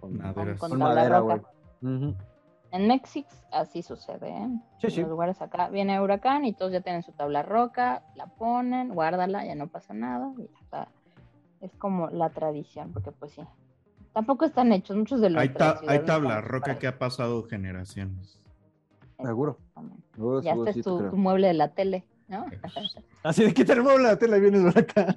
con, 0.00 0.16
Maderas. 0.18 0.58
con 0.60 0.70
con 0.70 0.78
tabla 0.78 0.94
madera, 0.94 1.18
roca. 1.20 1.42
güey. 1.80 2.14
En 2.70 2.88
México 2.88 3.28
así 3.52 3.82
sucede, 3.82 4.30
¿eh? 4.30 4.48
Sí, 4.80 4.86
en 4.88 4.90
sí. 4.90 5.00
los 5.02 5.10
lugares 5.10 5.40
acá 5.40 5.68
viene 5.68 6.00
huracán 6.00 6.44
y 6.44 6.54
todos 6.54 6.72
ya 6.72 6.80
tienen 6.80 7.04
su 7.04 7.12
tabla 7.12 7.42
roca, 7.44 8.02
la 8.16 8.26
ponen, 8.26 8.88
guárdala, 8.94 9.44
ya 9.46 9.54
no 9.54 9.68
pasa 9.68 9.94
nada. 9.94 10.32
y 10.36 10.42
ya 10.42 10.58
está. 10.60 10.88
Es 11.64 11.72
como 11.78 12.10
la 12.10 12.28
tradición, 12.28 12.92
porque 12.92 13.10
pues 13.10 13.32
sí. 13.32 13.40
Tampoco 14.12 14.44
están 14.44 14.70
hechos 14.72 14.96
muchos 14.98 15.18
de 15.22 15.30
los. 15.30 15.40
Hay, 15.40 15.48
ta- 15.48 15.80
hay 15.88 16.00
tabla 16.00 16.42
roca 16.42 16.78
que 16.78 16.86
ha 16.86 16.98
pasado 16.98 17.42
generaciones. 17.44 18.38
Seguro. 19.18 19.58
Seguro, 20.14 20.42
Ya 20.42 20.52
este 20.52 20.80
es 20.80 20.84
tu, 20.84 21.00
mueble 21.16 21.46
de 21.46 21.54
la 21.54 21.68
tele, 21.68 22.04
¿no? 22.28 22.44
Así 23.24 23.44
de 23.44 23.54
que 23.54 23.64
tenemos 23.64 23.98
la 23.98 24.18
tela 24.18 24.36
y 24.36 24.40
vienes 24.42 24.74
por 24.74 24.82
acá. 24.82 25.14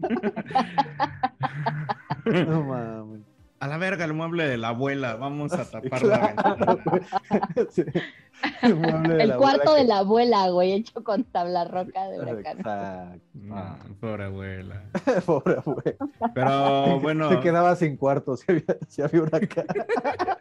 no 2.25 2.63
mames. 2.63 3.21
A 3.60 3.67
la 3.67 3.78
verga, 3.78 4.06
el 4.06 4.13
mueble 4.13 4.48
de 4.48 4.58
la 4.58 4.70
abuela. 4.70 5.15
Vamos 5.15 5.52
a 5.54 5.65
tapar 5.72 6.00
Claro, 6.02 6.36
la 6.36 6.76
ventana. 6.76 7.67
Sí. 7.72 7.84
El, 8.62 8.76
mueble 8.76 9.15
de 9.15 9.24
El 9.24 9.30
la 9.30 9.38
cuarto 9.38 9.74
de 9.74 9.84
la 9.86 9.98
abuela, 10.00 10.50
güey, 10.50 10.74
hecho 10.74 11.04
con 11.04 11.24
tabla 11.24 11.65
roca 11.65 12.08
de 12.08 12.20
huracán. 12.20 12.60
Exacto. 12.60 13.20
No, 13.34 13.78
pobre 14.00 14.26
abuela. 14.26 14.84
Pobre 15.26 15.58
abuela. 15.58 15.98
Pero 16.36 17.00
bueno, 17.00 17.30
Se 17.30 17.39
quedaba 17.39 17.76
sin 17.76 17.98
cuarto 17.98 18.38
si 18.38 18.46
había, 18.52 18.78
si 18.88 19.02
había 19.02 19.22
huracán. 19.24 19.65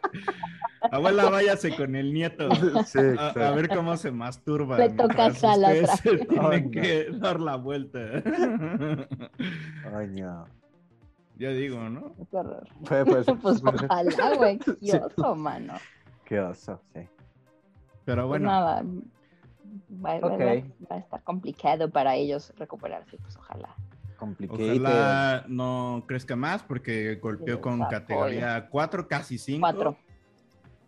abuela, 0.91 1.29
váyase 1.29 1.75
con 1.75 1.95
el 1.95 2.13
nieto. 2.13 2.53
Sí, 2.85 2.99
A, 2.99 3.01
exacto. 3.01 3.43
a 3.43 3.51
ver 3.51 3.69
cómo 3.69 3.97
se 3.97 4.11
masturba. 4.11 4.77
Le 4.77 4.89
toca 4.89 5.27
otra 5.27 5.53
tienen 5.55 5.87
Ay, 6.39 6.61
no. 6.61 6.71
que 6.71 7.07
dar 7.13 7.39
la 7.39 7.55
vuelta. 7.55 7.99
Ay, 9.95 10.07
no. 10.09 10.45
Ya 11.37 11.49
digo, 11.49 11.79
¿no? 11.89 12.15
Qué 12.31 12.37
horror. 12.37 12.67
Fue, 12.83 13.05
pues, 13.05 13.25
Pues 13.41 13.63
ojalá, 13.63 14.35
güey, 14.35 14.57
qué 14.59 14.75
Sí. 14.81 14.97
oso, 14.97 15.35
mano. 15.35 15.73
Qué 16.25 16.39
oso, 16.39 16.81
sí. 16.93 17.01
Pero 18.05 18.23
Pues 18.23 18.27
bueno, 18.41 18.47
nada, 18.47 18.83
va, 18.83 20.19
va- 20.19 20.27
Ok. 20.27 20.39
va- 20.39 20.87
va 20.91 20.95
a 20.95 20.99
estar 20.99 21.23
complicado 21.23 21.89
para 21.89 22.15
ellos 22.15 22.53
recuperarse, 22.57 23.17
pues 23.17 23.35
ojalá. 23.37 23.75
Ojalá 24.49 25.45
no 25.47 26.03
crezca 26.07 26.35
más 26.35 26.63
porque 26.63 27.15
golpeó 27.17 27.61
con 27.61 27.85
categoría 27.85 28.67
4, 28.67 29.07
casi 29.07 29.37
5. 29.37 29.59
Cuatro. 29.61 29.97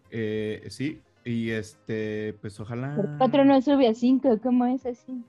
Eh, 0.09 0.65
sí, 0.71 0.99
y 1.23 1.51
este, 1.51 2.33
pues 2.41 2.59
ojalá. 2.59 2.95
Pero 2.95 3.09
cuatro 3.19 3.45
no 3.45 3.61
sube 3.61 3.87
a 3.87 3.93
cinco, 3.93 4.39
¿cómo 4.41 4.65
es 4.65 4.83
así? 4.87 5.23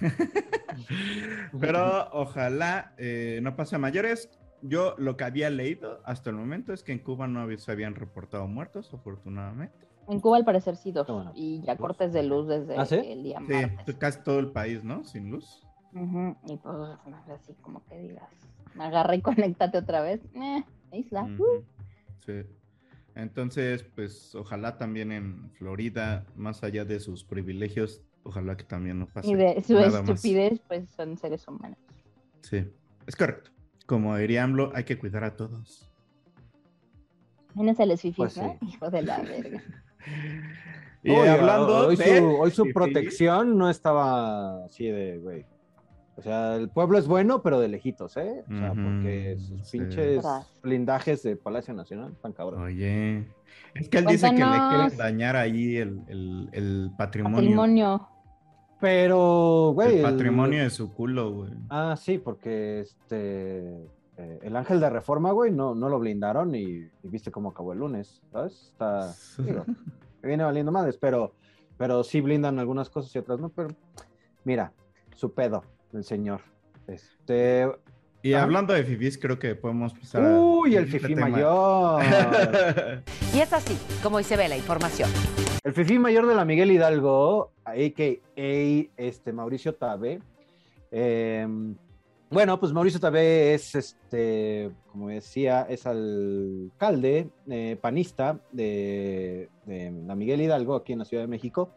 Pero 1.60 2.08
ojalá 2.12 2.94
eh, 2.98 3.40
no 3.42 3.56
pase 3.56 3.76
a 3.76 3.78
mayores. 3.78 4.30
Yo 4.62 4.94
lo 4.98 5.16
que 5.16 5.24
había 5.24 5.50
leído 5.50 6.00
hasta 6.04 6.30
el 6.30 6.36
momento 6.36 6.72
es 6.72 6.82
que 6.82 6.92
en 6.92 6.98
Cuba 6.98 7.28
no 7.28 7.46
se 7.58 7.70
habían 7.70 7.94
reportado 7.94 8.46
muertos, 8.48 8.92
afortunadamente. 8.92 9.86
En 10.08 10.20
Cuba 10.20 10.38
al 10.38 10.44
parecer 10.44 10.76
sí 10.76 10.90
dos. 10.90 11.06
Bueno. 11.06 11.32
Y 11.34 11.62
ya 11.62 11.76
cortes 11.76 12.12
de 12.12 12.22
luz 12.22 12.48
desde 12.48 12.76
¿Ah, 12.76 12.86
sí? 12.86 12.96
el 12.96 13.22
día 13.22 13.38
Sí, 13.46 13.52
martes. 13.52 13.96
casi 13.96 14.20
todo 14.22 14.40
el 14.40 14.50
país, 14.50 14.82
¿no? 14.82 15.04
Sin 15.04 15.30
luz. 15.30 15.62
Y 15.92 16.56
pues 16.56 16.76
así 17.32 17.54
como 17.62 17.84
que 17.86 17.98
digas, 17.98 18.28
agarra 18.78 19.14
y 19.14 19.22
conéctate 19.22 19.78
otra 19.78 20.00
vez. 20.00 20.20
Eh, 20.34 20.64
isla. 20.92 21.24
Ujú, 21.24 21.64
Sí. 22.26 22.42
Entonces, 23.14 23.82
pues 23.82 24.34
ojalá 24.34 24.78
también 24.78 25.10
en 25.10 25.50
Florida, 25.52 26.24
más 26.36 26.62
allá 26.62 26.84
de 26.84 27.00
sus 27.00 27.24
privilegios, 27.24 28.00
ojalá 28.28 28.56
que 28.56 28.64
también 28.64 28.98
no 29.00 29.06
pase 29.06 29.28
Y 29.28 29.34
de 29.34 29.62
su 29.62 29.74
nada 29.74 30.02
más. 30.02 30.08
estupidez, 30.10 30.60
pues 30.68 30.88
son 30.90 31.16
seres 31.16 31.46
humanos. 31.48 31.78
Sí, 32.42 32.64
es 33.06 33.16
correcto. 33.16 33.50
Como 33.86 34.16
diría 34.16 34.44
AMLO, 34.44 34.70
hay 34.74 34.84
que 34.84 34.98
cuidar 34.98 35.24
a 35.24 35.34
todos. 35.34 35.90
Tienes 37.54 37.80
el 37.80 37.90
fifís, 37.98 38.16
Pues 38.16 38.36
¿no? 38.36 38.56
Hijo 38.68 38.90
de 38.90 39.02
la 39.02 39.18
verga. 39.20 39.62
Y 41.04 41.10
Oye, 41.12 41.28
hablando 41.30 41.86
hoy, 41.86 41.96
de 41.96 42.18
su, 42.18 42.26
hoy 42.26 42.50
su 42.50 42.62
fifís, 42.64 42.74
protección 42.74 43.56
no 43.56 43.70
estaba 43.70 44.64
así 44.64 44.86
de, 44.88 45.18
güey. 45.18 45.46
O 46.16 46.22
sea, 46.22 46.56
el 46.56 46.68
pueblo 46.70 46.98
es 46.98 47.06
bueno, 47.06 47.40
pero 47.40 47.60
de 47.60 47.68
lejitos, 47.68 48.16
¿eh? 48.16 48.42
O 48.50 48.58
sea, 48.58 48.70
porque 48.74 49.36
sus 49.38 49.64
sí. 49.68 49.78
pinches 49.78 50.24
blindajes 50.60 51.22
de 51.22 51.36
Palacio 51.36 51.72
Nacional 51.72 52.10
están 52.12 52.32
cabrón. 52.32 52.62
Oye, 52.64 53.28
es 53.74 53.88
que 53.88 53.98
él 53.98 54.06
dice 54.06 54.26
que 54.30 54.44
le 54.44 54.58
quieren 54.68 54.96
dañar 54.96 55.36
ahí 55.36 55.76
el, 55.76 56.02
el- 56.08 56.48
el 56.52 56.90
patrimonio. 56.98 57.36
Patrimonio. 57.38 58.08
Pero, 58.80 59.72
güey. 59.74 59.92
el 59.92 59.96
el- 59.98 60.02
patrimonio 60.02 60.62
de 60.62 60.70
su 60.70 60.92
culo, 60.92 61.32
güey. 61.32 61.50
Ah, 61.70 61.96
sí, 61.98 62.18
porque 62.18 62.80
este. 62.80 63.84
eh, 64.16 64.38
el 64.42 64.56
ángel 64.56 64.78
de 64.80 64.88
reforma, 64.90 65.32
güey, 65.32 65.50
no, 65.50 65.74
no 65.74 65.88
lo 65.88 65.98
blindaron 65.98 66.54
y, 66.54 66.62
y 66.62 66.90
viste 67.08 67.30
cómo 67.30 67.50
acabó 67.50 67.72
el 67.72 67.80
lunes, 67.80 68.22
¿sabes? 68.32 68.70
Está. 68.72 69.12
digo, 69.38 69.64
viene 70.22 70.44
valiendo 70.44 70.70
madres, 70.72 70.96
pero, 70.96 71.32
pero 71.76 72.04
sí 72.04 72.20
blindan 72.20 72.58
algunas 72.58 72.88
cosas 72.90 73.14
y 73.14 73.18
otras 73.18 73.40
no. 73.40 73.48
Pero 73.48 73.68
mira, 74.44 74.72
su 75.14 75.32
pedo, 75.32 75.64
el 75.92 76.04
señor. 76.04 76.40
Este. 76.86 77.66
Y 78.22 78.32
hablando 78.32 78.72
de 78.74 78.82
fifís, 78.84 79.16
creo 79.16 79.38
que 79.38 79.54
podemos 79.54 79.94
pasar 79.94 80.22
Uy, 80.22 80.74
el 80.76 80.84
este 80.84 80.98
fifí 80.98 81.14
tema. 81.14 81.28
mayor. 81.28 82.02
Y 83.34 83.40
es 83.40 83.52
así 83.52 83.76
como 84.02 84.16
hoy 84.16 84.24
se 84.24 84.36
ve 84.36 84.48
la 84.48 84.56
información. 84.56 85.08
El 85.62 85.72
fifí 85.72 85.98
mayor 85.98 86.26
de 86.26 86.34
la 86.34 86.44
Miguel 86.44 86.72
Hidalgo, 86.72 87.52
a.k.a. 87.64 88.86
este, 88.96 89.32
Mauricio 89.32 89.74
Tabe. 89.74 90.20
Eh, 90.90 91.46
bueno, 92.30 92.58
pues 92.58 92.72
Mauricio 92.72 93.00
Tabe 93.00 93.54
es, 93.54 93.74
este, 93.74 94.70
como 94.90 95.08
decía, 95.08 95.66
es 95.68 95.86
alcalde 95.86 97.28
eh, 97.48 97.76
panista 97.80 98.38
de, 98.52 99.48
de 99.64 99.92
la 100.06 100.14
Miguel 100.14 100.40
Hidalgo, 100.42 100.74
aquí 100.76 100.92
en 100.92 100.98
la 101.00 101.04
Ciudad 101.04 101.22
de 101.22 101.28
México. 101.28 101.70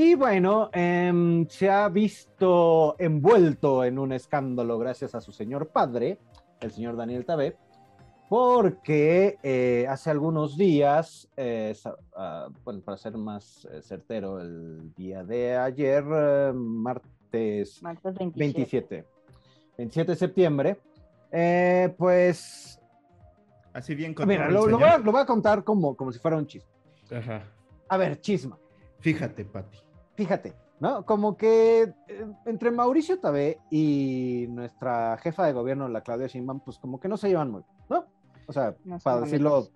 Y 0.00 0.14
bueno, 0.14 0.70
em, 0.74 1.48
se 1.48 1.68
ha 1.68 1.88
visto 1.88 2.94
envuelto 3.00 3.82
en 3.82 3.98
un 3.98 4.12
escándalo 4.12 4.78
gracias 4.78 5.16
a 5.16 5.20
su 5.20 5.32
señor 5.32 5.70
padre, 5.70 6.20
el 6.60 6.70
señor 6.70 6.94
Daniel 6.94 7.24
Tabe, 7.24 7.56
porque 8.28 9.38
eh, 9.42 9.88
hace 9.88 10.10
algunos 10.10 10.56
días, 10.56 11.28
eh, 11.36 11.74
ah, 12.14 12.48
bueno, 12.62 12.80
para 12.82 12.96
ser 12.96 13.18
más 13.18 13.66
eh, 13.72 13.82
certero, 13.82 14.40
el 14.40 14.94
día 14.94 15.24
de 15.24 15.56
ayer, 15.56 16.04
eh, 16.08 16.52
martes 16.54 17.82
Martes 17.82 18.14
27. 18.14 18.38
27, 18.38 19.04
27 19.78 20.12
de 20.12 20.16
septiembre, 20.16 20.80
eh, 21.32 21.92
pues, 21.98 22.80
Así 23.72 23.96
bien 23.96 24.14
mira, 24.24 24.46
lo, 24.48 24.60
lo 24.60 24.62
señor. 24.66 24.78
voy 24.78 24.88
a, 24.90 24.98
lo 24.98 25.10
voy 25.10 25.22
a 25.22 25.26
contar 25.26 25.64
como, 25.64 25.96
como 25.96 26.12
si 26.12 26.20
fuera 26.20 26.36
un 26.36 26.46
chisme. 26.46 26.70
Ajá. 27.10 27.42
A 27.88 27.96
ver, 27.96 28.20
chisma. 28.20 28.56
Fíjate, 29.00 29.44
Pati. 29.44 29.87
Fíjate, 30.18 30.52
¿no? 30.80 31.06
Como 31.06 31.36
que 31.36 31.82
eh, 32.08 32.26
entre 32.44 32.72
Mauricio 32.72 33.20
Tabé 33.20 33.60
y 33.70 34.46
nuestra 34.48 35.16
jefa 35.18 35.46
de 35.46 35.52
gobierno, 35.52 35.88
la 35.88 36.00
Claudia 36.00 36.26
Sheinbaum, 36.26 36.58
pues 36.58 36.76
como 36.76 36.98
que 36.98 37.06
no 37.06 37.16
se 37.16 37.28
llevan 37.28 37.52
muy, 37.52 37.62
¿no? 37.88 38.04
O 38.48 38.52
sea, 38.52 38.74
No 38.84 38.98
para 38.98 39.18
amigos. 39.18 39.30
decirlo 39.30 39.68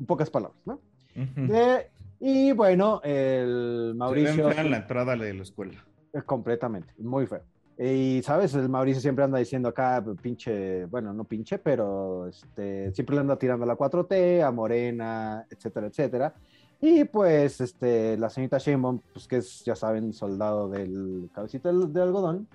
en 0.00 0.06
pocas 0.06 0.30
palabras, 0.30 0.58
¿no? 0.64 0.80
Eh, 1.14 1.90
y 2.18 2.52
bueno, 2.52 3.02
el 3.04 3.90
Se 3.92 3.98
Mauricio... 3.98 4.48
fea 4.50 4.62
en 4.62 4.70
la 4.70 4.78
entrada 4.78 5.14
de 5.16 5.34
la 5.34 5.42
escuela. 5.42 5.84
Eh, 6.14 6.22
Completamente, 6.22 6.94
muy 6.96 7.26
feo. 7.26 7.42
Y, 7.78 8.22
¿sabes? 8.22 8.54
El 8.54 8.70
Mauricio 8.70 9.02
siempre 9.02 9.24
anda 9.24 9.38
diciendo 9.38 9.68
acá, 9.68 10.02
pinche, 10.22 10.86
bueno, 10.86 11.12
no 11.12 11.24
pinche, 11.24 11.58
pero 11.58 12.26
este, 12.26 12.90
siempre 12.94 13.16
le 13.16 13.20
anda 13.20 13.36
tirando 13.38 13.64
a 13.64 13.68
la 13.68 13.76
4T, 13.76 14.42
a 14.42 14.50
Morena, 14.50 15.46
etcétera, 15.50 15.88
etcétera. 15.88 16.34
Y 16.80 17.04
pues, 17.04 17.60
este, 17.60 18.16
la 18.16 18.30
señorita 18.30 18.58
Sheinbaum, 18.58 19.00
pues 19.12 19.26
que 19.26 19.38
es, 19.38 19.64
ya 19.64 19.74
saben, 19.74 20.12
soldado 20.12 20.68
del 20.68 21.28
cabecito 21.32 21.72
de 21.72 22.02
algodón, 22.02 22.48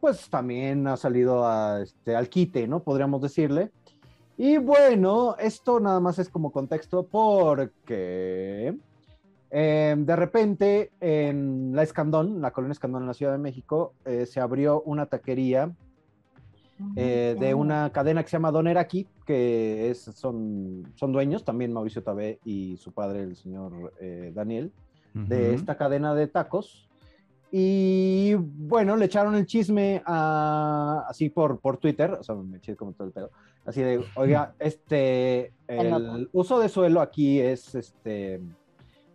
pues 0.00 0.28
también 0.28 0.86
ha 0.86 0.96
salido 0.96 1.46
a, 1.46 1.80
este, 1.82 2.14
al 2.14 2.28
quite, 2.28 2.66
¿no? 2.66 2.82
Podríamos 2.82 3.22
decirle. 3.22 3.70
Y 4.36 4.58
bueno, 4.58 5.36
esto 5.38 5.80
nada 5.80 6.00
más 6.00 6.18
es 6.18 6.30
como 6.30 6.50
contexto 6.50 7.06
porque 7.06 8.74
eh, 9.50 9.94
de 9.98 10.16
repente 10.16 10.92
en 11.00 11.74
la 11.74 11.82
Escandón, 11.82 12.40
la 12.40 12.50
colonia 12.50 12.72
Escandón 12.72 13.02
en 13.02 13.08
la 13.08 13.14
Ciudad 13.14 13.32
de 13.32 13.38
México, 13.38 13.92
eh, 14.06 14.24
se 14.24 14.40
abrió 14.40 14.80
una 14.82 15.06
taquería 15.06 15.74
eh, 16.96 17.36
de 17.38 17.54
una 17.54 17.90
cadena 17.92 18.22
que 18.22 18.28
se 18.28 18.36
llama 18.36 18.50
Don 18.50 18.66
Eraki, 18.66 19.06
que 19.26 19.90
es, 19.90 20.02
son, 20.02 20.92
son 20.96 21.12
dueños, 21.12 21.44
también 21.44 21.72
Mauricio 21.72 22.02
Tabé 22.02 22.38
y 22.44 22.76
su 22.76 22.92
padre, 22.92 23.22
el 23.22 23.36
señor 23.36 23.92
eh, 24.00 24.32
Daniel, 24.34 24.72
de 25.14 25.46
Ujú. 25.48 25.54
esta 25.54 25.76
cadena 25.76 26.14
de 26.14 26.26
tacos. 26.28 26.88
Y 27.52 28.34
bueno, 28.34 28.96
le 28.96 29.06
echaron 29.06 29.34
el 29.34 29.44
chisme 29.46 30.02
a- 30.06 31.04
así 31.08 31.30
por, 31.30 31.58
por 31.58 31.78
Twitter, 31.78 32.12
o 32.12 32.22
sea, 32.22 32.36
me 32.36 32.58
eché 32.58 32.76
como 32.76 32.92
todo 32.92 33.08
el 33.08 33.12
pedo, 33.12 33.30
así 33.66 33.82
de, 33.82 34.04
oiga, 34.14 34.54
este, 34.60 35.52
el 35.66 36.28
uso 36.32 36.60
de 36.60 36.68
suelo 36.68 37.00
aquí 37.00 37.40
es, 37.40 37.74
este, 37.74 38.40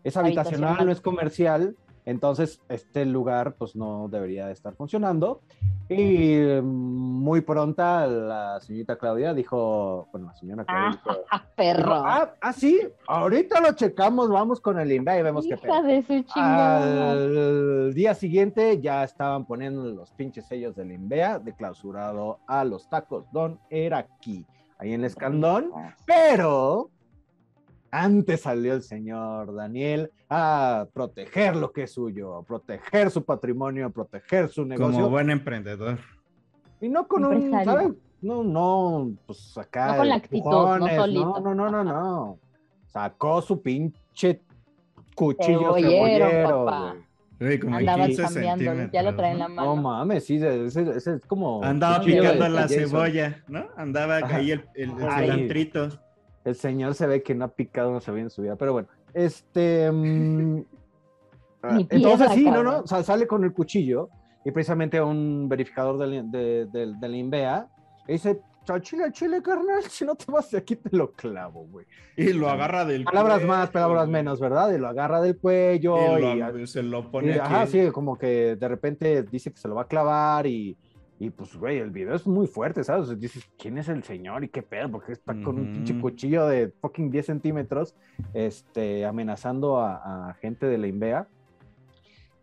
es 0.03 0.17
habitacional, 0.17 0.25
Habitacional. 0.71 0.85
no 0.85 0.91
es 0.91 0.99
comercial, 1.01 1.75
entonces 2.05 2.61
este 2.69 3.05
lugar 3.05 3.55
pues 3.55 3.75
no 3.75 4.07
debería 4.09 4.47
de 4.47 4.53
estar 4.53 4.75
funcionando. 4.75 5.41
Y 5.87 6.37
muy 6.63 7.41
pronta 7.41 8.07
la 8.07 8.59
señorita 8.59 8.97
Claudia 8.97 9.35
dijo, 9.35 10.07
bueno, 10.11 10.27
la 10.27 10.33
señora 10.35 10.65
Claudia 10.65 10.89
dijo, 10.91 11.19
Ah, 11.31 11.43
perro. 11.55 11.93
ah, 11.93 12.33
ah, 12.41 12.53
sí, 12.53 12.79
ahorita 13.07 13.61
lo 13.61 13.73
checamos, 13.73 14.29
vamos 14.29 14.59
con 14.59 14.79
el 14.79 14.91
INVA 14.91 15.19
y 15.19 15.23
vemos 15.23 15.45
qué 15.47 15.57
pedo. 15.57 15.83
De 15.83 16.01
su. 16.03 16.23
Al 16.39 17.93
día 17.93 18.15
siguiente 18.15 18.79
ya 18.81 19.03
estaban 19.03 19.45
poniendo 19.45 19.83
los 19.85 20.11
pinches 20.11 20.47
sellos 20.47 20.75
del 20.75 20.91
INVEA 20.91 21.37
de 21.39 21.53
clausurado 21.53 22.39
a 22.47 22.63
los 22.63 22.89
tacos 22.89 23.25
Don 23.31 23.59
era 23.69 23.99
aquí, 23.99 24.43
ahí 24.79 24.93
en 24.93 25.01
el 25.01 25.05
escandón, 25.05 25.71
pero 26.05 26.89
antes 28.03 28.41
salió 28.41 28.73
el 28.73 28.81
señor 28.81 29.55
Daniel 29.55 30.11
a 30.29 30.87
proteger 30.93 31.55
lo 31.55 31.71
que 31.71 31.83
es 31.83 31.93
suyo, 31.93 32.35
a 32.35 32.43
proteger 32.43 33.09
su 33.09 33.23
patrimonio, 33.23 33.85
a 33.85 33.89
proteger 33.89 34.49
su 34.49 34.65
negocio. 34.65 34.95
Como 34.95 35.09
buen 35.09 35.29
emprendedor. 35.29 35.99
Y 36.81 36.89
no 36.89 37.07
con 37.07 37.25
un. 37.25 37.51
¿sabes? 37.63 37.93
No, 38.21 38.43
no, 38.43 39.11
pues 39.25 39.57
acá. 39.57 39.91
No 39.91 39.97
con 39.97 40.09
la 40.09 40.15
actitud, 40.15 40.51
no 40.51 40.87
solito. 40.95 41.39
No, 41.39 41.39
no, 41.39 41.55
no, 41.55 41.71
no, 41.71 41.83
no. 41.83 42.39
Sacó 42.87 43.41
su 43.41 43.61
pinche 43.61 44.41
cuchillo 45.15 45.75
Cebollero, 45.75 46.27
cebollero, 46.27 46.65
papá. 46.65 46.95
Uy, 47.39 47.59
como 47.59 47.75
Andaba 47.77 48.05
15 48.07 48.23
cambiando, 48.23 48.91
ya 48.91 49.03
lo 49.03 49.15
trae 49.15 49.31
en 49.31 49.39
la 49.39 49.45
centímetros, 49.45 49.75
No 49.75 49.75
mano. 49.75 49.97
mames, 49.97 50.25
sí, 50.25 50.35
ese, 50.37 50.95
ese 50.95 51.15
es 51.15 51.25
como. 51.27 51.63
Andaba 51.63 52.01
picando 52.01 52.47
la 52.49 52.67
cebolla, 52.67 53.43
¿no? 53.47 53.67
Andaba 53.77 54.17
Ajá. 54.17 54.37
ahí 54.37 54.51
el, 54.51 54.65
el, 54.75 54.91
el. 54.91 55.47
El 56.45 56.55
señor 56.55 56.93
se 56.93 57.07
ve 57.07 57.21
que 57.23 57.35
no 57.35 57.45
ha 57.45 57.47
picado 57.49 57.89
una 57.89 57.99
cebolla 57.99 58.23
en 58.23 58.29
su 58.29 58.41
vida, 58.43 58.55
pero 58.55 58.71
bueno, 58.73 58.87
este. 59.13 59.91
mm, 59.91 60.59
ah, 61.63 61.79
entonces 61.89 62.31
sí, 62.33 62.45
no, 62.45 62.51
cabrón. 62.53 62.65
no, 62.73 62.79
o 62.81 62.87
sea, 62.87 63.03
sale 63.03 63.27
con 63.27 63.43
el 63.43 63.51
cuchillo 63.51 64.09
y 64.45 64.51
precisamente 64.51 65.01
un 65.01 65.49
verificador 65.49 65.97
del, 65.97 66.29
de, 66.31 66.65
del- 66.67 66.99
del 66.99 67.15
INVEA 67.15 67.67
y 68.07 68.13
dice: 68.13 68.39
"Al 68.67 68.81
chile, 68.81 69.05
chile, 69.11 69.41
carnal, 69.41 69.81
si 69.89 70.05
no 70.05 70.15
te 70.15 70.31
vas 70.31 70.51
de 70.51 70.59
aquí 70.59 70.75
te 70.75 70.95
lo 70.95 71.11
clavo, 71.11 71.65
güey. 71.65 71.85
Y 72.15 72.31
lo 72.33 72.47
agarra 72.49 72.85
del 72.85 73.03
Palabras 73.05 73.37
cuello, 73.39 73.47
más, 73.47 73.69
palabras 73.71 74.07
menos, 74.07 74.39
¿verdad? 74.39 74.71
Y 74.71 74.77
lo 74.77 74.87
agarra 74.87 75.21
del 75.21 75.37
cuello 75.39 75.97
Y 76.19 76.21
y, 76.23 76.35
lo- 76.37 76.67
se 76.67 76.83
lo 76.83 76.99
y- 76.99 77.03
pone 77.03 77.31
aquí. 77.33 77.39
ajá, 77.41 77.65
sí, 77.67 77.89
como 77.91 78.17
que 78.17 78.55
de 78.55 78.67
repente 78.67 79.23
dice 79.23 79.51
que 79.51 79.57
se 79.57 79.67
lo 79.67 79.73
va 79.75 79.81
a 79.83 79.87
clavar 79.87 80.45
y, 80.45 80.77
y 81.17 81.29
pues, 81.29 81.55
güey, 81.55 81.77
el 81.77 81.91
video 81.91 82.13
es 82.13 82.27
muy 82.27 82.45
fuerte, 82.45 82.83
¿sabes? 82.83 83.03
O 83.03 83.05
sea, 83.07 83.15
dices, 83.15 83.49
¿quién 83.57 83.77
es 83.77 83.87
el 83.87 84.03
señor 84.03 84.43
y 84.43 84.49
qué 84.49 84.61
pedo? 84.61 84.91
Porque 84.91 85.13
está 85.13 85.33
con 85.33 85.57
un 85.57 85.71
pinche 85.71 85.99
cuchillo 85.99 86.45
de 86.47 86.73
fucking 86.81 87.09
10 87.09 87.25
centímetros, 87.25 87.95
este, 88.33 89.05
amenazando 89.05 89.77
a, 89.79 90.29
a 90.29 90.33
gente 90.35 90.65
de 90.65 90.77
la 90.77 90.87
INVEA. 90.87 91.27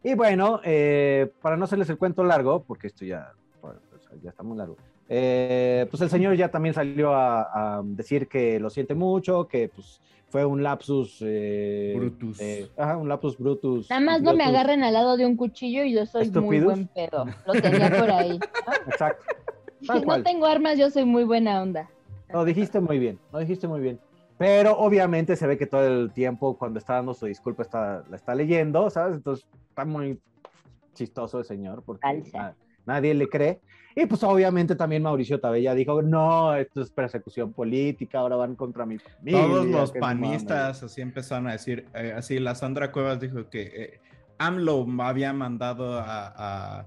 Y 0.03 0.15
bueno, 0.15 0.61
eh, 0.65 1.33
para 1.43 1.57
no 1.57 1.65
hacerles 1.65 1.91
el 1.91 1.99
cuento 1.99 2.25
largo, 2.25 2.65
porque 2.65 2.87
esto 2.87 3.05
ya, 3.05 3.33
pues, 3.61 3.77
ya 4.23 4.31
está 4.31 4.43
muy 4.43 4.57
largo, 4.57 4.77
eh, 5.15 5.87
pues 5.91 6.01
el 6.01 6.09
señor 6.09 6.35
ya 6.37 6.51
también 6.51 6.75
salió 6.75 7.13
a, 7.13 7.43
a 7.79 7.83
decir 7.85 8.29
que 8.29 8.59
lo 8.59 8.71
siente 8.71 8.95
mucho, 8.95 9.47
que 9.47 9.69
pues 9.69 10.01
fue 10.31 10.47
un 10.47 10.63
lapsus. 10.63 11.19
eh, 11.21 11.93
Brutus. 11.97 12.41
eh, 12.41 12.71
ajá, 12.79 12.97
un 12.97 13.09
lapsus 13.11 13.37
brutus. 13.37 13.91
Nada 13.91 14.01
más 14.01 14.23
no 14.23 14.31
me 14.33 14.37
brutus. 14.45 14.49
agarren 14.55 14.83
al 14.85 14.95
lado 14.95 15.19
de 15.19 15.27
un 15.27 15.37
cuchillo 15.37 15.85
y 15.85 15.93
yo 15.93 16.07
soy 16.07 16.23
muy 16.31 16.57
¿Estúpidos? 16.57 16.65
buen 16.65 16.87
pedo. 16.89 17.27
Lo 17.47 17.53
tenía 17.53 17.91
por 17.91 18.11
ahí. 18.11 18.39
Exacto. 18.87 19.23
Si 19.83 20.01
no 20.01 20.23
tengo 20.23 20.47
armas, 20.47 20.79
yo 20.79 20.89
soy 20.89 21.05
muy 21.05 21.25
buena 21.25 21.61
onda. 21.63 21.91
Lo 22.33 22.47
dijiste 22.47 22.81
muy 22.81 22.99
bien, 22.99 23.19
lo 23.33 23.41
dijiste 23.41 23.69
muy 23.69 23.81
bien. 23.81 24.01
Pero 24.39 24.79
obviamente 24.79 25.37
se 25.37 25.47
ve 25.47 25.59
que 25.59 25.67
todo 25.67 25.87
el 25.87 26.11
tiempo 26.13 26.57
cuando 26.57 26.79
está 26.79 26.95
dando 26.95 27.13
su 27.13 27.27
disculpa 27.27 27.63
está, 27.63 28.03
la 28.09 28.17
está 28.17 28.35
leyendo, 28.35 28.89
¿sabes? 28.89 29.17
Entonces 29.17 29.47
está 29.69 29.85
muy 29.85 30.19
chistoso 30.95 31.39
el 31.41 31.45
señor 31.45 31.83
porque 31.85 32.23
nadie 32.87 33.13
le 33.13 33.29
cree. 33.29 33.61
Y 33.95 34.07
pues 34.07 34.23
obviamente 34.23 34.75
también 34.77 35.03
Mauricio 35.03 35.41
Tabella 35.41 35.75
dijo, 35.75 36.01
no, 36.03 36.55
esto 36.55 36.81
es 36.83 36.91
persecución 36.91 37.53
política, 37.53 38.19
ahora 38.21 38.37
van 38.37 38.57
contra 38.57 38.87
mi 38.87 38.99
familia. 38.99 39.41
Todos 39.43 39.67
los 39.67 39.93
que 39.93 40.01
no 40.01 40.07
mames". 40.07 40.29
panistas 40.29 40.83
así 40.83 41.01
empezaron 41.01 41.47
a 41.49 41.53
decir, 41.53 41.87
eh, 41.95 42.15
así 42.17 42.39
la 42.39 42.55
Sandra 42.55 42.91
Cuevas 42.93 43.21
dijo 43.21 43.51
que 43.51 43.63
eh, 43.63 44.01
AMLO 44.39 44.87
había 45.01 45.33
mandado 45.33 45.99
a, 45.99 46.33
a- 46.81 46.87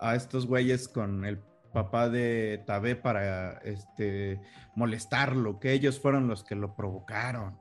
a 0.00 0.14
estos 0.14 0.46
güeyes 0.46 0.88
con 0.88 1.24
el 1.24 1.38
papá 1.72 2.08
de 2.10 2.62
Tabé 2.66 2.96
para 2.96 3.52
este, 3.64 4.40
molestarlo, 4.76 5.58
que 5.58 5.72
ellos 5.72 6.00
fueron 6.00 6.28
los 6.28 6.44
que 6.44 6.54
lo 6.54 6.74
provocaron. 6.74 7.58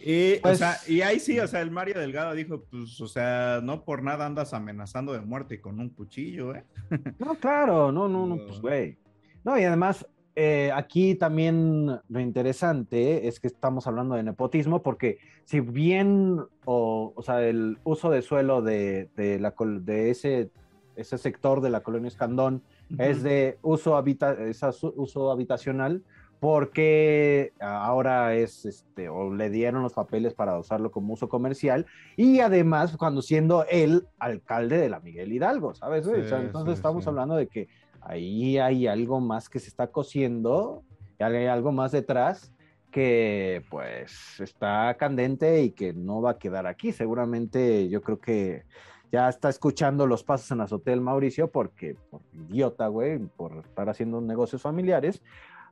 Y, 0.00 0.36
o 0.38 0.42
Pues- 0.42 0.58
sea, 0.58 0.76
y 0.86 1.00
ahí 1.00 1.18
sí, 1.18 1.38
o 1.40 1.46
sea, 1.46 1.60
el 1.60 1.70
Mario 1.70 1.98
Delgado 1.98 2.34
dijo, 2.34 2.64
pues, 2.70 3.00
o 3.00 3.08
sea, 3.08 3.60
no 3.62 3.84
por 3.84 4.02
nada 4.02 4.26
andas 4.26 4.54
amenazando 4.54 5.12
de 5.12 5.20
muerte 5.20 5.60
con 5.60 5.80
un 5.80 5.90
cuchillo, 5.90 6.54
¿eh? 6.54 6.64
No, 7.18 7.34
claro, 7.34 7.90
no, 7.92 8.08
no, 8.08 8.26
no, 8.26 8.36
pues 8.46 8.60
güey. 8.60 8.98
No, 9.44 9.58
y 9.58 9.64
además, 9.64 10.06
eh, 10.36 10.70
aquí 10.72 11.16
también 11.16 11.86
lo 12.08 12.20
interesante 12.20 13.26
es 13.26 13.40
que 13.40 13.48
estamos 13.48 13.86
hablando 13.88 14.14
de 14.14 14.22
nepotismo, 14.22 14.82
porque 14.82 15.18
si 15.44 15.60
bien, 15.60 16.38
o, 16.64 17.12
o 17.16 17.22
sea, 17.22 17.42
el 17.42 17.78
uso 17.82 18.10
de 18.10 18.22
suelo 18.22 18.62
de, 18.62 19.08
de, 19.16 19.40
la, 19.40 19.52
de 19.80 20.10
ese, 20.10 20.50
ese 20.94 21.18
sector 21.18 21.60
de 21.60 21.70
la 21.70 21.80
colonia 21.82 22.08
Escandón 22.08 22.62
es 22.98 23.22
de 23.22 23.58
uso, 23.62 23.96
habita, 23.96 24.32
es 24.44 24.62
uso 24.82 25.30
habitacional, 25.30 26.02
porque 26.40 27.52
ahora 27.60 28.34
es, 28.34 28.64
este, 28.64 29.08
o 29.08 29.34
le 29.34 29.50
dieron 29.50 29.82
los 29.82 29.92
papeles 29.92 30.34
para 30.34 30.58
usarlo 30.58 30.90
como 30.90 31.14
uso 31.14 31.28
comercial, 31.28 31.86
y 32.16 32.40
además 32.40 32.96
cuando 32.96 33.22
siendo 33.22 33.64
el 33.68 34.06
alcalde 34.18 34.78
de 34.78 34.88
la 34.88 35.00
Miguel 35.00 35.32
Hidalgo, 35.32 35.74
¿sabes? 35.74 36.06
güey? 36.06 36.22
O 36.22 36.28
sea, 36.28 36.38
Sí, 36.38 36.46
entonces 36.46 36.74
sí, 36.74 36.78
estamos 36.78 37.04
sí. 37.04 37.10
hablando 37.10 37.36
de 37.36 37.46
que 37.48 37.68
ahí 38.00 38.58
hay 38.58 38.86
algo 38.86 39.20
más 39.20 39.48
que 39.48 39.58
se 39.58 39.68
está 39.68 39.88
cociendo, 39.88 40.82
y 41.18 41.24
hay 41.24 41.46
algo 41.46 41.72
más 41.72 41.92
detrás 41.92 42.52
que 42.90 43.64
pues 43.68 44.40
está 44.40 44.96
candente 44.98 45.62
y 45.62 45.72
que 45.72 45.92
no 45.92 46.22
va 46.22 46.30
a 46.30 46.38
quedar 46.38 46.66
aquí. 46.66 46.92
Seguramente 46.92 47.88
yo 47.88 48.00
creo 48.02 48.18
que 48.18 48.62
ya 49.12 49.28
está 49.28 49.48
escuchando 49.48 50.06
los 50.06 50.22
pasos 50.24 50.50
en 50.52 50.58
la 50.58 50.64
azotea 50.64 50.92
del 50.92 51.00
Mauricio 51.00 51.50
porque, 51.50 51.96
por 52.10 52.22
idiota, 52.32 52.86
güey, 52.88 53.18
por 53.18 53.58
estar 53.58 53.88
haciendo 53.88 54.20
negocios 54.20 54.62
familiares, 54.62 55.22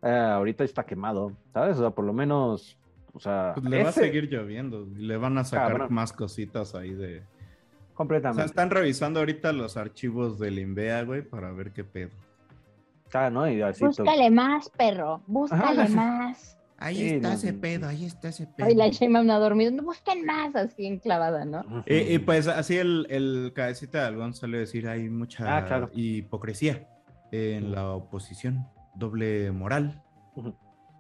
eh, 0.06 0.16
ahorita 0.16 0.64
está 0.64 0.84
quemado, 0.84 1.32
¿sabes? 1.52 1.76
O 1.76 1.80
sea, 1.80 1.90
por 1.90 2.04
lo 2.04 2.12
menos, 2.12 2.78
o 3.12 3.20
sea, 3.20 3.52
Pues 3.54 3.66
le 3.66 3.82
va 3.82 3.88
a 3.90 3.92
seguir 3.92 4.28
lloviendo, 4.30 4.86
y 4.96 5.06
le 5.06 5.16
van 5.16 5.38
a 5.38 5.44
sacar 5.44 5.72
Cabrón. 5.72 5.88
más 5.94 6.12
cositas 6.12 6.74
ahí 6.74 6.92
de... 6.94 7.20
O 7.92 7.94
completamente. 7.96 8.42
sea, 8.42 8.46
están 8.46 8.70
revisando 8.70 9.20
ahorita 9.20 9.52
los 9.52 9.76
archivos 9.76 10.38
del 10.38 10.58
INVEA, 10.58 11.02
güey, 11.04 11.22
para 11.22 11.50
ver 11.52 11.72
qué 11.72 11.82
pedo. 11.84 12.10
Ah, 13.14 13.30
¿no? 13.30 13.48
Y 13.50 13.62
así 13.62 13.84
Búscale 13.84 14.30
más, 14.30 14.68
perro. 14.68 15.22
Búscale 15.26 15.82
Ajá. 15.82 15.94
más. 15.94 16.58
Ahí 16.78 16.96
Sí, 16.96 17.08
está 17.14 17.28
no, 17.28 17.34
ese 17.34 17.52
pedo, 17.54 17.88
ahí 17.88 18.04
está 18.04 18.28
ese 18.28 18.46
pedo. 18.46 18.66
Ay, 18.66 18.74
la 18.74 18.88
Sheinbaum 18.88 19.26
no 19.26 19.32
ha 19.32 19.38
dormido. 19.38 19.70
No, 19.72 19.82
busquen 19.84 20.26
más, 20.26 20.54
así 20.54 20.84
enclavada, 20.86 21.46
¿no? 21.46 21.64
Y, 21.86 21.94
y 22.14 22.18
pues 22.18 22.48
así 22.48 22.76
el, 22.76 23.06
el 23.08 23.52
cabecita 23.54 24.00
de 24.02 24.06
algodón 24.08 24.34
suele 24.34 24.58
decir, 24.58 24.86
hay 24.86 25.08
mucha 25.08 25.56
Ah, 25.56 25.64
claro. 25.64 25.88
hipocresía 25.94 26.86
en 27.32 27.72
la 27.72 27.88
oposición, 27.92 28.66
doble 28.96 29.50
moral. 29.52 30.02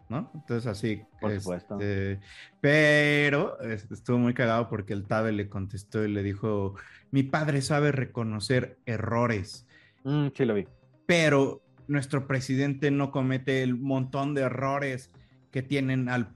¿no? 0.08 0.30
Entonces 0.34 0.66
así, 0.68 1.02
Por 1.20 1.38
supuesto. 1.40 1.74
este, 1.80 2.20
pero 2.60 3.60
este, 3.60 3.94
estuvo 3.94 4.18
muy 4.18 4.34
cagado 4.34 4.68
porque 4.68 4.92
el 4.92 5.04
Tabe 5.04 5.32
le 5.32 5.48
contestó 5.48 6.04
y 6.04 6.12
le 6.12 6.22
dijo, 6.22 6.74
mi 7.10 7.24
padre 7.24 7.60
sabe 7.62 7.92
reconocer 7.92 8.78
errores, 8.86 9.66
Mm, 10.04 10.28
sí, 10.36 10.44
lo 10.44 10.54
vi. 10.54 10.68
pero 11.06 11.62
nuestro 11.88 12.28
presidente 12.28 12.92
no 12.92 13.10
comete 13.10 13.64
el 13.64 13.74
montón 13.76 14.34
de 14.34 14.42
errores 14.42 15.10
que 15.50 15.62
tienen 15.62 16.08
al 16.08 16.32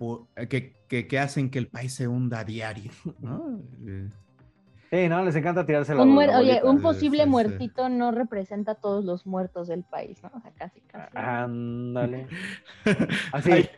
que, 0.49 0.75
que, 0.88 1.07
que 1.07 1.18
hacen 1.20 1.51
que 1.51 1.61
el 1.61 1.68
país 1.68 1.92
se 1.94 2.09
hunda 2.09 2.40
a 2.40 2.44
diario, 2.44 2.90
¿no? 3.20 3.62
Sí, 4.90 5.09
no, 5.09 5.22
les 5.24 5.37
encanta 5.37 5.64
tirarse 5.64 5.94
la 5.94 6.03
Un 6.03 6.18
Oye, 6.18 6.61
un 6.64 6.83
posible 6.83 7.18
sí, 7.18 7.24
sí. 7.24 7.31
muertito 7.31 7.88
no 7.88 8.11
representa 8.11 8.72
a 8.72 8.74
todos 8.74 9.05
los 9.05 9.24
muertos 9.24 9.68
del 9.68 9.85
país, 9.85 10.20
¿no? 10.22 10.31
O 10.35 10.40
sea, 10.40 10.50
casi, 10.53 10.81
casi. 10.81 11.16
Ándale. 11.16 12.26
Así, 13.33 13.53
Ay, 13.53 13.70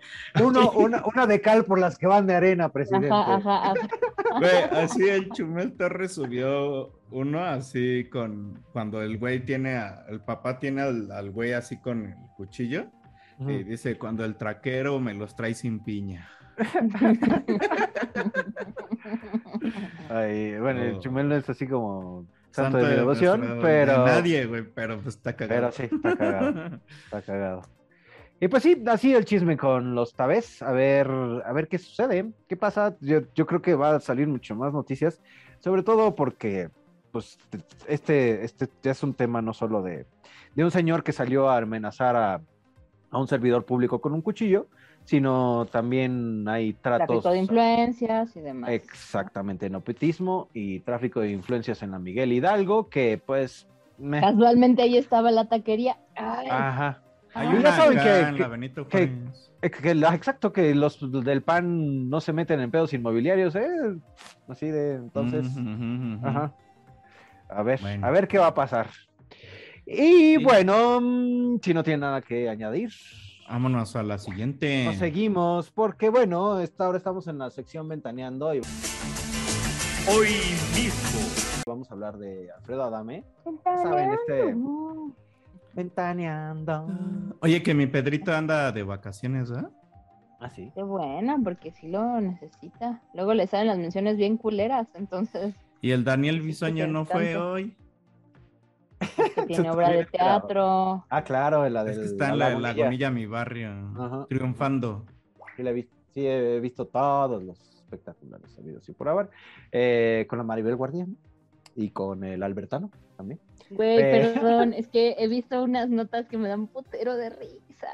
uno, 0.43 0.71
una, 0.73 1.03
una 1.05 1.27
de 1.27 1.41
cal 1.43 1.67
por 1.67 1.79
las 1.79 1.99
que 1.99 2.07
van 2.07 2.27
de 2.27 2.35
arena, 2.35 2.71
presidente. 2.71 3.11
Ajá, 3.11 3.35
ajá, 3.37 3.73
ajá. 3.73 3.89
Güey, 4.39 4.83
así 4.83 5.07
el 5.07 5.29
Chumel 5.33 5.77
Torres 5.77 6.15
subió 6.15 6.99
uno 7.11 7.45
así 7.45 8.09
con 8.11 8.65
cuando 8.73 9.03
el 9.03 9.19
güey 9.19 9.45
tiene, 9.45 9.77
a- 9.77 10.07
el 10.09 10.21
papá 10.21 10.59
tiene 10.59 10.81
al, 10.81 11.11
al 11.13 11.31
güey 11.31 11.53
así 11.53 11.79
con 11.79 12.07
el 12.07 12.15
cuchillo 12.39 12.87
y 13.39 13.65
dice, 13.65 13.99
cuando 13.99 14.25
el 14.25 14.37
traquero 14.37 14.99
me 15.01 15.13
los 15.15 15.35
trae 15.37 15.53
sin 15.55 15.83
piña. 15.83 16.29
Ay, 20.09 20.59
bueno, 20.59 20.83
el 20.83 20.97
Oh. 20.97 21.01
Chumel 21.01 21.29
no 21.29 21.37
es 21.37 21.49
así 21.49 21.67
como 21.67 22.27
santo, 22.51 22.73
Santo 22.73 22.79
de 22.79 22.85
mi 22.85 22.91
devoción, 22.97 23.41
de 23.41 23.63
pero... 23.63 24.05
nadie, 24.05 24.47
güey, 24.47 24.63
pero 24.63 25.01
pues 25.01 25.17
está 25.17 25.35
cagado. 25.35 25.71
Pero 25.77 25.89
sí, 25.89 25.95
está 25.95 26.17
cagado. 26.17 26.81
Está 27.05 27.23
cagado. 27.23 27.63
Y 28.41 28.49
pues 28.49 28.65
sí, 28.65 28.83
así 28.89 29.15
el 29.15 29.25
chisme 29.25 29.57
con 29.57 29.95
los 29.95 30.15
tabés. 30.15 30.63
A 30.63 30.73
ver, 30.73 31.09
a 31.45 31.53
ver 31.53 31.69
qué 31.69 31.79
sucede, 31.79 32.27
qué 32.49 32.57
pasa. 32.57 32.97
Yo, 33.01 33.21
yo 33.35 33.47
creo 33.47 33.63
que 33.63 33.75
va 33.75 33.95
a 33.95 34.01
salir 34.01 34.27
mucho 34.27 34.57
más 34.57 34.73
noticias, 34.73 35.23
sobre 35.61 35.85
todo 35.85 36.17
porque, 36.17 36.69
pues, 37.13 37.39
este, 37.87 38.45
este 38.45 38.69
ya 38.83 38.91
es 38.91 39.03
un 39.05 39.15
tema 39.15 39.41
no 39.43 39.55
solo 39.55 39.81
de, 39.83 40.07
de 40.57 40.65
un 40.65 40.73
señor 40.73 41.05
que 41.05 41.13
salió 41.13 41.49
a 41.51 41.59
amenazar 41.59 42.17
a, 42.17 42.41
a 43.13 43.19
un 43.19 43.29
servidor 43.29 43.65
público 43.65 44.01
con 44.01 44.13
un 44.13 44.23
cuchillo, 44.23 44.67
sino 45.05 45.67
también 45.71 46.47
hay 46.49 46.73
tratos. 46.75 47.07
Tráfico 47.23 47.31
de 47.31 47.39
influencias 47.39 48.37
y 48.37 48.41
demás. 48.41 48.71
Exactamente, 48.71 49.69
nepotismo 49.71 50.49
y 50.55 50.81
tráfico 50.81 51.21
de 51.21 51.31
influencias 51.33 51.83
en 51.83 51.91
la 51.93 51.99
Miguel 51.99 52.33
Hidalgo, 52.33 52.89
que 52.89 53.21
pues. 53.25 53.67
me- 53.99 54.21
Casualmente 54.21 54.83
ahí 54.83 54.97
estaba 54.97 55.31
la 55.31 55.45
taquería. 55.49 55.97
Ay, 56.17 56.49
Ajá. 56.51 57.03
Hay 57.35 57.47
Ah. 57.47 57.51
una 57.51 57.63
Ya 57.63 57.73
saben 57.77 57.99
que- 57.99 58.21
en 58.21 58.35
que- 58.35 58.85
que-. 58.89 59.13
Eh, 59.63 59.71
que 59.71 59.95
la- 59.95 60.15
exacto, 60.15 60.53
que 60.53 60.75
los 60.75 60.99
del 61.25 61.43
PAN 61.43 62.11
no 62.11 62.21
se 62.21 62.33
meten 62.33 62.61
en 62.61 62.71
pedos 62.71 62.93
inmobiliarios, 62.95 63.55
¿eh? 63.55 63.69
Así 64.49 64.67
de 64.67 64.97
entonces. 64.97 65.47
Ajá. 66.23 66.53
A 67.49 67.63
ver, 67.63 67.81
Bueno. 67.81 68.07
a 68.07 68.11
ver 68.11 68.27
qué 68.29 68.39
va 68.39 68.49
a 68.49 68.55
pasar. 68.55 68.89
Y 69.87 70.37
Sí. 70.37 70.45
bueno, 70.45 71.01
mm, 71.01 71.59
si 71.63 71.73
no 71.75 71.83
tiene 71.83 71.99
nada 72.01 72.21
que 72.23 72.49
añadir, 72.49 72.91
Vámonos 73.49 73.97
a 73.97 74.03
la 74.03 74.19
siguiente. 74.19 74.85
nos 74.87 74.97
seguimos, 74.97 75.71
porque 75.71 76.09
bueno, 76.09 76.59
esta, 76.61 76.87
ahora 76.87 76.99
estamos 76.99 77.27
en 77.29 77.39
la 77.39 77.51
sección 77.51 77.89
ventaneando 77.89 78.55
y 78.55 78.61
Hoy 80.09 80.29
mismo. 80.75 81.21
vamos 81.67 81.91
a 81.91 81.95
hablar 81.95 82.19
de 82.19 82.51
Alfredo 82.57 82.85
Adame. 82.85 83.25
saben, 83.63 84.13
este-. 84.13 84.57
Ventaneando. 85.75 86.87
Oye, 87.41 87.63
que 87.63 87.75
mi 87.75 87.87
Pedrito 87.87 88.33
anda 88.33 88.73
de 88.73 88.83
vacaciones, 88.83 89.51
¿verdad? 89.51 89.71
Ah, 90.41 90.51
sí. 90.51 90.73
Qué 90.75 90.83
bueno, 90.83 91.37
porque 91.45 91.71
sí 91.73 91.89
lo 91.89 92.21
necesita. 92.21 93.01
Luego 93.15 93.33
le 93.35 93.47
salen 93.47 93.69
las 93.69 93.79
menciones 93.79 94.17
bien 94.17 94.37
culeras, 94.39 94.89
entonces 94.95 95.55
Y 95.81 95.93
el 95.93 96.05
Daniel 96.05 96.41
Bisoño 96.41 96.87
no 96.89 97.05
fue 97.05 97.33
tanto. 97.35 97.51
hoy. 97.53 97.77
Tiene 99.55 99.71
obra 99.71 99.91
de 99.91 100.05
teatro. 100.07 101.05
Ah, 101.09 101.25
claro, 101.25 101.69
la 101.69 101.81
Es 101.81 101.87
del 101.97 101.99
que 102.01 102.05
está 102.07 102.29
en 102.31 102.39
la 102.39 102.51
la. 102.51 102.73
Lagunilla, 102.75 103.11
mi 103.11 103.27
barrio, 103.27 103.71
Ajá. 103.99 104.27
triunfando. 104.29 105.05
Sí, 105.57 105.63
la 105.63 105.71
he 105.71 105.73
visto, 105.75 105.95
sí, 106.15 106.27
he 106.27 106.61
visto 106.61 106.87
todos 106.87 107.43
los 107.43 107.59
espectaculares 107.61 108.57
habidos 108.59 108.89
y 108.89 108.93
por 108.93 109.09
haber. 109.09 109.31
Eh, 109.71 110.27
con 110.29 110.39
la 110.39 110.45
Maribel 110.45 110.77
Guardián. 110.77 111.17
y 111.75 111.91
con 111.91 112.23
el 112.25 112.43
Albertano 112.43 112.91
también. 113.17 113.41
Güey, 113.77 113.99
Eh. 114.01 114.33
perdón, 114.35 114.73
es 114.75 114.89
que 114.89 115.17
he 115.19 115.29
visto 115.29 115.63
unas 115.63 115.89
notas 115.89 116.27
que 116.29 116.39
me 116.39 116.49
dan 116.49 116.67
putero 116.67 117.17
de 117.17 117.31
risa. 117.31 117.89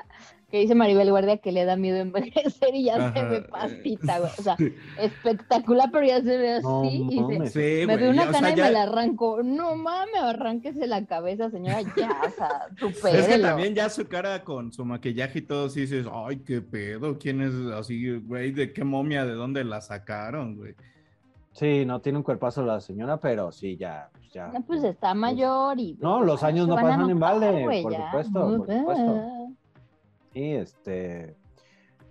Que 0.51 0.61
dice 0.61 0.75
Maribel 0.75 1.11
Guardia 1.11 1.37
que 1.37 1.53
le 1.53 1.67
da 1.67 1.77
miedo 1.77 1.99
envejecer 1.99 2.75
y 2.75 2.85
ya 2.85 3.13
se 3.13 3.23
ve 3.23 3.43
pastita, 3.43 4.19
güey. 4.19 4.31
O 4.39 4.43
sea, 4.43 4.57
espectacular, 4.99 5.91
pero 5.93 6.07
ya 6.07 6.23
se 6.23 6.37
ve 6.39 6.53
así. 6.55 6.65
No 6.67 6.85
y 6.85 7.05
dice, 7.09 7.21
mames. 7.21 7.53
Sí, 7.53 7.87
me 7.87 7.97
veo 7.97 8.11
una 8.11 8.25
ya, 8.25 8.29
o 8.31 8.33
cana 8.33 8.47
sea, 8.49 8.55
y 8.55 8.59
ya- 8.59 8.65
me 8.65 8.71
la 8.73 8.83
arranco. 8.85 9.43
No 9.43 9.77
mames, 9.77 10.21
arránquese 10.23 10.87
la 10.87 11.05
cabeza, 11.07 11.51
señora, 11.51 11.83
ya, 11.83 12.11
o 12.27 12.31
sea, 12.31 12.67
Es 12.77 12.85
que 12.85 12.93
supérelo. 12.95 13.49
también 13.49 13.75
ya 13.75 13.89
su 13.91 14.07
cara 14.09 14.43
con 14.45 14.73
su 14.73 14.85
maquillaje 14.85 15.41
y 15.41 15.43
todo, 15.43 15.69
sí 15.69 15.83
dices, 15.83 16.07
ay, 16.13 16.39
qué 16.39 16.61
pedo, 16.63 17.19
¿quién 17.19 17.43
es 17.43 17.53
así, 17.75 18.17
güey? 18.19 18.51
¿De 18.53 18.73
qué 18.73 18.85
momia? 18.85 19.25
¿De 19.27 19.33
dónde 19.35 19.65
la 19.65 19.81
sacaron, 19.81 20.57
güey? 20.57 20.75
Sí, 21.59 21.85
no 21.85 22.01
tiene 22.01 22.19
un 22.19 22.23
cuerpazo 22.23 22.63
la 22.65 22.81
señora, 22.81 23.19
pero 23.19 23.51
sí, 23.51 23.77
ya. 23.77 24.09
pues 24.13 24.31
ya. 24.33 24.47
No, 24.49 24.63
pues 24.63 24.85
está 24.85 25.13
mayor 25.15 25.79
y. 25.81 25.95
No, 26.01 26.19
pues, 26.19 26.27
los 26.29 26.41
ya 26.41 26.47
años 26.47 26.69
no 26.69 26.77
pasan 26.77 27.11
en 27.11 27.19
balde, 27.19 27.65
por 27.83 27.93
ya. 27.93 28.07
supuesto, 28.07 28.41
por 28.59 28.67
supuesto. 28.79 29.25
Sí, 30.33 30.53
este. 30.53 31.37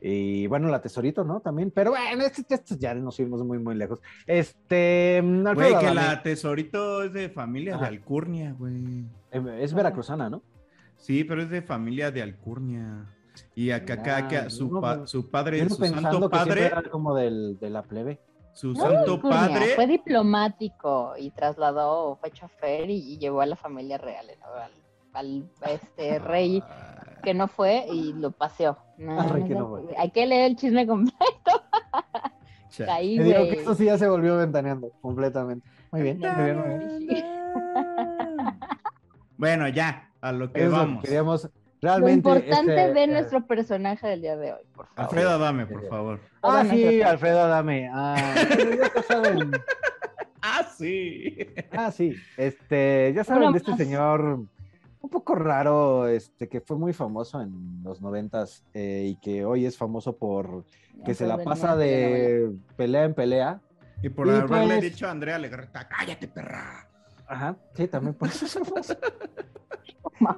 Y 0.01 0.45
bueno, 0.47 0.67
la 0.67 0.81
tesorito, 0.81 1.23
¿no? 1.23 1.39
También. 1.39 1.71
Pero 1.71 1.91
bueno, 1.91 2.23
este, 2.23 2.43
este 2.53 2.77
ya 2.77 2.93
nos 2.93 3.15
fuimos 3.15 3.43
muy, 3.43 3.57
muy 3.60 3.75
lejos. 3.75 3.99
Este. 4.25 5.19
Alfredo 5.19 5.53
Güey, 5.55 5.69
que 5.69 5.75
Adame, 5.88 5.95
la 5.95 6.21
tesorito 6.23 7.03
es 7.03 7.13
de 7.13 7.29
familia 7.29 7.77
de. 7.77 7.86
Alcurnia, 7.86 8.53
güey. 8.57 9.05
eh, 9.31 9.60
Es 9.62 9.73
veracruzana, 9.73 10.29
¿no? 10.29 10.41
Sí, 10.97 11.23
pero 11.23 11.41
es 11.43 11.49
de 11.49 11.62
familia 11.62 12.12
de 12.12 12.21
Alcurnia. 12.21 13.05
Y 13.55 13.71
acá, 13.71 13.93
acá, 13.93 14.17
acá, 14.17 14.49
su, 14.49 14.67
no- 14.71 14.81
pa- 14.81 15.07
su 15.07 15.29
padre, 15.29 15.63
no 15.63 15.69
su 15.69 15.86
santo 15.86 16.21
que 16.21 16.29
padre, 16.38 16.65
era 16.65 16.83
como 16.83 17.15
del, 17.15 17.57
de 17.60 17.69
la 17.69 17.83
plebe. 17.83 18.19
Su 18.58 18.74
No, 18.74 18.82
santo 18.82 19.22
padre, 19.22 19.67
Fue 19.76 19.86
diplomático 19.86 21.13
y 21.17 21.30
trasladó, 21.30 22.15
fue 22.15 22.32
chofer 22.32 22.89
y, 22.89 23.13
y 23.13 23.17
llevó 23.20 23.41
a 23.41 23.46
la 23.46 23.56
familia 23.56 23.98
real, 24.00 24.26
¿no? 24.41 24.48
al, 24.48 24.72
al, 25.13 25.50
este 25.72 26.17
rey 26.17 26.63
que 27.24 27.34
no 27.36 27.48
fue 27.48 27.86
y 27.91 28.13
lo 28.13 28.32
paseó. 28.32 28.78
No, 28.98 29.20
Al 29.22 29.30
rey 29.30 29.41
no 29.43 29.48
que 29.48 29.54
no 29.56 29.67
fue. 29.70 29.96
Hay 29.98 30.10
que 30.10 30.26
leer 30.26 30.46
el 30.52 30.56
chisme 30.56 30.88
completo. 30.88 31.17
Ahí, 32.89 33.17
Te 33.17 33.24
digo 33.24 33.43
que 33.43 33.52
esto 33.54 33.76
sí 33.76 33.86
ya 33.86 33.98
se 33.98 34.08
volvió 34.08 34.38
ventaneando 34.38 34.91
completamente. 35.02 35.67
Muy 35.91 36.02
bien, 36.02 36.20
muy 36.20 36.43
bien, 36.43 36.58
muy 36.58 37.06
bien. 37.08 37.26
Bueno, 39.38 39.67
ya, 39.67 40.12
a 40.22 40.32
lo 40.32 40.52
que 40.52 40.63
Eso, 40.63 40.72
vamos. 40.72 41.04
queríamos 41.04 41.50
Lo 41.97 42.10
importante 42.10 42.76
este, 42.76 42.93
de 42.93 43.04
eh, 43.04 43.08
nuestro 43.08 43.45
personaje 43.45 44.08
del 44.08 44.21
día 44.21 44.36
de 44.36 44.54
hoy, 44.54 44.62
por 44.76 44.88
favor. 44.88 45.04
Alfredo, 45.04 45.30
Adame, 45.30 45.65
por 45.65 45.88
favor. 45.88 46.19
Ah, 46.41 46.65
sí, 46.69 47.02
Alfredo 47.02 47.41
Adame. 47.41 47.89
Ah, 47.91 48.36
ya 48.95 49.04
saben. 49.04 49.52
Ah, 50.41 50.67
sí. 50.78 51.38
Ah, 51.71 51.91
sí. 51.91 52.15
Este, 52.38 53.12
ya 53.15 53.23
saben 53.23 53.52
de 53.52 53.58
este 53.58 53.71
más. 53.71 53.80
señor 53.80 54.45
un 55.00 55.10
poco 55.10 55.36
raro, 55.36 56.08
este, 56.08 56.50
que 56.50 56.60
fue 56.60 56.78
muy 56.78 56.91
famoso 56.91 57.41
en 57.41 57.82
los 57.84 58.02
noventas 58.02 58.63
eh, 58.73 59.06
y 59.12 59.15
que 59.15 59.45
hoy 59.45 59.65
es 59.65 59.78
famoso 59.78 60.17
por 60.17 60.65
que 61.06 61.13
se 61.13 61.26
la 61.26 61.38
pasa 61.38 61.76
de 61.78 62.52
pelea 62.76 63.04
en 63.06 63.13
pelea. 63.13 63.62
Y 64.02 64.10
por 64.10 64.28
Y 64.28 64.32
haberle 64.32 64.76
pues- 64.76 64.82
dicho 64.82 65.08
a 65.08 65.12
Andrea 65.12 65.39
Legarreta, 65.39 65.88
cállate, 65.88 66.28
perra. 66.28 66.87
Ajá, 67.28 67.56
sí, 67.76 67.88
también 67.88 68.13
por 68.16 68.30
eso 68.30 68.46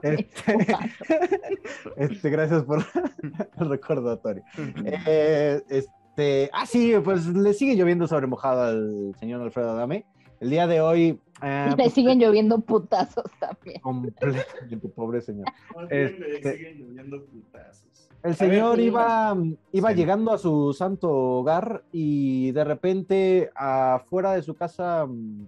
Este, 0.02 0.58
este, 1.96 2.30
gracias 2.30 2.64
por 2.64 2.80
el 3.60 3.70
recordatorio. 3.70 4.44
Eh, 4.86 5.62
este, 5.70 6.50
ah, 6.52 6.66
sí, 6.66 6.94
pues 7.04 7.26
le 7.28 7.54
sigue 7.54 7.76
lloviendo 7.76 8.08
sobre 8.08 8.28
mojado 8.28 8.64
al 8.64 9.16
señor 9.20 9.42
Alfredo 9.42 9.72
Adame. 9.72 10.06
El 10.42 10.50
día 10.50 10.68
de 10.68 10.82
hoy. 10.82 11.20
eh, 11.42 11.66
Y 11.68 11.70
le 11.72 11.76
pues, 11.76 11.94
siguen 11.94 12.20
lloviendo 12.20 12.60
putazos 12.60 13.26
también. 13.40 13.80
completamente 13.82 14.88
pobre 14.96 15.22
señor. 15.22 15.46
Este- 15.90 16.58
siguen 16.58 16.78
lloviendo 16.80 17.26
putazos. 17.26 18.10
El 18.22 18.36
señor 18.36 18.76
ver, 18.78 18.86
iba, 18.86 19.38
iba 19.72 19.90
Sí. 19.92 19.96
llegando 19.96 20.34
a 20.34 20.38
su 20.38 20.74
santo 20.74 21.10
hogar 21.10 21.84
y 21.94 22.52
de 22.52 22.64
repente 22.66 23.50
afuera 23.56 24.34
de 24.34 24.42
su 24.44 24.56
casa 24.56 25.06
mm, 25.08 25.48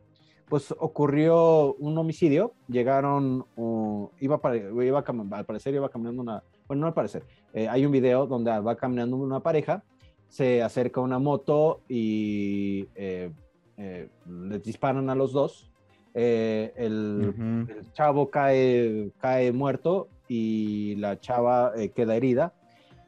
pues 0.52 0.76
ocurrió 0.78 1.76
un 1.76 1.98
homicidio. 1.98 2.52
Llegaron, 2.68 3.46
uh, 3.56 4.10
iba, 4.20 4.42
para- 4.42 4.58
iba 4.58 5.00
al 5.32 5.46
parecer 5.46 5.74
iba 5.74 5.88
caminando 5.88 6.22
una, 6.22 6.44
bueno, 6.68 6.82
no 6.82 6.88
al 6.88 6.94
parecer, 6.94 7.24
eh, 7.54 7.70
hay 7.70 7.86
un 7.86 7.92
video 7.94 8.28
donde 8.28 8.52
va 8.60 8.76
caminando 8.76 9.16
una 9.16 9.40
pareja, 9.40 9.82
se 10.28 10.62
acerca 10.62 11.00
una 11.00 11.20
moto 11.20 11.80
y 11.88 12.86
eh, 12.96 13.32
eh, 13.78 14.10
les 14.28 14.62
disparan 14.62 15.10
a 15.10 15.16
los 15.16 15.32
dos. 15.32 15.72
Eh, 16.14 16.74
el, 16.76 17.30
Ujú. 17.30 17.72
el 17.80 17.94
chavo 17.94 18.30
cae, 18.30 19.10
cae 19.20 19.54
muerto 19.54 20.10
y 20.28 20.96
la 20.98 21.18
chava 21.18 21.72
eh, 21.78 21.92
queda 21.92 22.18
herida. 22.18 22.54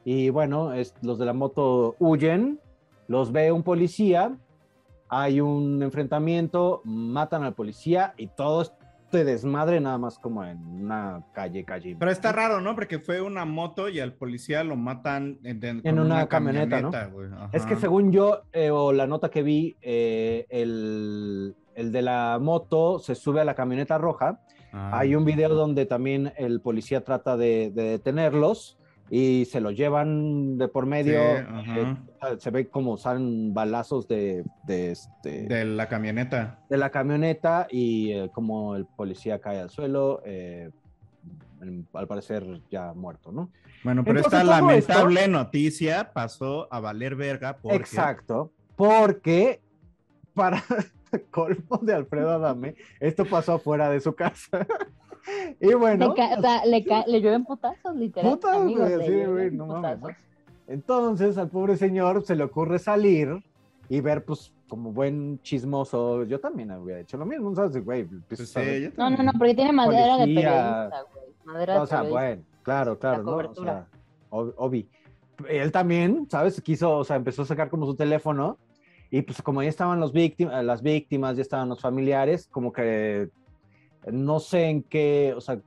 Y 0.02 0.30
bueno, 0.30 0.72
es- 0.72 0.94
los 1.02 1.18
de 1.18 1.26
la 1.26 1.34
moto 1.34 1.94
huyen, 1.98 2.58
los 3.06 3.32
ve 3.32 3.52
un 3.52 3.62
policía, 3.62 4.38
hay 5.20 5.40
un 5.40 5.82
enfrentamiento, 5.82 6.80
matan 6.84 7.42
al 7.44 7.54
policía 7.54 8.14
y 8.16 8.28
todo 8.28 8.62
este 8.62 9.24
desmadre 9.24 9.80
nada 9.80 9.96
más 9.98 10.18
como 10.18 10.44
en 10.44 10.58
una 10.58 11.24
calle, 11.32 11.64
calle. 11.64 11.96
Pero 11.98 12.10
está 12.10 12.32
raro, 12.32 12.60
¿no? 12.60 12.74
Porque 12.74 12.98
fue 12.98 13.20
una 13.20 13.44
moto 13.44 13.88
y 13.88 14.00
al 14.00 14.14
policía 14.14 14.64
lo 14.64 14.74
matan 14.76 15.38
en, 15.44 15.80
en- 15.84 15.98
una 15.98 16.26
camioneta, 16.26 16.80
¿no? 16.80 16.90
güey. 17.12 17.28
Es 17.52 17.64
que 17.64 17.76
según 17.76 18.10
yo, 18.10 18.42
eh, 18.52 18.70
o 18.70 18.92
la 18.92 19.06
nota 19.06 19.30
que 19.30 19.42
vi, 19.42 19.76
eh, 19.82 20.46
el, 20.48 21.54
el 21.74 21.92
de 21.92 22.02
la 22.02 22.38
moto 22.40 22.98
se 22.98 23.14
sube 23.14 23.40
a 23.40 23.44
la 23.44 23.54
camioneta 23.54 23.98
roja. 23.98 24.40
Ah. 24.72 24.98
Hay 24.98 25.14
un 25.14 25.24
video 25.24 25.50
donde 25.54 25.86
también 25.86 26.32
el 26.36 26.60
policía 26.60 27.04
trata 27.04 27.36
de, 27.36 27.70
de 27.72 27.82
detenerlos 27.90 28.78
y 29.10 29.44
se 29.44 29.60
los 29.60 29.74
llevan 29.74 30.58
de 30.58 30.68
por 30.68 30.86
medio. 30.86 31.20
Sí. 31.64 31.70
Eh, 31.76 31.96
se 32.38 32.50
ve 32.50 32.68
como 32.68 32.96
salen 32.96 33.52
balazos 33.52 34.08
de, 34.08 34.44
de, 34.64 34.92
este, 34.92 35.44
De 35.46 35.64
la 35.64 35.88
camioneta. 35.88 36.58
de 36.68 36.76
la 36.78 36.90
camioneta 36.90 37.66
y 37.70 38.12
eh, 38.12 38.30
como 38.32 38.76
el 38.76 38.86
policía 38.86 39.40
cae 39.40 39.60
al 39.60 39.70
suelo, 39.70 40.22
eh, 40.24 40.70
al 41.92 42.06
parecer 42.06 42.60
ya 42.70 42.92
muerto, 42.92 43.32
¿no? 43.32 43.50
Bueno, 43.82 44.02
pero 44.04 44.18
Entonces, 44.18 44.40
esta 44.40 44.60
lamentable 44.60 45.28
noticia 45.28 46.12
pasó 46.12 46.68
a 46.72 46.80
valer 46.80 47.16
verga 47.16 47.56
porque... 47.56 47.76
Exacto, 47.76 48.50
porque 48.76 49.60
para 50.32 50.62
colmo 51.30 51.78
de 51.82 51.94
Alfredo 51.94 52.30
Adame, 52.30 52.74
esto 53.00 53.24
pasó 53.24 53.54
afuera 53.54 53.90
de 53.90 54.00
su 54.00 54.14
casa. 54.14 54.66
y 55.60 55.74
bueno, 55.74 56.08
Le, 56.08 56.14
ca- 56.14 56.38
o 56.38 56.40
sea, 56.40 56.64
le, 56.66 56.84
ca- 56.84 57.04
le 57.06 57.20
llueven 57.20 57.44
putazos, 57.44 57.94
literal. 57.96 58.30
Putas, 58.32 58.56
amigos, 58.56 58.88
güey, 58.90 58.98
le 58.98 59.06
sí, 59.24 59.30
güey, 59.30 59.50
no 59.50 59.66
mames, 59.66 59.98
putazos. 59.98 60.16
entonces 60.66 61.38
al 61.38 61.48
pobre 61.50 61.76
señor 61.76 62.24
se 62.24 62.36
le 62.36 62.44
ocurre 62.44 62.78
salir 62.78 63.42
y 63.88 64.00
ver, 64.00 64.24
pues, 64.24 64.52
como 64.68 64.92
buen 64.92 65.40
chismoso, 65.42 66.24
yo 66.24 66.40
también 66.40 66.70
hubiera 66.72 67.00
hecho 67.00 67.16
lo 67.16 67.26
mismo, 67.26 67.54
¿sabes? 67.54 67.82
Güey, 67.84 68.04
Pues 68.28 68.48
sí, 68.48 68.60
yo 68.82 68.90
No, 68.96 69.10
no, 69.10 69.22
no, 69.22 69.32
porque 69.38 69.54
tiene 69.54 69.72
madera 69.72 70.14
de 70.16 70.22
Policía. 70.22 70.42
periodista, 70.50 71.02
güey. 71.12 71.24
Madera 71.44 71.74
de 71.74 71.80
O 71.80 71.86
sea, 71.86 72.02
bueno, 72.02 72.42
claro, 72.62 72.98
claro, 72.98 73.22
¿no? 73.22 73.36
O 73.36 73.54
sea, 73.54 73.86
ob- 74.30 74.54
obvi. 74.56 74.88
Él 75.48 75.70
también, 75.72 76.26
¿sabes? 76.30 76.60
Quiso, 76.62 76.96
o 76.98 77.04
sea, 77.04 77.16
empezó 77.16 77.42
a 77.42 77.46
sacar 77.46 77.68
como 77.68 77.86
su 77.86 77.94
teléfono 77.94 78.56
y 79.10 79.20
pues 79.22 79.42
como 79.42 79.62
ya 79.62 79.68
estaban 79.68 80.00
los 80.00 80.12
víctimas, 80.12 80.64
las 80.64 80.80
víctimas, 80.82 81.36
ya 81.36 81.42
estaban 81.42 81.68
los 81.68 81.80
familiares, 81.80 82.48
como 82.50 82.72
que 82.72 83.28
no 84.10 84.40
sé 84.40 84.64
en 84.68 84.82
qué, 84.82 85.34
o 85.36 85.40
sea, 85.40 85.60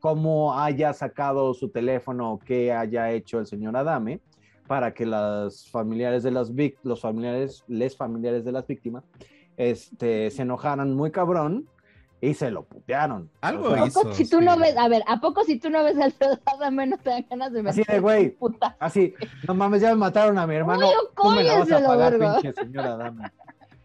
cómo 0.00 0.58
haya 0.58 0.92
sacado 0.92 1.54
su 1.54 1.70
teléfono 1.70 2.32
o 2.32 2.38
qué 2.38 2.72
haya 2.72 3.10
hecho 3.10 3.38
el 3.38 3.46
señor 3.46 3.76
Adame 3.76 4.20
para 4.66 4.92
que 4.94 5.06
las 5.06 5.68
familiares 5.68 6.22
de 6.22 6.30
las 6.30 6.50
los 6.82 7.00
familiares, 7.00 7.64
les 7.68 7.96
familiares 7.96 8.44
de 8.44 8.52
las 8.52 8.66
víctimas, 8.66 9.04
este, 9.56 10.30
se 10.30 10.42
enojaran 10.42 10.94
muy 10.94 11.10
cabrón 11.10 11.68
y 12.20 12.34
se 12.34 12.50
lo 12.50 12.64
putearon. 12.64 13.30
Algo 13.40 13.68
O 13.68 13.74
sea, 13.74 13.84
¿A 13.84 13.86
poco 13.86 14.08
hizo, 14.08 14.14
si 14.14 14.28
tú 14.28 14.38
sí. 14.38 14.44
no 14.44 14.58
ves, 14.58 14.76
a 14.76 14.88
ver, 14.88 15.02
¿a 15.06 15.20
poco 15.20 15.44
si 15.44 15.58
tú 15.58 15.70
no 15.70 15.84
ves 15.84 15.96
al 15.98 16.14
Adame 16.46 16.86
no 16.86 16.98
te 16.98 17.10
dan 17.10 17.26
ganas 17.28 17.52
de 17.52 17.60
Así 17.60 17.80
de, 17.80 17.80
meter 17.80 18.00
güey. 18.00 18.36
Así, 18.78 19.14
no 19.46 19.54
mames, 19.54 19.82
ya 19.82 19.90
me 19.90 19.96
mataron 19.96 20.38
a 20.38 20.46
mi 20.46 20.54
hermano. 20.54 20.86
Tú 21.16 21.30
me 21.30 21.44
la 21.44 21.58
vas 21.58 21.72
a 21.72 21.86
pagar, 21.86 22.18
pinche 22.18 22.52
señora 22.52 22.96
dama. 22.96 23.32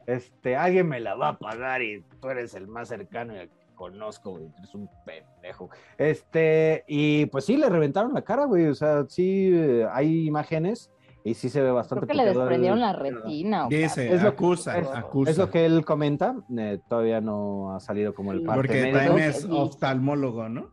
Este, 0.06 0.56
alguien 0.56 0.88
me 0.88 1.00
la 1.00 1.16
va 1.16 1.30
a 1.30 1.38
pagar 1.38 1.82
y 1.82 2.04
tú 2.20 2.30
eres 2.30 2.56
el 2.56 2.68
más 2.68 2.88
cercano 2.88 3.36
y 3.36 3.40
el 3.40 3.50
conozco, 3.80 4.32
güey. 4.32 4.52
Eres 4.58 4.76
un 4.76 4.90
pendejo. 5.06 5.70
Este, 5.98 6.84
y 6.88 7.26
pues 7.28 7.46
sí, 7.46 7.56
le 7.56 7.70
reventaron 7.70 8.14
la 8.14 8.22
cara, 8.22 8.44
güey. 8.46 8.68
O 8.68 8.76
sea, 8.76 9.06
sí, 9.08 9.50
eh, 9.54 9.88
hay 9.92 10.28
imágenes 10.28 10.92
y 11.24 11.34
sí 11.34 11.48
se 11.50 11.62
ve 11.62 11.72
bastante. 11.72 12.06
Creo 12.06 12.18
que 12.18 12.24
le 12.26 12.30
desprendieron 12.38 12.82
la 12.82 12.92
retina. 12.92 13.66
o 13.68 13.70
Dice, 13.70 14.14
Es 14.14 14.22
lo- 14.22 14.30
acusa, 14.30 14.78
es- 14.78 14.88
acusa. 14.94 15.32
Es 15.32 15.38
lo 15.38 15.50
que 15.50 15.66
él 15.66 15.86
comenta. 15.86 16.36
eh, 16.58 16.80
todavía 16.90 17.22
no 17.22 17.74
ha 17.74 17.80
salido 17.80 18.14
como 18.14 18.34
el 18.34 18.40
Sí. 18.42 18.46
parte 18.46 18.62
Porque 18.68 18.92
también 18.92 19.30
es 19.30 19.46
oftalmólogo, 19.50 20.50
¿no? 20.50 20.72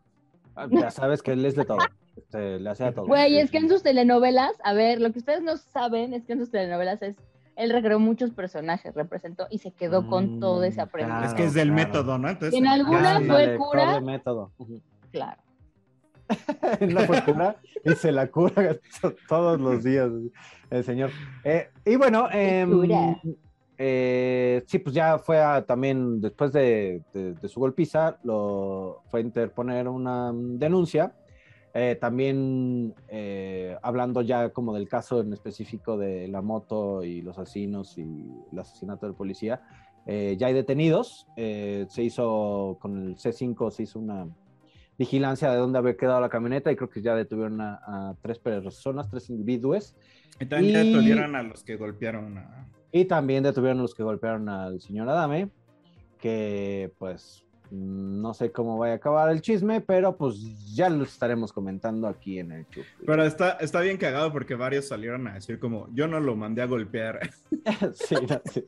Ah, 0.57 0.67
Ya 0.71 0.91
sabes 0.91 1.23
que 1.23 1.33
él 1.33 1.45
es 1.47 1.55
de 1.55 1.65
todo. 1.65 1.79
Este, 2.17 2.59
le 2.59 2.71
hace 2.71 2.85
a 2.85 2.93
todo. 2.93 3.07
Güey, 3.07 3.39
es 3.39 3.51
que 3.51 3.59
en 3.59 3.69
sus 3.69 3.83
telenovelas, 3.83 4.57
a 4.65 4.73
ver, 4.73 5.01
lo 5.01 5.13
que 5.13 5.19
ustedes 5.21 5.43
no 5.43 5.57
saben 5.59 6.13
es 6.15 6.25
que 6.25 6.33
en 6.33 6.41
sus 6.41 6.51
telenovelas 6.51 7.03
es 7.03 7.15
él 7.57 7.71
recreó 7.71 7.99
muchos 7.99 8.31
personajes, 8.31 8.95
representó 8.95 9.47
y 9.51 9.59
se 9.59 9.73
quedó 9.73 10.07
con 10.07 10.39
todo 10.41 10.63
ese 10.63 10.81
aprendizaje. 10.81 11.27
es 11.27 11.35
que 11.35 11.45
es 11.45 11.55
del 11.55 11.73
método, 11.73 12.19
¿no? 12.19 12.29
Entonces, 12.29 12.59
en 12.59 12.67
algunas 12.67 13.17
Ándale, 13.17 13.27
fue 13.29 13.47
de 13.53 13.59
cura, 13.59 14.01
método. 14.01 14.53
Claro. 15.11 15.41
no 16.89 17.01
fue 17.03 17.23
cura 17.25 17.57
y 17.85 17.93
se 17.95 18.11
la 18.13 18.27
cura 18.29 18.77
to- 19.01 19.15
todos 19.29 19.61
los 19.61 19.85
días 19.85 20.11
el 20.71 20.85
señor. 20.85 21.11
Eh, 21.45 21.69
y 21.85 21.97
bueno, 21.97 22.29
em, 22.33 22.71
cura. 22.71 23.21
eh, 23.79 24.63
sí, 24.67 24.79
pues 24.79 24.95
ya 24.95 25.19
fue 25.19 25.41
a- 25.41 25.65
también 25.65 26.21
después 26.21 26.53
de, 26.53 27.03
de- 27.15 27.35
de 27.35 27.49
su 27.49 27.61
golpiza, 27.61 28.19
lo 28.25 29.03
fue 29.09 29.21
a 29.21 29.23
interponer 29.23 29.89
una 29.89 30.33
mm, 30.33 30.59
denuncia. 30.59 31.13
Eh, 31.79 31.95
también 32.01 32.95
eh, 33.09 33.77
hablando 33.83 34.23
ya 34.23 34.49
como 34.49 34.73
del 34.73 34.89
caso 34.89 35.21
en 35.21 35.35
específico 35.35 35.99
de 35.99 36.27
la 36.27 36.41
moto 36.41 37.03
y 37.05 37.21
los 37.21 37.39
asesinos 37.39 37.99
y 37.99 38.03
el 38.51 38.59
asesinato 38.59 39.05
del 39.05 39.15
policía, 39.15 39.61
eh, 40.07 40.37
ya 40.39 40.47
hay 40.47 40.55
detenidos. 40.55 41.27
Eh, 41.37 41.85
se 41.91 42.03
hizo 42.03 42.79
con 42.81 42.97
el 43.09 43.17
C5, 43.17 43.71
se 43.71 43.83
hizo 43.83 43.99
una 43.99 44.27
vigilancia 44.97 45.51
de 45.51 45.59
dónde 45.59 45.79
había 45.79 45.99
quedado 45.99 46.19
la 46.23 46.31
camioneta 46.31 46.73
y 46.73 46.77
creo 46.77 46.89
que 46.89 47.03
ya 47.03 47.15
detuvieron 47.15 47.61
a, 47.61 47.75
a 47.87 48.15
tres 48.23 48.39
personas, 48.39 49.11
tres 49.11 49.29
individuos. 49.29 49.95
Y 50.41 50.47
también 50.47 50.87
Y- 50.87 50.93
detuvieron 50.95 51.37
a 51.37 51.43
los 51.43 51.63
que 51.63 51.77
golpearon 51.77 52.39
a. 52.39 52.69
Y 52.91 53.05
también 53.05 53.43
detuvieron 53.43 53.81
a 53.81 53.83
los 53.83 53.95
que 53.95 54.03
golpearon 54.03 54.49
al 54.49 54.81
señor 54.81 55.11
Adame, 55.11 55.51
que 56.19 56.91
pues 56.99 57.45
no 57.71 58.33
sé 58.35 58.53
cómo 58.53 58.79
vaya 58.79 58.95
a 58.95 58.97
acabar 58.97 59.31
el 59.31 59.41
chisme, 59.41 59.81
pero 59.81 60.17
pues 60.17 60.37
ya 60.75 60.89
lo 60.89 61.05
estaremos 61.05 61.53
comentando 61.53 62.07
aquí 62.09 62.39
en 62.39 62.53
el 62.53 62.69
chup. 62.69 62.85
Pero 63.05 63.25
está, 63.25 63.53
está 63.53 63.81
bien 63.81 63.97
cagado 63.97 64.33
porque 64.33 64.55
varios 64.55 64.89
salieron 64.89 65.27
a 65.29 65.35
decir 65.35 65.59
como, 65.59 65.89
yo 65.95 66.07
no 66.09 66.21
lo 66.21 66.37
mandé 66.37 66.63
a 66.63 66.67
golpear. 66.67 67.21
sí, 67.95 68.15
no, 68.29 68.41
sí. 68.45 68.65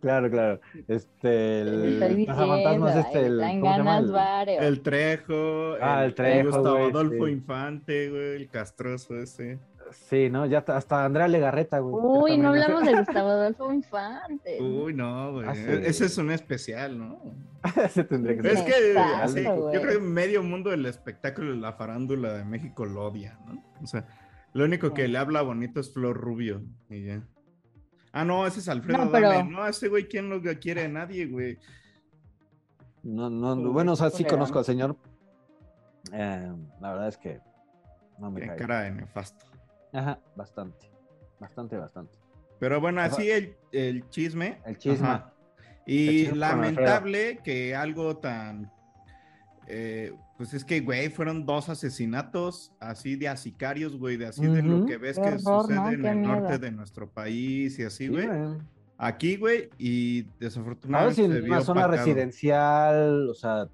Claro, 0.00 0.30
claro. 0.30 0.60
Este, 0.86 1.08
Te 1.20 1.60
el 1.62 2.16
diciendo, 2.16 2.86
este, 2.88 3.18
ahí 3.18 3.24
el, 3.24 3.38
traen 3.38 3.60
¿cómo 3.60 3.72
se 3.72 3.78
llama? 3.78 3.90
ganas 3.92 4.04
El- 4.04 4.12
varios. 4.12 4.62
El 4.64 4.80
Trejo, 4.82 5.74
Ah, 5.80 6.04
el 6.04 6.14
Trejo, 6.14 6.44
Gustavo 6.50 6.76
Adolfo 6.86 7.26
sí. 7.26 7.32
Infante, 7.32 8.08
güey, 8.10 8.36
el 8.36 8.48
castroso 8.48 9.16
ese. 9.18 9.58
Sí, 9.92 10.28
¿no? 10.30 10.46
Ya 10.46 10.58
hasta- 10.66 11.04
Andrea 11.04 11.28
Legarreta, 11.28 11.78
güey. 11.80 11.94
Uy, 12.34 12.38
no 12.38 12.48
hablamos 12.50 12.84
de 12.84 12.94
Gustavo 12.98 13.28
Adolfo 13.30 13.72
Infante. 13.72 14.58
Uy, 14.60 14.94
no, 14.94 15.32
güey. 15.32 15.48
Ah, 15.48 15.54
sí. 15.54 15.62
Ese 15.66 16.06
es 16.06 16.18
un 16.18 16.30
especial, 16.30 16.98
¿no? 16.98 17.20
Ese 17.84 18.04
tendría 18.04 18.38
que 18.38 18.48
Es 18.48 18.58
ser. 18.60 18.66
que 18.66 18.90
Exacto, 18.92 19.28
sí, 19.32 19.44
güey. 19.44 19.74
yo 19.74 19.80
creo 19.82 19.92
que 19.98 20.04
medio 20.04 20.42
mundo 20.42 20.70
del 20.70 20.86
espectáculo 20.86 21.54
y 21.54 21.58
la 21.60 21.72
farándula 21.72 22.32
de 22.34 22.44
México 22.44 22.84
lo 22.86 23.06
odia, 23.06 23.38
¿no? 23.46 23.62
O 23.82 23.86
sea, 23.86 24.06
lo 24.52 24.64
único 24.64 24.94
que 24.94 25.08
le 25.08 25.18
habla 25.18 25.42
bonito 25.42 25.80
es 25.80 25.92
Flor 25.92 26.16
Rubio 26.16 26.62
y 26.88 27.04
ya. 27.04 27.22
Ah, 28.12 28.24
no, 28.24 28.46
ese 28.46 28.60
es 28.60 28.68
Alfredo 28.68 29.04
No, 29.04 29.10
pero- 29.12 29.28
Adame. 29.30 29.50
No, 29.50 29.66
ese 29.66 29.88
güey, 29.88 30.08
¿quién 30.08 30.30
lo 30.30 30.40
quiere? 30.58 30.88
Nadie, 30.88 31.26
güey. 31.26 31.58
No, 33.02 33.28
no, 33.30 33.54
Sí, 33.56 33.62
bueno, 33.64 33.92
o 33.92 33.96
sea, 33.96 34.10
sí 34.10 34.24
conozco 34.24 34.58
al 34.58 34.64
señor. 34.64 34.96
Eh, 36.12 36.52
la 36.80 36.90
verdad 36.92 37.08
es 37.08 37.18
que 37.18 37.40
no 38.18 38.30
me 38.30 38.40
Tiene 38.40 38.56
cae. 38.56 38.58
cara 38.66 38.80
de 38.82 38.90
nefasto. 38.92 39.44
Ajá, 39.92 40.18
bastante. 40.36 40.90
Bastante, 41.40 41.76
bastante. 41.76 42.18
Pero 42.58 42.80
bueno, 42.80 43.00
Ajá. 43.00 43.12
así 43.14 43.30
el, 43.30 43.56
el 43.72 44.08
chisme. 44.10 44.60
El 44.66 44.78
chisme. 44.78 45.06
Ajá. 45.08 45.32
El 45.86 45.94
Y 45.94 46.18
chisme 46.24 46.36
lamentable 46.38 47.38
que 47.44 47.74
algo 47.76 48.16
tan. 48.18 48.70
eh, 49.66 50.12
pues 50.36 50.54
es 50.54 50.64
que, 50.64 50.80
güey, 50.80 51.08
fueron 51.08 51.44
dos 51.46 51.68
asesinatos 51.68 52.72
así 52.80 53.16
de 53.16 53.28
a 53.28 53.36
sicarios, 53.36 53.96
güey, 53.98 54.16
de 54.16 54.26
así 54.26 54.46
de 54.46 54.62
lo 54.62 54.86
que 54.86 54.96
ves 54.98 55.16
Qué 55.16 55.22
que 55.22 55.28
horror, 55.30 55.62
sucede 55.62 55.76
¿no? 55.76 55.90
en 55.90 56.02
Qué 56.02 56.08
el 56.10 56.22
norte 56.22 56.58
de 56.58 56.70
nuestro 56.70 57.10
país 57.10 57.78
y 57.78 57.84
así, 57.84 58.06
Sí, 58.06 58.08
güey. 58.08 58.28
Aquí, 59.00 59.36
güey, 59.36 59.70
y 59.78 60.22
Ahora 60.24 60.36
desafortunadamente 60.40 61.14
sí, 61.22 61.28
se 61.28 61.38
en 61.38 61.44
vio 61.44 61.52
una 61.54 61.60
zona 61.62 61.80
opacado. 61.86 62.04
residencial, 62.04 63.28
o 63.30 63.34
sea, 63.34 63.68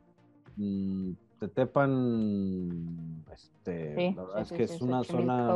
mm, 0.57 1.12
te 1.41 1.49
tepan, 1.49 3.25
este, 3.33 3.95
Sí, 3.95 4.15
la 4.17 4.23
verdad 4.25 4.41
es 4.43 4.49
sí, 4.49 4.55
que 4.57 4.67
sí, 4.69 4.73
es 4.75 4.79
sí, 4.79 4.85
una 4.85 5.05
zona, 5.05 5.49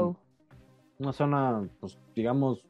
una 0.98 1.12
zona, 1.12 1.68
pues, 1.80 1.98
digamos, 2.14 2.64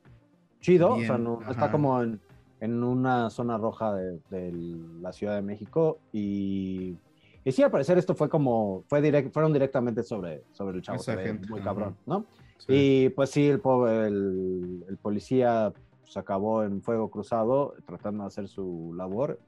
chido, 0.60 0.94
o 0.94 1.00
sea, 1.00 1.16
Bien, 1.16 1.24
no, 1.24 1.40
está 1.48 1.70
como 1.70 2.02
en, 2.02 2.20
en 2.60 2.82
una 2.82 3.30
zona 3.30 3.56
roja 3.58 3.94
de, 3.94 4.20
de 4.30 4.52
la 5.00 5.12
Ciudad 5.12 5.36
de 5.36 5.42
México 5.42 5.98
y, 6.12 6.96
y 7.44 7.52
sí, 7.52 7.62
al 7.62 7.70
parecer 7.70 7.98
esto 7.98 8.14
fue 8.14 8.28
como, 8.28 8.82
fue 8.88 9.00
direct, 9.00 9.32
fueron 9.32 9.52
directamente 9.52 10.02
sobre, 10.02 10.42
sobre 10.52 10.76
el 10.76 10.82
chavo, 10.82 10.98
se 10.98 11.16
ve 11.16 11.24
gente, 11.24 11.48
muy 11.48 11.60
ajá. 11.60 11.68
cabrón, 11.70 11.96
¿no? 12.06 12.24
Sí. 12.58 12.72
Y 12.74 13.08
pues 13.10 13.30
sí, 13.30 13.46
el, 13.48 13.60
el, 13.64 14.84
el 14.88 14.96
policía 14.98 15.72
pues, 16.02 16.16
acabó 16.16 16.64
en 16.64 16.82
fuego 16.82 17.10
cruzado 17.10 17.74
tratando 17.86 18.24
de 18.24 18.28
hacer 18.28 18.48
su 18.48 18.92
labor 18.96 19.38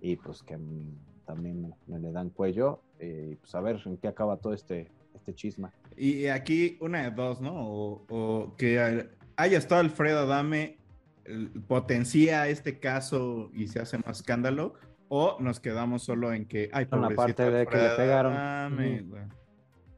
y 0.00 0.16
pues 0.16 0.42
que 0.42 0.58
también 1.24 1.72
me 1.86 1.98
le 1.98 2.10
dan 2.10 2.30
cuello 2.30 2.80
y 3.00 3.36
pues 3.36 3.54
a 3.54 3.60
ver 3.60 3.80
en 3.84 3.96
qué 3.96 4.08
acaba 4.08 4.38
todo 4.38 4.52
este, 4.52 4.90
este 5.14 5.34
chisma. 5.34 5.72
Y 5.98 6.28
aquí 6.28 6.78
una 6.80 7.02
de 7.02 7.10
dos, 7.10 7.40
¿no? 7.40 7.52
O, 7.54 8.04
o 8.08 8.56
que 8.56 9.08
haya 9.36 9.58
estado 9.58 9.80
Alfredo 9.80 10.20
Adame, 10.20 10.78
potencia 11.66 12.46
este 12.48 12.78
caso 12.78 13.50
y 13.52 13.66
se 13.68 13.80
hace 13.80 13.98
más 13.98 14.18
escándalo, 14.20 14.74
o 15.08 15.36
nos 15.40 15.60
quedamos 15.60 16.02
solo 16.02 16.32
en 16.32 16.46
que, 16.46 16.70
ay, 16.72 16.86
Con 16.86 17.00
la 17.02 17.08
pobrecito 17.08 17.36
parte 17.44 17.50
de 17.50 17.66
que 17.66 17.76
le 17.76 17.90
pegaron. 17.96 18.32
Adame. 18.34 19.04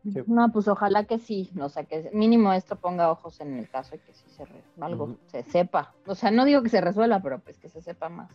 Sí. 0.02 0.20
No, 0.26 0.50
pues 0.50 0.66
ojalá 0.66 1.04
que 1.04 1.18
sí, 1.18 1.50
o 1.60 1.68
sea, 1.68 1.84
que 1.84 2.10
mínimo 2.14 2.54
esto 2.54 2.76
ponga 2.76 3.10
ojos 3.10 3.38
en 3.42 3.58
el 3.58 3.68
caso 3.68 3.96
y 3.96 3.98
que 3.98 4.14
sí 4.14 4.24
se 4.30 4.46
re- 4.46 4.62
algo 4.80 5.18
se 5.26 5.42
sepa. 5.42 5.92
O 6.06 6.14
sea, 6.14 6.30
no 6.30 6.46
digo 6.46 6.62
que 6.62 6.70
se 6.70 6.80
resuelva, 6.80 7.20
pero 7.20 7.38
pues 7.40 7.58
que 7.58 7.68
se 7.68 7.82
sepa 7.82 8.08
más, 8.08 8.30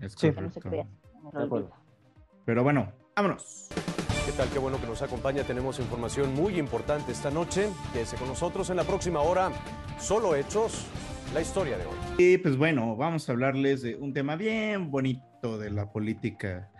Es 0.00 0.16
que 0.16 0.32
no 0.32 0.50
se 0.50 0.60
crea. 0.60 0.86
Pero 2.44 2.64
bueno, 2.64 2.92
vámonos. 3.14 3.68
¿Qué 4.26 4.32
tal? 4.32 4.48
Qué 4.50 4.58
bueno 4.58 4.80
que 4.80 4.86
nos 4.86 5.02
acompaña. 5.02 5.44
Tenemos 5.44 5.78
información 5.78 6.34
muy 6.34 6.58
importante 6.58 7.12
esta 7.12 7.30
noche. 7.30 7.68
Quédese 7.92 8.16
con 8.16 8.28
nosotros 8.28 8.68
en 8.70 8.76
la 8.76 8.84
próxima 8.84 9.20
hora. 9.20 9.50
Solo 10.00 10.34
hechos, 10.34 10.86
la 11.32 11.40
historia 11.40 11.78
de 11.78 11.86
hoy. 11.86 11.94
Y 12.18 12.38
pues 12.38 12.56
bueno, 12.56 12.96
vamos 12.96 13.28
a 13.28 13.32
hablarles 13.32 13.82
de 13.82 13.94
un 13.94 14.12
tema 14.12 14.34
bien 14.36 14.90
bonito 14.90 15.58
de 15.58 15.70
la 15.70 15.92
política, 15.92 16.70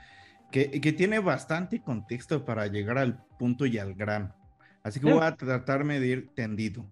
que, 0.50 0.80
que 0.80 0.92
tiene 0.92 1.20
bastante 1.20 1.80
contexto 1.80 2.44
para 2.44 2.66
llegar 2.66 2.98
al 2.98 3.24
punto 3.38 3.64
y 3.64 3.78
al 3.78 3.94
grano. 3.94 4.34
Así 4.82 4.98
que 5.00 5.06
Sí. 5.06 5.12
voy 5.12 5.22
a 5.22 5.36
tratarme 5.36 6.00
de 6.00 6.06
ir 6.08 6.34
tendido. 6.34 6.84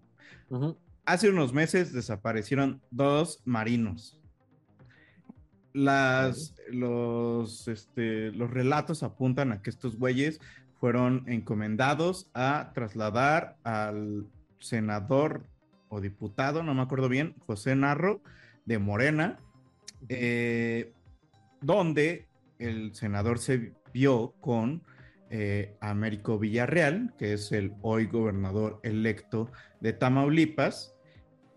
Hace 1.04 1.28
unos 1.30 1.52
meses 1.52 1.92
desaparecieron 1.92 2.80
dos 2.90 3.42
marinos. 3.44 4.20
Las, 5.74 6.54
los, 6.70 7.68
este, 7.68 8.32
los 8.32 8.50
relatos 8.50 9.02
apuntan 9.02 9.52
a 9.52 9.60
que 9.60 9.70
estos 9.70 9.98
güeyes 9.98 10.40
fueron 10.80 11.24
encomendados 11.26 12.30
a 12.32 12.70
trasladar 12.74 13.56
al 13.64 14.26
senador 14.60 15.46
o 15.88 16.00
diputado, 16.00 16.62
no 16.62 16.74
me 16.74 16.82
acuerdo 16.82 17.08
bien, 17.08 17.34
José 17.46 17.76
Narro 17.76 18.22
de 18.64 18.78
Morena, 18.78 19.38
eh, 20.08 20.92
donde 21.60 22.28
el 22.58 22.94
senador 22.94 23.38
se 23.38 23.72
vio 23.92 24.34
con 24.40 24.82
eh, 25.30 25.76
Américo 25.80 26.38
Villarreal, 26.38 27.14
que 27.18 27.32
es 27.32 27.50
el 27.52 27.72
hoy 27.82 28.06
gobernador 28.06 28.80
electo 28.82 29.50
de 29.80 29.92
Tamaulipas, 29.92 30.94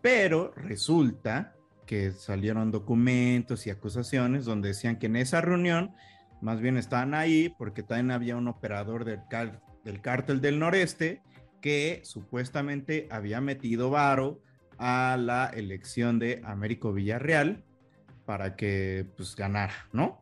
pero 0.02 0.54
resulta 0.56 1.57
que 1.88 2.12
salieron 2.12 2.70
documentos 2.70 3.66
y 3.66 3.72
acusaciones 3.72 4.46
donde 4.46 4.68
decían 4.68 5.00
que 5.00 5.08
en 5.08 5.16
esa 5.16 5.42
reunión 5.42 5.96
más 6.42 6.62
bien 6.62 6.78
estaban 6.78 7.16
ahí 7.16 7.52
porque 7.58 7.82
también 7.82 8.12
había 8.12 8.36
un 8.38 8.48
operador 8.48 9.04
del, 9.06 9.22
car- 9.28 9.62
del 9.84 10.02
cártel 10.02 10.40
del 10.40 10.60
noreste 10.60 11.24
que 11.62 12.02
supuestamente 12.04 13.08
había 13.10 13.42
metido 13.42 13.90
varo 13.90 14.40
a 14.78 15.18
la 15.20 15.48
elección 15.48 16.20
de 16.20 16.42
Américo 16.46 16.94
Villarreal 16.94 17.64
para 18.26 18.56
que 18.56 19.08
pues 19.18 19.36
ganara, 19.36 19.74
¿no? 19.92 20.22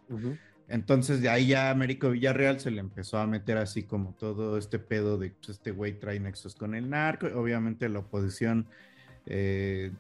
Entonces 0.67 1.21
de 1.21 1.29
ahí 1.29 1.47
ya 1.47 1.69
Américo 1.69 2.09
Villarreal 2.11 2.59
se 2.59 2.71
le 2.71 2.79
empezó 2.79 3.17
a 3.17 3.27
meter 3.27 3.57
así 3.57 3.83
como 3.83 4.13
todo 4.13 4.57
este 4.57 4.79
pedo 4.79 5.17
de 5.17 5.31
pues, 5.31 5.49
este 5.49 5.71
güey 5.71 5.99
trae 5.99 6.19
nexos 6.19 6.55
con 6.55 6.73
el 6.73 6.89
narco. 6.89 7.27
Obviamente 7.35 7.89
la 7.89 7.99
oposición, 7.99 8.67
eh, 9.25 9.91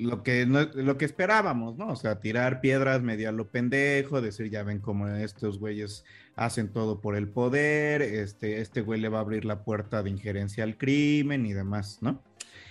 lo, 0.00 0.22
que 0.22 0.46
no- 0.46 0.70
lo 0.74 0.96
que 0.98 1.04
esperábamos, 1.04 1.76
¿no? 1.76 1.88
O 1.88 1.96
sea, 1.96 2.20
tirar 2.20 2.60
piedras 2.60 3.02
medio 3.02 3.28
a 3.28 3.32
lo 3.32 3.50
pendejo, 3.50 4.20
decir 4.20 4.50
ya 4.50 4.62
ven 4.62 4.80
cómo 4.80 5.08
estos 5.08 5.58
güeyes 5.58 6.04
hacen 6.36 6.72
todo 6.72 7.00
por 7.00 7.16
el 7.16 7.28
poder, 7.28 8.02
este, 8.02 8.60
este 8.60 8.80
güey 8.80 9.00
le 9.00 9.08
va 9.08 9.18
a 9.18 9.22
abrir 9.22 9.44
la 9.44 9.62
puerta 9.64 10.02
de 10.02 10.10
injerencia 10.10 10.64
al 10.64 10.76
crimen 10.78 11.46
y 11.46 11.52
demás, 11.52 11.98
¿no? 12.00 12.22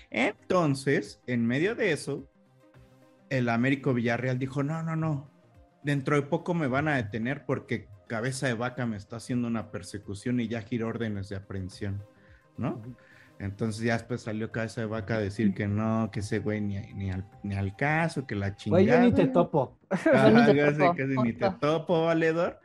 Entonces, 0.10 1.22
en 1.28 1.46
medio 1.46 1.76
de 1.76 1.92
eso, 1.92 2.28
el 3.30 3.48
Américo 3.50 3.94
Villarreal 3.94 4.40
dijo, 4.40 4.64
no, 4.64 4.82
no, 4.82 4.96
no, 4.96 5.30
dentro 5.84 6.16
de 6.16 6.24
poco 6.24 6.54
me 6.54 6.68
van 6.68 6.88
a 6.88 6.96
detener 6.98 7.46
porque 7.46 7.88
cabeza 8.08 8.48
de 8.48 8.56
vaca 8.56 8.86
me 8.88 8.98
está 8.98 9.18
haciendo 9.18 9.48
una 9.48 9.72
persecución 9.72 10.40
y 10.40 10.48
ya 10.48 10.62
giro 10.64 10.88
órdenes 10.88 11.30
de 11.30 11.36
aprehensión, 11.36 12.04
¿no? 12.58 12.82
Entonces 13.40 13.82
ya 13.84 13.94
después 13.94 14.22
salió 14.22 14.52
Cabeza 14.52 14.82
de 14.82 14.88
Vaca 14.88 15.16
a 15.16 15.20
decir 15.20 15.54
que 15.54 15.66
no, 15.68 16.10
que 16.12 16.20
ese 16.20 16.40
güey 16.40 16.60
ni, 16.60 16.78
ni, 16.94 17.10
al, 17.10 17.26
ni 17.42 17.56
al 17.56 17.74
caso, 17.76 18.28
que 18.28 18.36
la 18.36 18.56
chingada. 18.56 18.84
Güey, 18.84 18.94
yo 18.94 19.00
ni 19.00 19.14
te 19.14 19.28
topo. 19.28 19.78
Ajá, 19.90 20.30
Yo 20.30 20.38
ni 20.40 20.46
te 20.46 20.58
casi- 20.58 20.78
topo, 20.78 20.96
casi 20.96 21.18
ni 21.24 21.34
te 21.34 21.50
topo, 21.62 22.06
valedor. 22.06 22.60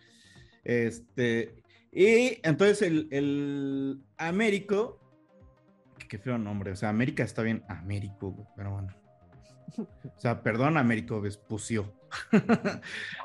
Este, 0.65 1.63
y 1.93 2.41
entonces 2.43 2.83
el, 2.83 3.09
el 3.13 4.03
Américo, 4.19 4.99
qué 6.09 6.19
feo 6.19 6.39
nombre, 6.39 6.73
o 6.73 6.77
sea, 6.77 6.89
América 6.89 7.23
está 7.23 7.43
bien, 7.43 7.63
Américo, 7.69 8.33
güey, 8.33 8.47
pero 8.57 8.73
bueno. 8.73 8.89
O 9.79 10.19
sea, 10.21 10.43
perdón, 10.43 10.77
Américo 10.77 11.21
Vespucio. 11.21 11.93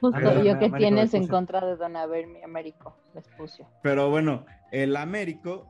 Justo, 0.02 0.18
Pero- 0.20 0.44
¿y 0.44 0.48
yo 0.48 0.60
qué 0.60 0.66
Américo 0.66 0.78
tienes 0.78 1.14
en 1.14 1.28
contra 1.28 1.66
de 1.66 1.76
Don 1.78 1.96
Avermi 1.96 2.44
Américo 2.44 2.96
Vespucio? 3.14 3.68
Pero 3.84 4.10
bueno, 4.10 4.46
el 4.72 4.96
Américo, 4.96 5.68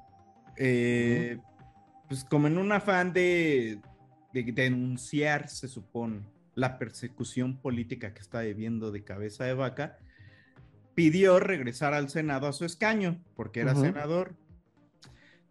eh, 0.58 1.38
pues 2.10 2.26
como 2.26 2.48
en 2.48 2.58
un 2.58 2.72
afán 2.72 3.14
de, 3.14 3.80
de 4.34 4.44
denunciar, 4.44 5.48
se 5.48 5.68
supone, 5.68 6.24
la 6.56 6.78
persecución 6.78 7.58
política 7.58 8.14
que 8.14 8.20
está 8.20 8.42
viviendo 8.42 8.92
de 8.92 9.04
cabeza 9.04 9.46
de 9.46 9.54
vaca, 9.54 9.98
pidió 10.96 11.40
regresar 11.40 11.94
al 11.94 12.10
Senado 12.10 12.48
a 12.48 12.54
su 12.54 12.66
escaño, 12.66 13.24
porque 13.36 13.62
era 13.62 13.76
senador. 13.76 14.36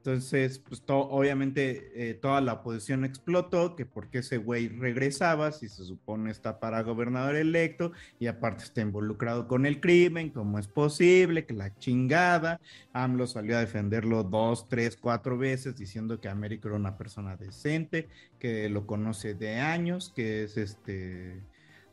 Entonces, 0.08 0.58
pues 0.58 0.80
to- 0.80 1.10
obviamente 1.10 1.92
eh, 1.94 2.14
toda 2.14 2.40
la 2.40 2.54
oposición 2.54 3.04
explotó, 3.04 3.76
que 3.76 3.84
por 3.84 4.08
qué 4.08 4.20
ese 4.20 4.38
güey 4.38 4.68
regresaba, 4.68 5.52
si 5.52 5.68
se 5.68 5.84
supone 5.84 6.30
está 6.30 6.60
para 6.60 6.80
gobernador 6.82 7.36
electo 7.36 7.92
y 8.18 8.26
aparte 8.26 8.64
está 8.64 8.80
involucrado 8.80 9.46
con 9.46 9.66
el 9.66 9.80
crimen, 9.80 10.30
cómo 10.30 10.58
es 10.58 10.66
posible, 10.66 11.44
que 11.44 11.52
la 11.52 11.76
chingada. 11.76 12.58
AMLO 12.94 13.26
salió 13.26 13.58
a 13.58 13.60
defenderlo 13.60 14.24
dos, 14.24 14.66
tres, 14.66 14.96
cuatro 14.96 15.36
veces 15.36 15.76
diciendo 15.76 16.18
que 16.22 16.30
Américo 16.30 16.68
era 16.68 16.78
una 16.78 16.96
persona 16.96 17.36
decente, 17.36 18.08
que 18.38 18.70
lo 18.70 18.86
conoce 18.86 19.34
de 19.34 19.56
años, 19.56 20.10
que 20.16 20.44
es 20.44 20.56
este, 20.56 21.42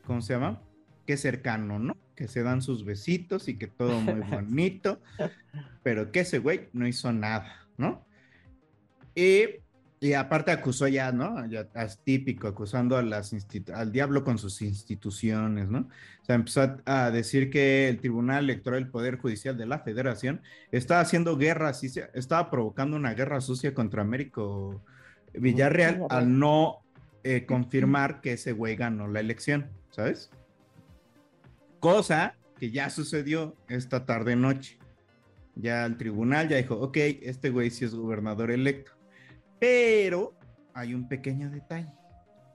¿cómo 0.07 0.21
se 0.21 0.35
llama? 0.35 0.61
Que 1.05 1.13
es 1.13 1.21
cercano, 1.21 1.79
¿no? 1.79 1.97
Que 2.15 2.29
se 2.29 2.43
dan 2.43 2.61
sus 2.61 2.85
besitos 2.85 3.49
y 3.49 3.57
que 3.57 3.67
todo 3.67 3.99
muy 3.99 4.21
bonito, 4.31 5.01
pero 5.83 6.13
que 6.13 6.21
ese 6.21 6.39
güey 6.39 6.69
no 6.71 6.87
hizo 6.87 7.11
nada, 7.11 7.64
¿no? 7.77 8.05
Y, 9.13 9.45
y 9.99 10.13
aparte 10.13 10.51
acusó 10.51 10.87
ya, 10.87 11.11
¿no? 11.11 11.45
Ya 11.47 11.67
es 11.75 11.99
típico, 12.03 12.47
acusando 12.47 12.97
a 12.97 13.01
las 13.01 13.33
al 13.73 13.91
diablo 13.91 14.23
con 14.23 14.37
sus 14.37 14.61
instituciones, 14.61 15.69
¿no? 15.69 15.87
O 16.21 16.25
sea, 16.25 16.35
empezó 16.35 16.61
a, 16.61 17.05
a 17.05 17.11
decir 17.11 17.49
que 17.49 17.87
el 17.87 17.99
Tribunal 17.99 18.43
Electoral 18.45 18.83
del 18.83 18.91
Poder 18.91 19.17
Judicial 19.17 19.57
de 19.57 19.65
la 19.65 19.79
Federación 19.79 20.41
estaba 20.71 21.01
haciendo 21.01 21.37
guerra 21.37 21.71
estaba 22.13 22.49
provocando 22.49 22.97
una 22.97 23.13
guerra 23.13 23.41
sucia 23.41 23.73
contra 23.73 24.01
Américo 24.01 24.81
Villarreal 25.33 26.05
al 26.09 26.37
no 26.39 26.85
eh, 27.23 27.45
confirmar 27.47 28.21
que 28.21 28.33
ese 28.33 28.51
güey 28.51 28.75
ganó 28.75 29.07
la 29.07 29.19
elección, 29.19 29.67
¿sabes? 29.89 30.29
Cosa 31.79 32.35
que 32.59 32.71
ya 32.71 32.89
sucedió 32.89 33.55
esta 33.67 34.05
tarde 34.05 34.35
noche. 34.35 34.77
Ya 35.55 35.85
el 35.85 35.97
tribunal 35.97 36.49
ya 36.49 36.57
dijo, 36.57 36.75
ok, 36.75 36.97
este 37.21 37.49
güey 37.49 37.71
sí 37.71 37.85
es 37.85 37.95
gobernador 37.95 38.51
electo. 38.51 38.91
Pero 39.59 40.33
hay 40.73 40.93
un 40.93 41.07
pequeño 41.07 41.49
detalle. 41.49 41.91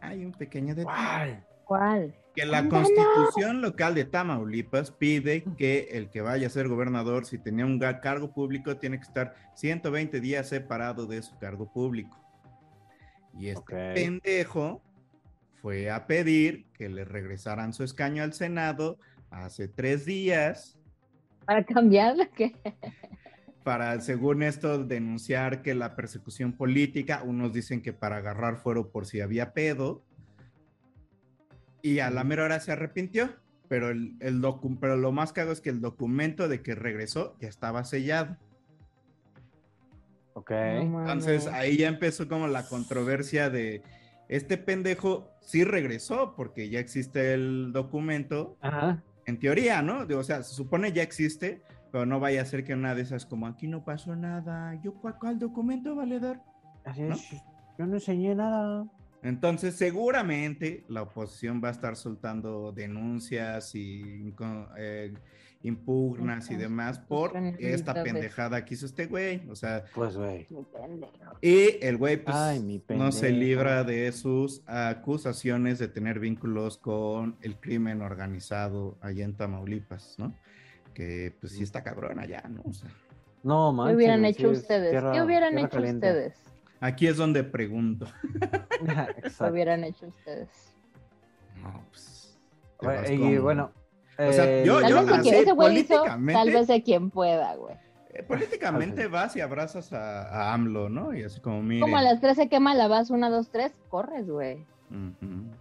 Hay 0.01 0.25
un 0.25 0.33
pequeño 0.33 0.75
detalle. 0.75 1.43
¿Cuál? 1.65 2.15
Que 2.35 2.45
la 2.47 2.69
constitución 2.69 3.61
local 3.63 3.95
de 3.95 4.05
Tamaulipas 4.05 4.91
pide 4.91 5.45
que 5.57 5.89
el 5.93 6.11
que 6.11 6.21
vaya 6.21 6.47
a 6.47 6.51
ser 6.51 6.69
gobernador, 6.69 7.27
si 7.27 7.39
tenía 7.39 7.65
un 7.65 7.79
cargo 7.79 8.33
público, 8.33 8.77
tiene 8.77 8.99
que 8.99 9.05
estar 9.05 9.35
120 9.55 10.21
días 10.21 10.49
separado 10.49 11.07
de 11.07 11.23
su 11.23 11.39
cargo 11.39 11.73
público. 11.73 12.19
Y 13.39 13.49
este 13.49 13.95
pendejo 13.95 14.83
fue 15.63 15.91
a 15.91 16.07
pedir 16.07 16.67
que 16.73 16.89
le 16.89 17.05
regresaran 17.05 17.73
su 17.73 17.85
escaño 17.85 18.23
al 18.23 18.33
Senado 18.33 18.99
hace 19.31 19.69
tres 19.69 20.05
días 20.05 20.80
¿Para 21.45 21.65
cambiarla 21.65 22.27
qué? 22.37 22.55
para, 23.65 24.01
según 24.01 24.43
esto, 24.43 24.85
denunciar 24.85 25.63
que 25.63 25.75
la 25.75 25.95
persecución 25.95 26.53
política, 26.53 27.23
unos 27.23 27.53
dicen 27.53 27.83
que 27.83 27.93
para 27.93 28.17
agarrar 28.17 28.57
fuero 28.57 28.91
por 28.91 29.07
si 29.07 29.21
había 29.21 29.53
pedo, 29.53 30.03
y 31.83 31.99
a 32.01 32.11
la 32.11 32.25
mera 32.25 32.45
hora 32.45 32.61
se 32.61 32.73
arrepintió, 32.73 33.31
pero, 33.69 33.91
el, 33.91 34.17
el 34.21 34.41
docu- 34.43 34.79
pero 34.81 34.97
lo 34.97 35.13
más 35.13 35.33
cago 35.33 35.53
es 35.53 35.61
que 35.61 35.71
el 35.71 35.81
documento 35.81 36.49
de 36.49 36.63
que 36.63 36.75
regresó 36.75 37.37
ya 37.41 37.49
estaba 37.49 37.85
sellado. 37.85 38.37
Ok. 40.35 40.51
No 40.51 41.01
Entonces 41.01 41.47
ahí 41.47 41.77
ya 41.77 41.89
empezó 41.89 42.29
como 42.29 42.49
la 42.49 42.67
controversia 42.67 43.51
de 43.51 43.83
este 44.29 44.57
pendejo 44.59 45.31
sí 45.41 45.65
regresó 45.65 46.35
porque 46.37 46.69
ya 46.69 46.81
existe 46.81 47.35
el 47.35 47.73
documento, 47.73 48.57
Ajá. 48.61 49.03
En 49.27 49.39
teoría, 49.39 49.83
¿no? 49.83 50.07
O 50.17 50.23
sea, 50.23 50.43
se 50.43 50.55
supone 50.55 50.93
ya 50.93 51.03
existe, 51.03 51.63
pero 51.93 52.07
no 52.07 52.21
vaya 52.21 52.43
a 52.43 52.45
ser 52.45 52.65
que 52.65 52.75
una 52.75 52.95
de 52.95 53.03
esas 53.03 53.27
como 53.27 53.47
aquí 53.47 53.67
no 53.67 53.85
pasó 53.85 54.17
nada, 54.17 54.75
yo 54.83 54.95
¿cuál, 54.95 55.19
cuál 55.19 55.39
documento 55.39 55.95
valedor? 55.95 56.41
Así 56.85 57.03
¿No? 57.03 57.15
es. 57.15 57.31
Yo 57.79 57.87
no 57.87 57.95
enseñé 57.95 58.35
nada. 58.35 58.87
Entonces 59.23 59.77
seguramente 59.77 60.85
la 60.89 61.03
oposición 61.03 61.61
va 61.63 61.69
a 61.69 61.73
estar 61.73 61.97
soltando 61.97 62.73
denuncias 62.73 63.75
y 63.75 64.35
eh, 64.79 65.13
impugnas 65.63 66.51
y 66.51 66.57
demás 66.57 66.99
por 66.99 67.37
esta 67.59 68.03
pendejada 68.03 68.65
que 68.65 68.75
hizo 68.75 68.87
este 68.87 69.07
güey, 69.07 69.43
o 69.51 69.55
sea, 69.55 69.85
Pues, 69.95 70.17
güey. 70.17 70.49
Y 71.43 71.85
el 71.85 71.97
güey 71.99 72.17
pues, 72.23 72.35
Ay, 72.35 72.61
mi 72.61 72.83
no 72.89 73.13
se 73.13 73.31
libra 73.31 73.85
de 73.85 74.11
sus 74.13 74.63
acusaciones 74.67 75.79
de 75.79 75.89
tener 75.89 76.19
vínculos 76.19 76.79
con 76.79 77.37
el 77.43 77.57
crimen 77.61 78.01
organizado 78.01 78.97
allá 79.03 79.25
en 79.25 79.35
Tamaulipas, 79.37 80.15
¿no? 80.19 80.35
Que 80.95 81.37
pues 81.41 81.53
sí 81.53 81.63
está 81.63 81.83
cabrón 81.83 82.19
allá, 82.19 82.43
¿no? 82.49 82.63
O 82.65 82.73
sea, 82.73 82.89
No, 83.43 83.71
¿Qué 83.71 83.77
manches. 83.77 83.97
hubieran 83.97 84.21
güey, 84.21 84.31
hecho 84.33 84.55
sí 84.55 84.61
ustedes? 84.61 84.91
tierra- 84.91 85.13
¿Qué 85.13 85.23
hubieran 85.23 85.59
hecho 85.59 85.69
caliente. 85.71 86.07
ustedes? 86.09 86.35
aquí 86.81 87.07
es 87.07 87.17
donde 87.19 87.45
pregunto. 87.45 88.07
¿Qué 89.39 89.45
hubieran 89.51 89.85
hecho 89.85 90.07
ustedes? 90.09 90.49
No, 91.63 91.85
pues, 91.91 92.39
Y 93.11 93.19
con- 93.19 93.43
bueno. 93.43 93.73
O 94.29 94.33
sea, 94.33 94.45
eh, 94.51 94.65
yo- 94.67 94.81
Tal 94.81 94.93
vez 94.95 95.07
de 95.07 95.15
así, 95.15 95.31
que 95.31 95.39
ese 95.41 95.53
güey 95.53 95.79
hizo, 95.79 95.95
políticamente- 95.95 96.33
tal 96.35 96.51
vez 96.51 96.67
de 96.67 96.83
quien 96.83 97.11
pueda, 97.11 97.55
güey. 97.57 97.75
Eh, 98.13 98.23
políticamente 98.25 99.07
vas 99.07 99.37
y 99.37 99.41
abrazas 99.41 99.93
a, 99.93 100.23
a 100.29 100.53
AMLO, 100.55 100.89
¿no? 100.89 101.15
Y 101.15 101.23
así 101.23 101.41
como, 101.41 101.63
mire. 101.63 101.81
Como 101.81 101.97
a 101.97 102.03
las 102.03 102.21
3 102.21 102.37
se 102.37 102.49
quema 102.49 102.75
la 102.75 102.89
vas, 102.89 103.11
1, 103.11 103.31
2, 103.31 103.49
3, 103.51 103.73
corres, 103.89 104.29
güey. 104.29 104.65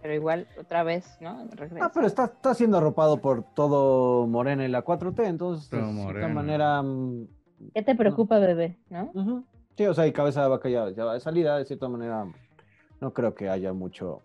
Pero 0.02 0.12
igual, 0.14 0.48
otra 0.58 0.82
vez, 0.82 1.16
¿no? 1.20 1.46
Regresa. 1.52 1.86
Ah, 1.86 1.90
pero 1.94 2.06
está, 2.08 2.24
está 2.24 2.52
siendo 2.54 2.78
arropado 2.78 3.18
por 3.20 3.44
todo 3.54 4.26
Morena 4.26 4.64
y 4.64 4.68
la 4.68 4.82
4T, 4.84 5.24
entonces, 5.26 5.68
Todo 5.70 5.80
de 5.80 5.86
cierta 5.92 6.02
Morena. 6.04 6.28
manera. 6.28 6.82
mm, 6.82 7.28
¿Qué 7.72 7.82
te 7.82 7.94
preocupa, 7.94 8.40
bebé? 8.40 8.76
¿No? 8.88 9.44
Sí, 9.76 9.86
o 9.86 9.94
sea, 9.94 10.06
y 10.08 10.12
cabeza 10.12 10.42
de 10.42 10.48
vaca 10.48 10.68
ya, 10.68 10.90
ya 10.90 11.04
va 11.04 11.14
de 11.14 11.20
salida, 11.20 11.56
de 11.58 11.64
cierta 11.64 11.88
manera. 11.88 12.26
No 13.00 13.12
creo 13.12 13.34
que 13.34 13.48
haya 13.48 13.72
mucho. 13.72 14.20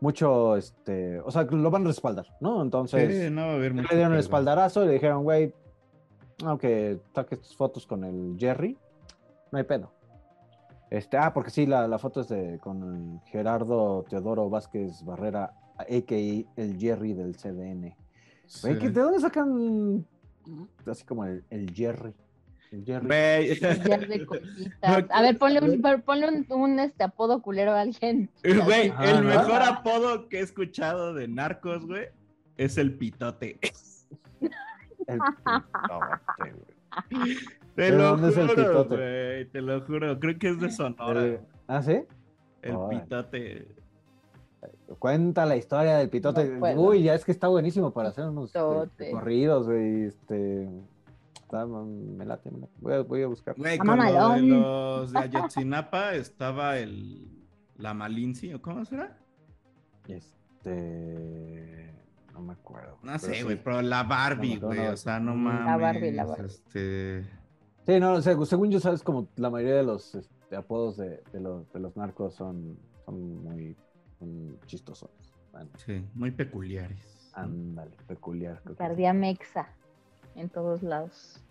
Mucho, 0.00 0.56
este. 0.56 1.20
O 1.20 1.30
sea, 1.30 1.42
lo 1.42 1.70
van 1.70 1.84
a 1.84 1.88
respaldar, 1.88 2.26
¿no? 2.40 2.62
Entonces. 2.62 3.24
Sí, 3.24 3.30
no 3.30 3.42
va 3.42 3.52
a 3.52 3.54
haber 3.54 3.74
le 3.74 3.82
dieron 3.94 4.14
el 4.14 4.20
espaldarazo 4.20 4.82
y 4.82 4.86
le 4.86 4.92
dijeron, 4.94 5.22
güey, 5.24 5.54
aunque 6.44 6.98
saques 7.14 7.40
tus 7.40 7.54
fotos 7.56 7.86
con 7.86 8.04
el 8.04 8.36
Jerry, 8.38 8.78
no 9.52 9.58
hay 9.58 9.64
pedo. 9.64 9.92
Este, 10.88 11.16
ah, 11.18 11.32
porque 11.34 11.50
sí, 11.50 11.66
la, 11.66 11.86
la 11.86 11.98
foto 11.98 12.22
es 12.22 12.28
de 12.28 12.58
con 12.58 13.20
Gerardo 13.26 14.04
Teodoro 14.08 14.48
Vázquez 14.48 15.04
Barrera, 15.04 15.52
a.k.a. 15.76 16.60
el 16.60 16.78
Jerry 16.78 17.12
del 17.12 17.36
CDN. 17.36 17.94
Güey, 18.62 18.78
¿qué- 18.78 18.86
Sí. 18.88 18.92
¿de 18.92 19.00
dónde 19.00 19.20
sacan 19.20 20.04
así 20.86 21.04
como 21.04 21.26
el, 21.26 21.44
el 21.50 21.72
Jerry? 21.74 22.14
El 22.70 22.84
Jerry. 22.84 23.56
Cositas. 24.26 25.04
A 25.10 25.22
ver, 25.22 25.38
ponle 25.38 25.60
un, 25.60 25.82
ponle 26.04 26.28
un, 26.28 26.46
un, 26.50 26.78
este, 26.78 27.02
apodo 27.02 27.42
culero 27.42 27.72
a 27.72 27.80
alguien. 27.80 28.30
Güey, 28.64 28.92
el 29.02 29.16
¿no? 29.16 29.28
mejor 29.28 29.62
apodo 29.62 30.28
que 30.28 30.38
he 30.38 30.42
escuchado 30.42 31.14
de 31.14 31.26
narcos, 31.26 31.84
güey, 31.86 32.06
es 32.56 32.78
el 32.78 32.94
pitote. 32.94 33.58
El 34.40 34.50
pitote, 35.18 36.52
güey. 36.52 37.36
Te 37.74 37.82
¿De 37.82 37.90
lo 37.92 38.02
dónde 38.16 38.28
es 38.30 38.36
el 38.36 38.48
juro, 38.48 38.64
pitote? 38.88 39.44
te 39.46 39.60
lo 39.62 39.80
juro. 39.86 40.18
Creo 40.20 40.38
que 40.38 40.50
es 40.50 40.60
de 40.60 40.70
Sonora. 40.70 41.24
El- 41.24 41.40
¿Ah, 41.66 41.82
sí? 41.82 42.02
El 42.62 42.76
pitote. 42.90 43.68
Cuenta 44.98 45.46
la 45.46 45.56
historia 45.56 45.96
del 45.96 46.10
pitote. 46.10 46.44
No. 46.44 46.66
Uy, 46.80 47.02
ya 47.04 47.14
es 47.14 47.24
que 47.24 47.32
está 47.32 47.48
buenísimo 47.48 47.92
para 47.92 48.10
hacer 48.10 48.26
unos 48.26 48.52
este, 48.54 49.10
corridos, 49.10 49.66
güey. 49.66 50.04
Este, 50.04 50.68
está- 51.50 51.66
me 51.66 52.24
late, 52.24 52.50
me 52.50 52.58
late. 52.60 52.72
Voy 52.80 52.92
a, 52.94 53.00
voy 53.02 53.22
a 53.22 53.26
buscar. 53.26 53.54
Güey, 53.56 53.78
con 53.78 53.86
lo 53.88 53.92
de 53.94 53.98
mamalón. 54.12 54.50
los 54.50 55.12
de 55.12 55.18
Ayotzinapa 55.18 56.14
estaba 56.14 56.78
el... 56.78 57.36
La 57.76 57.94
Malinci, 57.94 58.52
¿o 58.52 58.60
cómo 58.60 58.84
será? 58.84 59.16
Este, 60.06 61.94
no 62.34 62.40
me 62.40 62.52
acuerdo. 62.52 62.98
No 63.02 63.18
sé, 63.18 63.34
sí. 63.36 63.42
güey, 63.42 63.62
pero 63.62 63.80
la 63.82 64.02
Barbie, 64.02 64.56
No, 64.56 64.60
no, 64.60 64.66
güey, 64.68 64.84
no. 64.86 64.92
o 64.92 64.96
sea, 64.96 65.18
no 65.20 65.30
La 65.32 65.36
mames. 65.36 65.80
Barbie, 65.80 66.12
la 66.12 66.24
Barbie. 66.26 66.46
Este... 66.46 67.24
Sí, 67.86 67.98
no, 67.98 68.12
o 68.14 68.20
sea, 68.20 68.36
según 68.44 68.70
yo 68.70 68.78
sabes 68.80 69.02
como 69.02 69.28
la 69.36 69.48
mayoría 69.50 69.76
de 69.76 69.82
los, 69.84 70.14
este, 70.14 70.54
apodos 70.56 70.98
de, 70.98 71.22
de 71.32 71.40
los, 71.40 71.72
de 71.72 71.80
los 71.80 71.96
narcos 71.96 72.34
son, 72.34 72.78
son 73.06 73.42
muy 73.42 73.74
son 74.18 74.58
chistosos. 74.66 75.10
Bueno, 75.50 75.70
Sí, 75.78 76.04
muy 76.14 76.30
peculiares. 76.30 77.30
ándale, 77.34 77.96
peculiar. 78.06 78.60
creo 78.62 78.76
que 78.76 78.82
sí. 78.82 78.88
Picardía 78.88 79.12
mexa 79.14 79.68
en 80.34 80.48
todos 80.48 80.82
lados. 80.82 81.42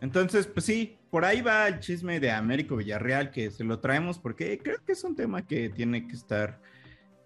Entonces, 0.00 0.46
pues 0.46 0.66
sí, 0.66 0.98
por 1.10 1.24
ahí 1.24 1.40
va 1.40 1.68
el 1.68 1.80
chisme 1.80 2.20
de 2.20 2.30
Américo 2.30 2.76
Villarreal, 2.76 3.30
que 3.30 3.50
se 3.50 3.64
lo 3.64 3.78
traemos 3.78 4.18
porque 4.18 4.58
creo 4.58 4.78
que 4.84 4.92
es 4.92 5.04
un 5.04 5.14
tema 5.14 5.46
que 5.46 5.70
tiene 5.70 6.06
que 6.06 6.14
estar 6.14 6.60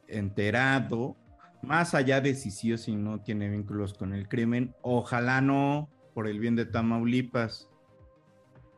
enterado, 0.06 1.16
más 1.62 1.94
allá 1.94 2.20
de 2.20 2.34
si 2.34 2.50
sí 2.50 2.72
o 2.72 2.78
si 2.78 2.94
no 2.94 3.20
tiene 3.20 3.48
vínculos 3.48 3.94
con 3.94 4.14
el 4.14 4.28
crimen. 4.28 4.74
Ojalá 4.82 5.40
no, 5.40 5.88
por 6.14 6.26
el 6.26 6.38
bien 6.38 6.56
de 6.56 6.66
Tamaulipas. 6.66 7.68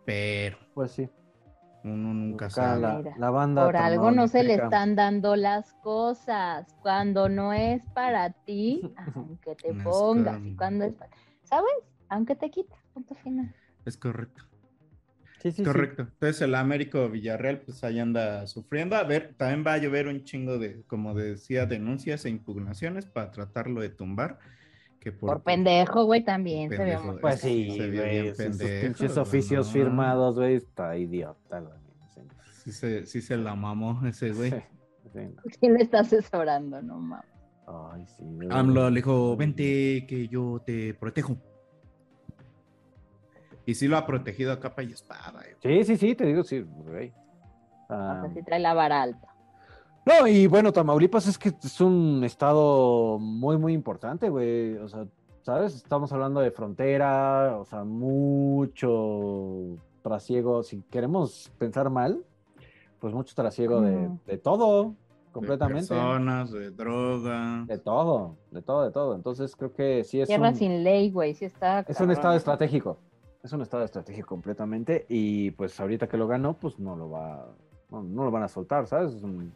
Pero 0.05 0.59
Pues 0.75 0.93
sí. 0.93 1.09
uno 1.85 2.15
nunca 2.15 2.49
sabe. 2.49 3.13
la, 3.19 3.31
banda. 3.31 3.67
Por 3.67 3.77
algo 3.77 4.11
no 4.11 4.29
se 4.29 4.43
le 4.43 4.55
están 4.55 4.97
dando 4.97 5.37
las 5.37 5.75
cosas. 5.83 6.75
Cuando 6.83 7.29
no 7.29 7.53
es 7.53 7.83
para 7.93 8.31
ti, 8.31 8.95
aunque 9.15 9.55
te 9.57 9.75
pongas. 9.75 10.41
Y 10.43 10.57
cuando 10.57 10.87
es 10.87 10.95
para... 10.95 11.11
¿Sabes? 11.51 11.73
Aunque 12.09 12.35
te 12.37 12.51
quitas. 12.51 12.79
Punto 12.95 13.15
final. 13.17 13.55
Es 13.85 13.97
correcto. 13.97 14.45
Sí, 15.41 15.51
sí, 15.53 15.59
sí. 15.59 15.65
Correcto. 15.65 16.03
Entonces 16.03 16.43
el 16.43 16.55
Américo 16.55 17.09
Villarreal, 17.09 17.61
pues 17.61 17.83
ahí 17.85 17.99
anda 17.99 18.47
sufriendo. 18.47 18.97
A 18.97 19.05
ver, 19.05 19.35
también 19.37 19.65
va 19.67 19.75
a 19.75 19.79
llover 19.79 20.07
un 20.09 20.23
chingo 20.25 20.59
de, 20.59 20.83
como 20.87 21.15
decía, 21.15 21.67
denuncias 21.67 22.25
e 22.25 22.31
impugnaciones 22.31 23.07
para 23.07 23.31
tratarlo 23.31 23.81
de 23.81 23.89
tumbar. 23.91 24.39
Que 25.01 25.13
Por 25.13 25.43
pendejo, 25.43 26.05
güey, 26.05 26.23
también 26.23 26.69
se 26.71 26.99
muy- 26.99 27.21
Pues 27.21 27.41
Se 27.41 27.49
sí, 27.49 27.65
vio 27.65 27.89
bien 27.91 28.05
güey. 28.05 28.29
Esos 28.29 28.37
pendejo, 28.37 28.87
pinches 28.87 29.17
oficios 29.17 29.67
no. 29.69 29.73
firmados, 29.73 30.35
güey. 30.37 30.57
Está 30.57 30.95
idiota, 30.99 31.61
güey. 31.61 31.79
Sí, 32.15 32.21
Sí 32.65 32.73
se, 32.73 33.07
sí 33.07 33.23
se 33.23 33.39
la 33.39 33.55
mamó 33.55 34.07
ese 34.07 34.33
güey. 34.33 34.51
sí, 34.51 34.57
sí, 35.15 35.21
no. 35.35 35.43
¿Quién 35.59 35.73
le 35.73 35.85
está 35.85 36.01
asesorando? 36.01 36.83
No 36.83 36.99
mames. 36.99 37.30
Ay, 37.93 38.05
sí. 38.07 38.25
güey. 38.25 38.49
AMLO 38.51 38.91
le 38.91 38.97
dijo, 38.97 39.37
vente 39.37 40.05
que 40.09 40.27
yo 40.29 40.61
te 40.65 40.95
protejo. 40.95 41.37
Y 43.67 43.75
sí 43.75 43.87
lo 43.87 43.97
ha 43.97 44.07
protegido 44.07 44.53
a 44.53 44.59
capa 44.61 44.83
y 44.83 44.93
espada. 44.93 45.33
güey. 45.33 45.55
Sí, 45.63 45.85
sí, 45.85 45.97
sí, 45.97 46.15
te 46.15 46.25
digo, 46.27 46.43
sí, 46.43 46.61
güey. 46.63 47.11
O 47.89 47.93
Ah, 47.95 48.21
sea, 48.25 48.35
si 48.35 48.43
trae 48.43 48.59
la 48.61 48.75
vara 48.75 49.03
alta. 49.03 49.29
No, 50.07 50.27
y 50.27 50.47
bueno, 50.47 50.73
Tamaulipas 50.73 51.27
es 51.27 51.39
que 51.39 51.51
es 51.63 51.81
un 51.81 52.23
estado 52.25 53.19
muy, 53.21 53.59
muy 53.59 53.73
importante, 53.75 54.29
güey. 54.29 54.77
O 54.79 54.89
sea, 54.89 55.07
¿sabes? 55.43 55.75
Estamos 55.77 56.11
hablando 56.13 56.41
de 56.41 56.51
frontera, 56.51 57.57
o 57.59 57.65
sea, 57.65 57.85
mucho 57.85 59.77
trasiego. 60.03 60.63
Si 60.63 60.83
queremos 60.91 61.53
pensar 61.59 61.91
mal, 61.91 62.25
pues 62.99 63.13
mucho 63.15 63.35
trasiego 63.35 63.81
de, 63.83 64.09
de 64.27 64.39
todo, 64.39 64.95
De 65.31 65.35
completamente. 65.35 65.89
personas, 65.89 66.51
de 66.51 66.71
droga. 66.73 67.65
De 67.67 67.79
todo, 67.79 68.37
de 68.51 68.63
todo, 68.63 68.85
de 68.85 68.91
todo. 68.91 69.15
Entonces 69.15 69.55
creo 69.55 69.73
que 69.73 70.03
sí 70.03 70.21
es 70.21 70.29
Tierra 70.29 70.49
un, 70.49 70.57
sin 70.57 70.83
ley, 70.83 71.11
güey. 71.11 71.35
Sí 71.35 71.45
está. 71.45 71.81
es 71.87 72.01
un 72.01 72.11
estado 72.11 72.35
estratégico. 72.35 72.99
Es 73.43 73.53
un 73.53 73.63
estado 73.63 73.85
estratégico 73.85 74.27
completamente. 74.27 75.07
Y 75.09 75.53
pues 75.53 75.79
ahorita 75.79 76.09
que 76.09 76.17
lo 76.17 76.27
ganó, 76.27 76.55
pues 76.55 76.81
no 76.81 76.97
lo 76.97 77.11
va, 77.11 77.47
no, 77.91 78.03
no 78.03 78.25
lo 78.25 78.31
van 78.33 78.43
a 78.43 78.49
soltar, 78.49 78.89
¿sabes? 78.89 79.15
Es 79.15 79.23
un- 79.23 79.53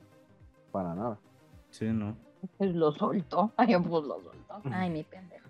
para 0.70 0.94
nada. 0.94 1.18
Sí, 1.70 1.86
¿no? 1.86 2.16
Pues 2.56 2.72
lo 2.72 2.92
soltó. 2.92 3.52
Ay, 3.56 3.76
pues 3.76 4.04
lo 4.04 4.20
soltó. 4.22 4.62
Ay, 4.70 4.90
mi 4.90 5.02
pendejo. 5.02 5.48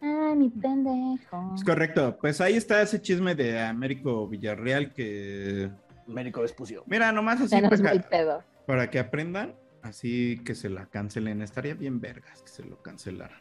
Ay, 0.00 0.36
mi 0.36 0.48
pendejo. 0.50 1.52
Es 1.54 1.62
correcto. 1.62 2.16
Pues 2.20 2.40
ahí 2.40 2.54
está 2.54 2.82
ese 2.82 3.00
chisme 3.00 3.36
de 3.36 3.60
Américo 3.60 4.26
Villarreal 4.26 4.92
que... 4.92 5.70
Médico 6.08 6.40
Vespucio. 6.40 6.82
Mira, 6.86 7.10
nomás 7.12 7.40
así 7.40 7.60
para 7.60 8.02
pedo. 8.08 8.42
Para 8.66 8.90
que 8.90 8.98
aprendan, 8.98 9.54
así 9.82 10.42
que 10.44 10.54
se 10.54 10.68
la 10.68 10.86
cancelen. 10.86 11.42
Estaría 11.42 11.74
bien 11.74 12.00
vergas 12.00 12.42
que 12.42 12.48
se 12.48 12.64
lo 12.64 12.82
cancelaran. 12.82 13.40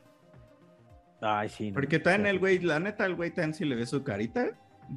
Ay, 1.22 1.50
sí. 1.50 1.72
no. 1.72 1.76
Porque 1.76 2.00
también 2.00 2.28
el 2.28 2.40
güey, 2.40 2.60
la 2.60 2.80
neta, 2.80 3.06
el 3.06 3.16
güey 3.16 3.32
también 3.32 3.54
si 3.54 3.66
le 3.66 3.76
ve 3.76 3.86
su 3.86 4.04
carita, 4.04 4.48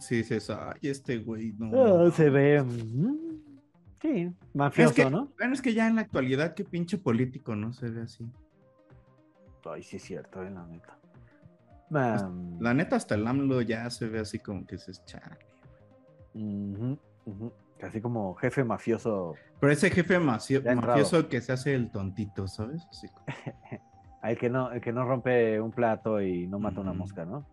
si 0.01 0.17
dices, 0.17 0.51
ay, 0.51 0.79
este 0.83 1.19
güey 1.19 1.53
no. 1.59 2.07
Ah, 2.07 2.11
se 2.11 2.29
ve. 2.31 2.63
mm, 2.63 3.39
Sí, 4.01 4.09
es 4.23 4.33
mafioso, 4.55 4.95
que, 4.95 5.11
¿no? 5.11 5.33
bueno, 5.39 5.55
es 5.55 5.61
que 5.63 5.75
ya 5.75 5.89
en 5.89 5.97
la 5.97 6.03
actualidad, 6.03 6.55
qué 6.55 6.65
pinche 6.65 6.99
político, 6.99 7.57
¿no? 7.57 7.73
Se 7.73 7.91
ve 7.91 8.03
así. 8.03 8.25
Ay, 9.65 9.83
sí, 9.83 9.97
es 9.97 10.03
cierto, 10.05 10.43
eh, 10.43 10.51
la 10.51 10.65
neta. 10.67 10.99
Man, 11.91 12.59
La 12.61 12.75
neta, 12.75 12.97
hasta 12.97 13.15
el 13.17 13.27
AMLO 13.27 13.61
ya 13.63 13.89
se 13.91 14.09
ve 14.09 14.21
así 14.21 14.39
como 14.39 14.67
que 14.67 14.77
dices, 14.77 15.03
chale. 15.05 15.37
ujú, 16.35 16.99
ujú. 17.25 17.53
Así 17.83 18.01
como 18.01 18.35
jefe 18.35 18.65
mafioso, 18.65 19.35
Pero 19.61 19.73
ese 19.73 19.91
jefe 19.91 20.15
entrado. 20.15 20.77
mafioso 20.77 21.29
que 21.29 21.41
se 21.41 21.53
hace 21.53 21.75
el 21.75 21.91
tontito, 21.91 22.49
¿sabes? 22.49 22.87
Así 22.91 23.09
como- 23.09 23.27
el 24.25 24.37
que 24.39 24.51
no, 24.51 24.73
el 24.73 24.81
que 24.81 24.93
no 24.93 25.05
rompe 25.05 25.61
un 25.61 25.71
plato 25.73 26.21
y 26.21 26.47
no 26.47 26.59
mata 26.59 26.81
una 26.81 26.93
mosca, 26.93 27.25
¿no? 27.25 27.47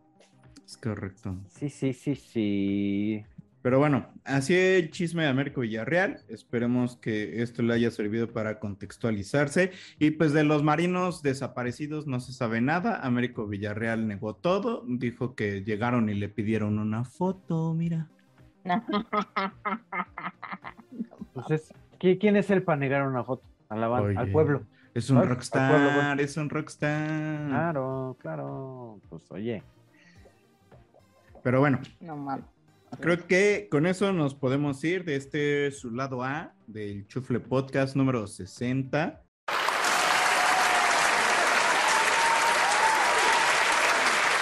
es 0.66 0.78
correcto. 0.78 1.38
Sí, 1.50 1.70
sí, 1.70 1.94
sí, 1.94 2.16
sí. 2.16 3.24
Pero 3.62 3.78
bueno, 3.80 4.08
así 4.24 4.56
el 4.56 4.90
chisme 4.92 5.24
de 5.24 5.30
Américo 5.30 5.62
Villarreal. 5.62 6.22
Esperemos 6.28 6.98
que 6.98 7.42
esto 7.44 7.62
le 7.64 7.74
haya 7.76 7.90
servido 7.92 8.32
para 8.34 8.60
contextualizarse. 8.60 9.72
Y 10.00 10.12
pues 10.12 10.34
de 10.34 10.44
los 10.44 10.64
marinos 10.64 11.22
desaparecidos 11.24 12.06
no 12.08 12.20
se 12.20 12.32
sabe 12.34 12.62
nada. 12.62 13.00
Américo 13.06 13.48
Villarreal 13.48 14.08
negó 14.08 14.36
todo. 14.36 14.84
Dijo 14.88 15.36
que 15.36 15.64
llegaron 15.64 16.10
y 16.10 16.14
le 16.16 16.30
pidieron 16.30 16.78
una 16.80 17.06
foto, 17.06 17.74
mira. 17.74 18.08
Entonces, 21.22 21.74
¿qui- 22.00 22.18
¿quién 22.20 22.36
es 22.36 22.50
el 22.50 22.64
para 22.64 22.78
negar 22.78 23.08
una 23.08 23.24
foto? 23.24 23.44
A 23.70 23.76
la 23.76 23.88
ban- 23.88 24.18
al 24.18 24.32
pueblo. 24.32 24.64
Es 24.94 25.10
un 25.10 25.22
rockstar, 25.28 25.72
pueblo, 25.72 25.90
pues. 26.16 26.30
es 26.30 26.38
un 26.38 26.50
rockstar. 26.50 27.48
Claro, 27.50 28.16
claro. 28.20 29.00
Pues 29.10 29.30
oye. 29.32 29.62
Pero 31.44 31.60
bueno, 31.60 31.80
No 32.00 32.16
mames. 32.16 32.46
Creo 33.02 33.28
que 33.28 33.68
con 33.70 33.86
eso 33.88 34.14
nos 34.14 34.36
podemos 34.36 34.82
ir 34.86 35.04
de 35.04 35.18
este 35.18 35.70
su 35.72 35.92
lado 35.92 36.24
A 36.24 36.54
del 36.66 37.06
Chufle 37.08 37.42
Podcast 37.42 37.96
número 37.98 38.26
60. 38.26 39.22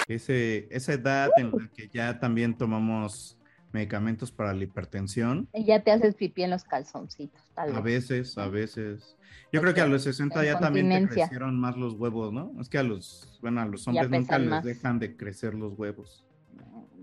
Ese, 0.06 0.68
esa 0.70 0.92
edad 0.92 1.30
en 1.38 1.50
la 1.50 1.66
que 1.74 1.88
ya 1.88 2.18
también 2.20 2.56
tomamos 2.56 3.38
medicamentos 3.74 4.32
para 4.32 4.54
la 4.54 4.64
hipertensión. 4.64 5.48
Y 5.52 5.66
ya 5.66 5.82
te 5.82 5.92
haces 5.92 6.14
pipí 6.14 6.42
en 6.44 6.50
los 6.50 6.64
calzoncitos, 6.64 7.42
tal 7.54 7.76
A 7.76 7.80
vez. 7.80 8.08
veces, 8.08 8.38
a 8.38 8.48
veces. 8.48 9.16
Yo 9.52 9.60
creo 9.60 9.74
que 9.74 9.82
a 9.82 9.86
los 9.86 10.02
60 10.04 10.42
ya 10.44 10.58
también 10.58 10.88
te 10.88 11.08
crecieron 11.14 11.60
más 11.60 11.76
los 11.76 11.94
huevos, 11.94 12.32
¿no? 12.32 12.52
Es 12.60 12.68
que 12.68 12.78
a 12.78 12.82
los, 12.82 13.38
bueno, 13.42 13.60
a 13.60 13.66
los 13.66 13.86
hombres 13.86 14.08
nunca 14.08 14.38
les 14.38 14.64
dejan 14.64 14.98
de 14.98 15.16
crecer 15.16 15.54
los 15.54 15.78
huevos. 15.78 16.24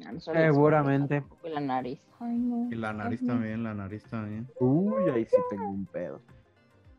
A 0.05 0.19
Seguramente. 0.19 1.21
poco 1.21 1.47
La 1.47 1.59
nariz. 1.59 1.99
Ay, 2.19 2.35
no. 2.35 2.67
Y 2.71 2.75
la 2.75 2.91
nariz 2.91 3.19
Ay, 3.21 3.27
no. 3.27 3.33
también, 3.33 3.63
la 3.63 3.73
nariz 3.75 4.03
también. 4.05 4.47
Uy, 4.59 5.09
ahí 5.11 5.25
sí 5.25 5.35
tengo 5.49 5.69
un 5.69 5.85
pedo. 5.85 6.21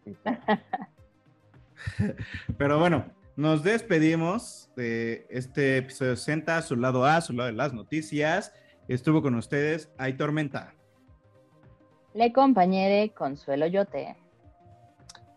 Pero 2.58 2.78
bueno, 2.78 3.06
nos 3.36 3.62
despedimos 3.62 4.70
de 4.76 5.26
este 5.30 5.78
episodio 5.78 6.16
60, 6.16 6.62
su 6.62 6.76
lado 6.76 7.04
A, 7.04 7.20
su 7.20 7.32
lado 7.32 7.48
de 7.48 7.56
las 7.56 7.72
noticias. 7.72 8.52
Estuvo 8.88 9.22
con 9.22 9.34
ustedes 9.34 9.90
Hay 9.98 10.14
Tormenta. 10.14 10.74
Le 12.14 12.32
compañere 12.32 13.10
Consuelo 13.14 13.66
Yote. 13.66 14.16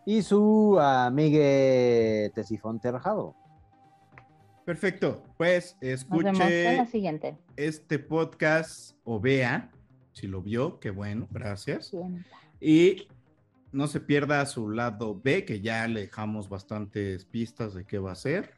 Y 0.04 0.22
su 0.22 0.78
amigue 0.80 2.30
Tesifón 2.34 2.80
Terrajado. 2.80 3.34
Perfecto, 4.64 5.22
pues 5.36 5.76
Nos 5.80 6.08
vemos 6.08 6.26
en 6.26 6.38
la 6.38 6.72
escuche 6.72 6.90
siguiente. 6.90 7.36
este 7.56 7.98
podcast 8.00 8.96
o 9.04 9.20
vea, 9.20 9.70
si 10.12 10.26
lo 10.26 10.42
vio, 10.42 10.80
qué 10.80 10.90
bueno, 10.90 11.28
gracias. 11.30 11.86
Sienta. 11.88 12.36
Y 12.60 13.06
no 13.70 13.86
se 13.86 14.00
pierda 14.00 14.44
su 14.46 14.68
lado 14.70 15.20
B, 15.22 15.44
que 15.44 15.60
ya 15.60 15.86
le 15.86 16.02
dejamos 16.02 16.48
bastantes 16.48 17.24
pistas 17.24 17.74
de 17.74 17.84
qué 17.84 17.98
va 17.98 18.12
a 18.12 18.16
ser. 18.16 18.54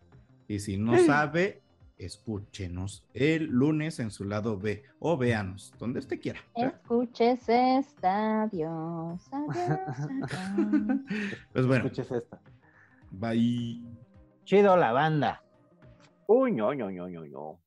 Y 0.49 0.61
si 0.61 0.79
no 0.79 0.99
sabe, 1.07 1.61
escúchenos 1.99 3.05
el 3.15 3.45
lunes 3.47 3.99
en 3.99 4.11
su 4.11 4.25
lado 4.25 4.59
B 4.59 4.85
o 5.01 5.17
véanos, 5.17 5.75
donde 5.79 5.99
usted 5.99 6.21
quiera. 6.21 6.41
¿verdad? 6.57 6.75
Escuches 6.83 7.49
esta. 7.49 8.43
Adiós. 8.43 9.29
Adiós. 9.33 9.89
adiós. 9.89 11.01
Pues 11.53 11.67
bueno, 11.67 11.85
Escuches 11.87 12.11
esta. 12.13 12.41
bye. 13.11 13.83
Chido 14.45 14.77
la 14.77 14.93
banda. 14.93 15.43
Uy, 16.27 16.53
no, 16.53 16.75
no, 16.75 16.91
no, 16.91 17.09
no, 17.09 17.27
no. 17.27 17.61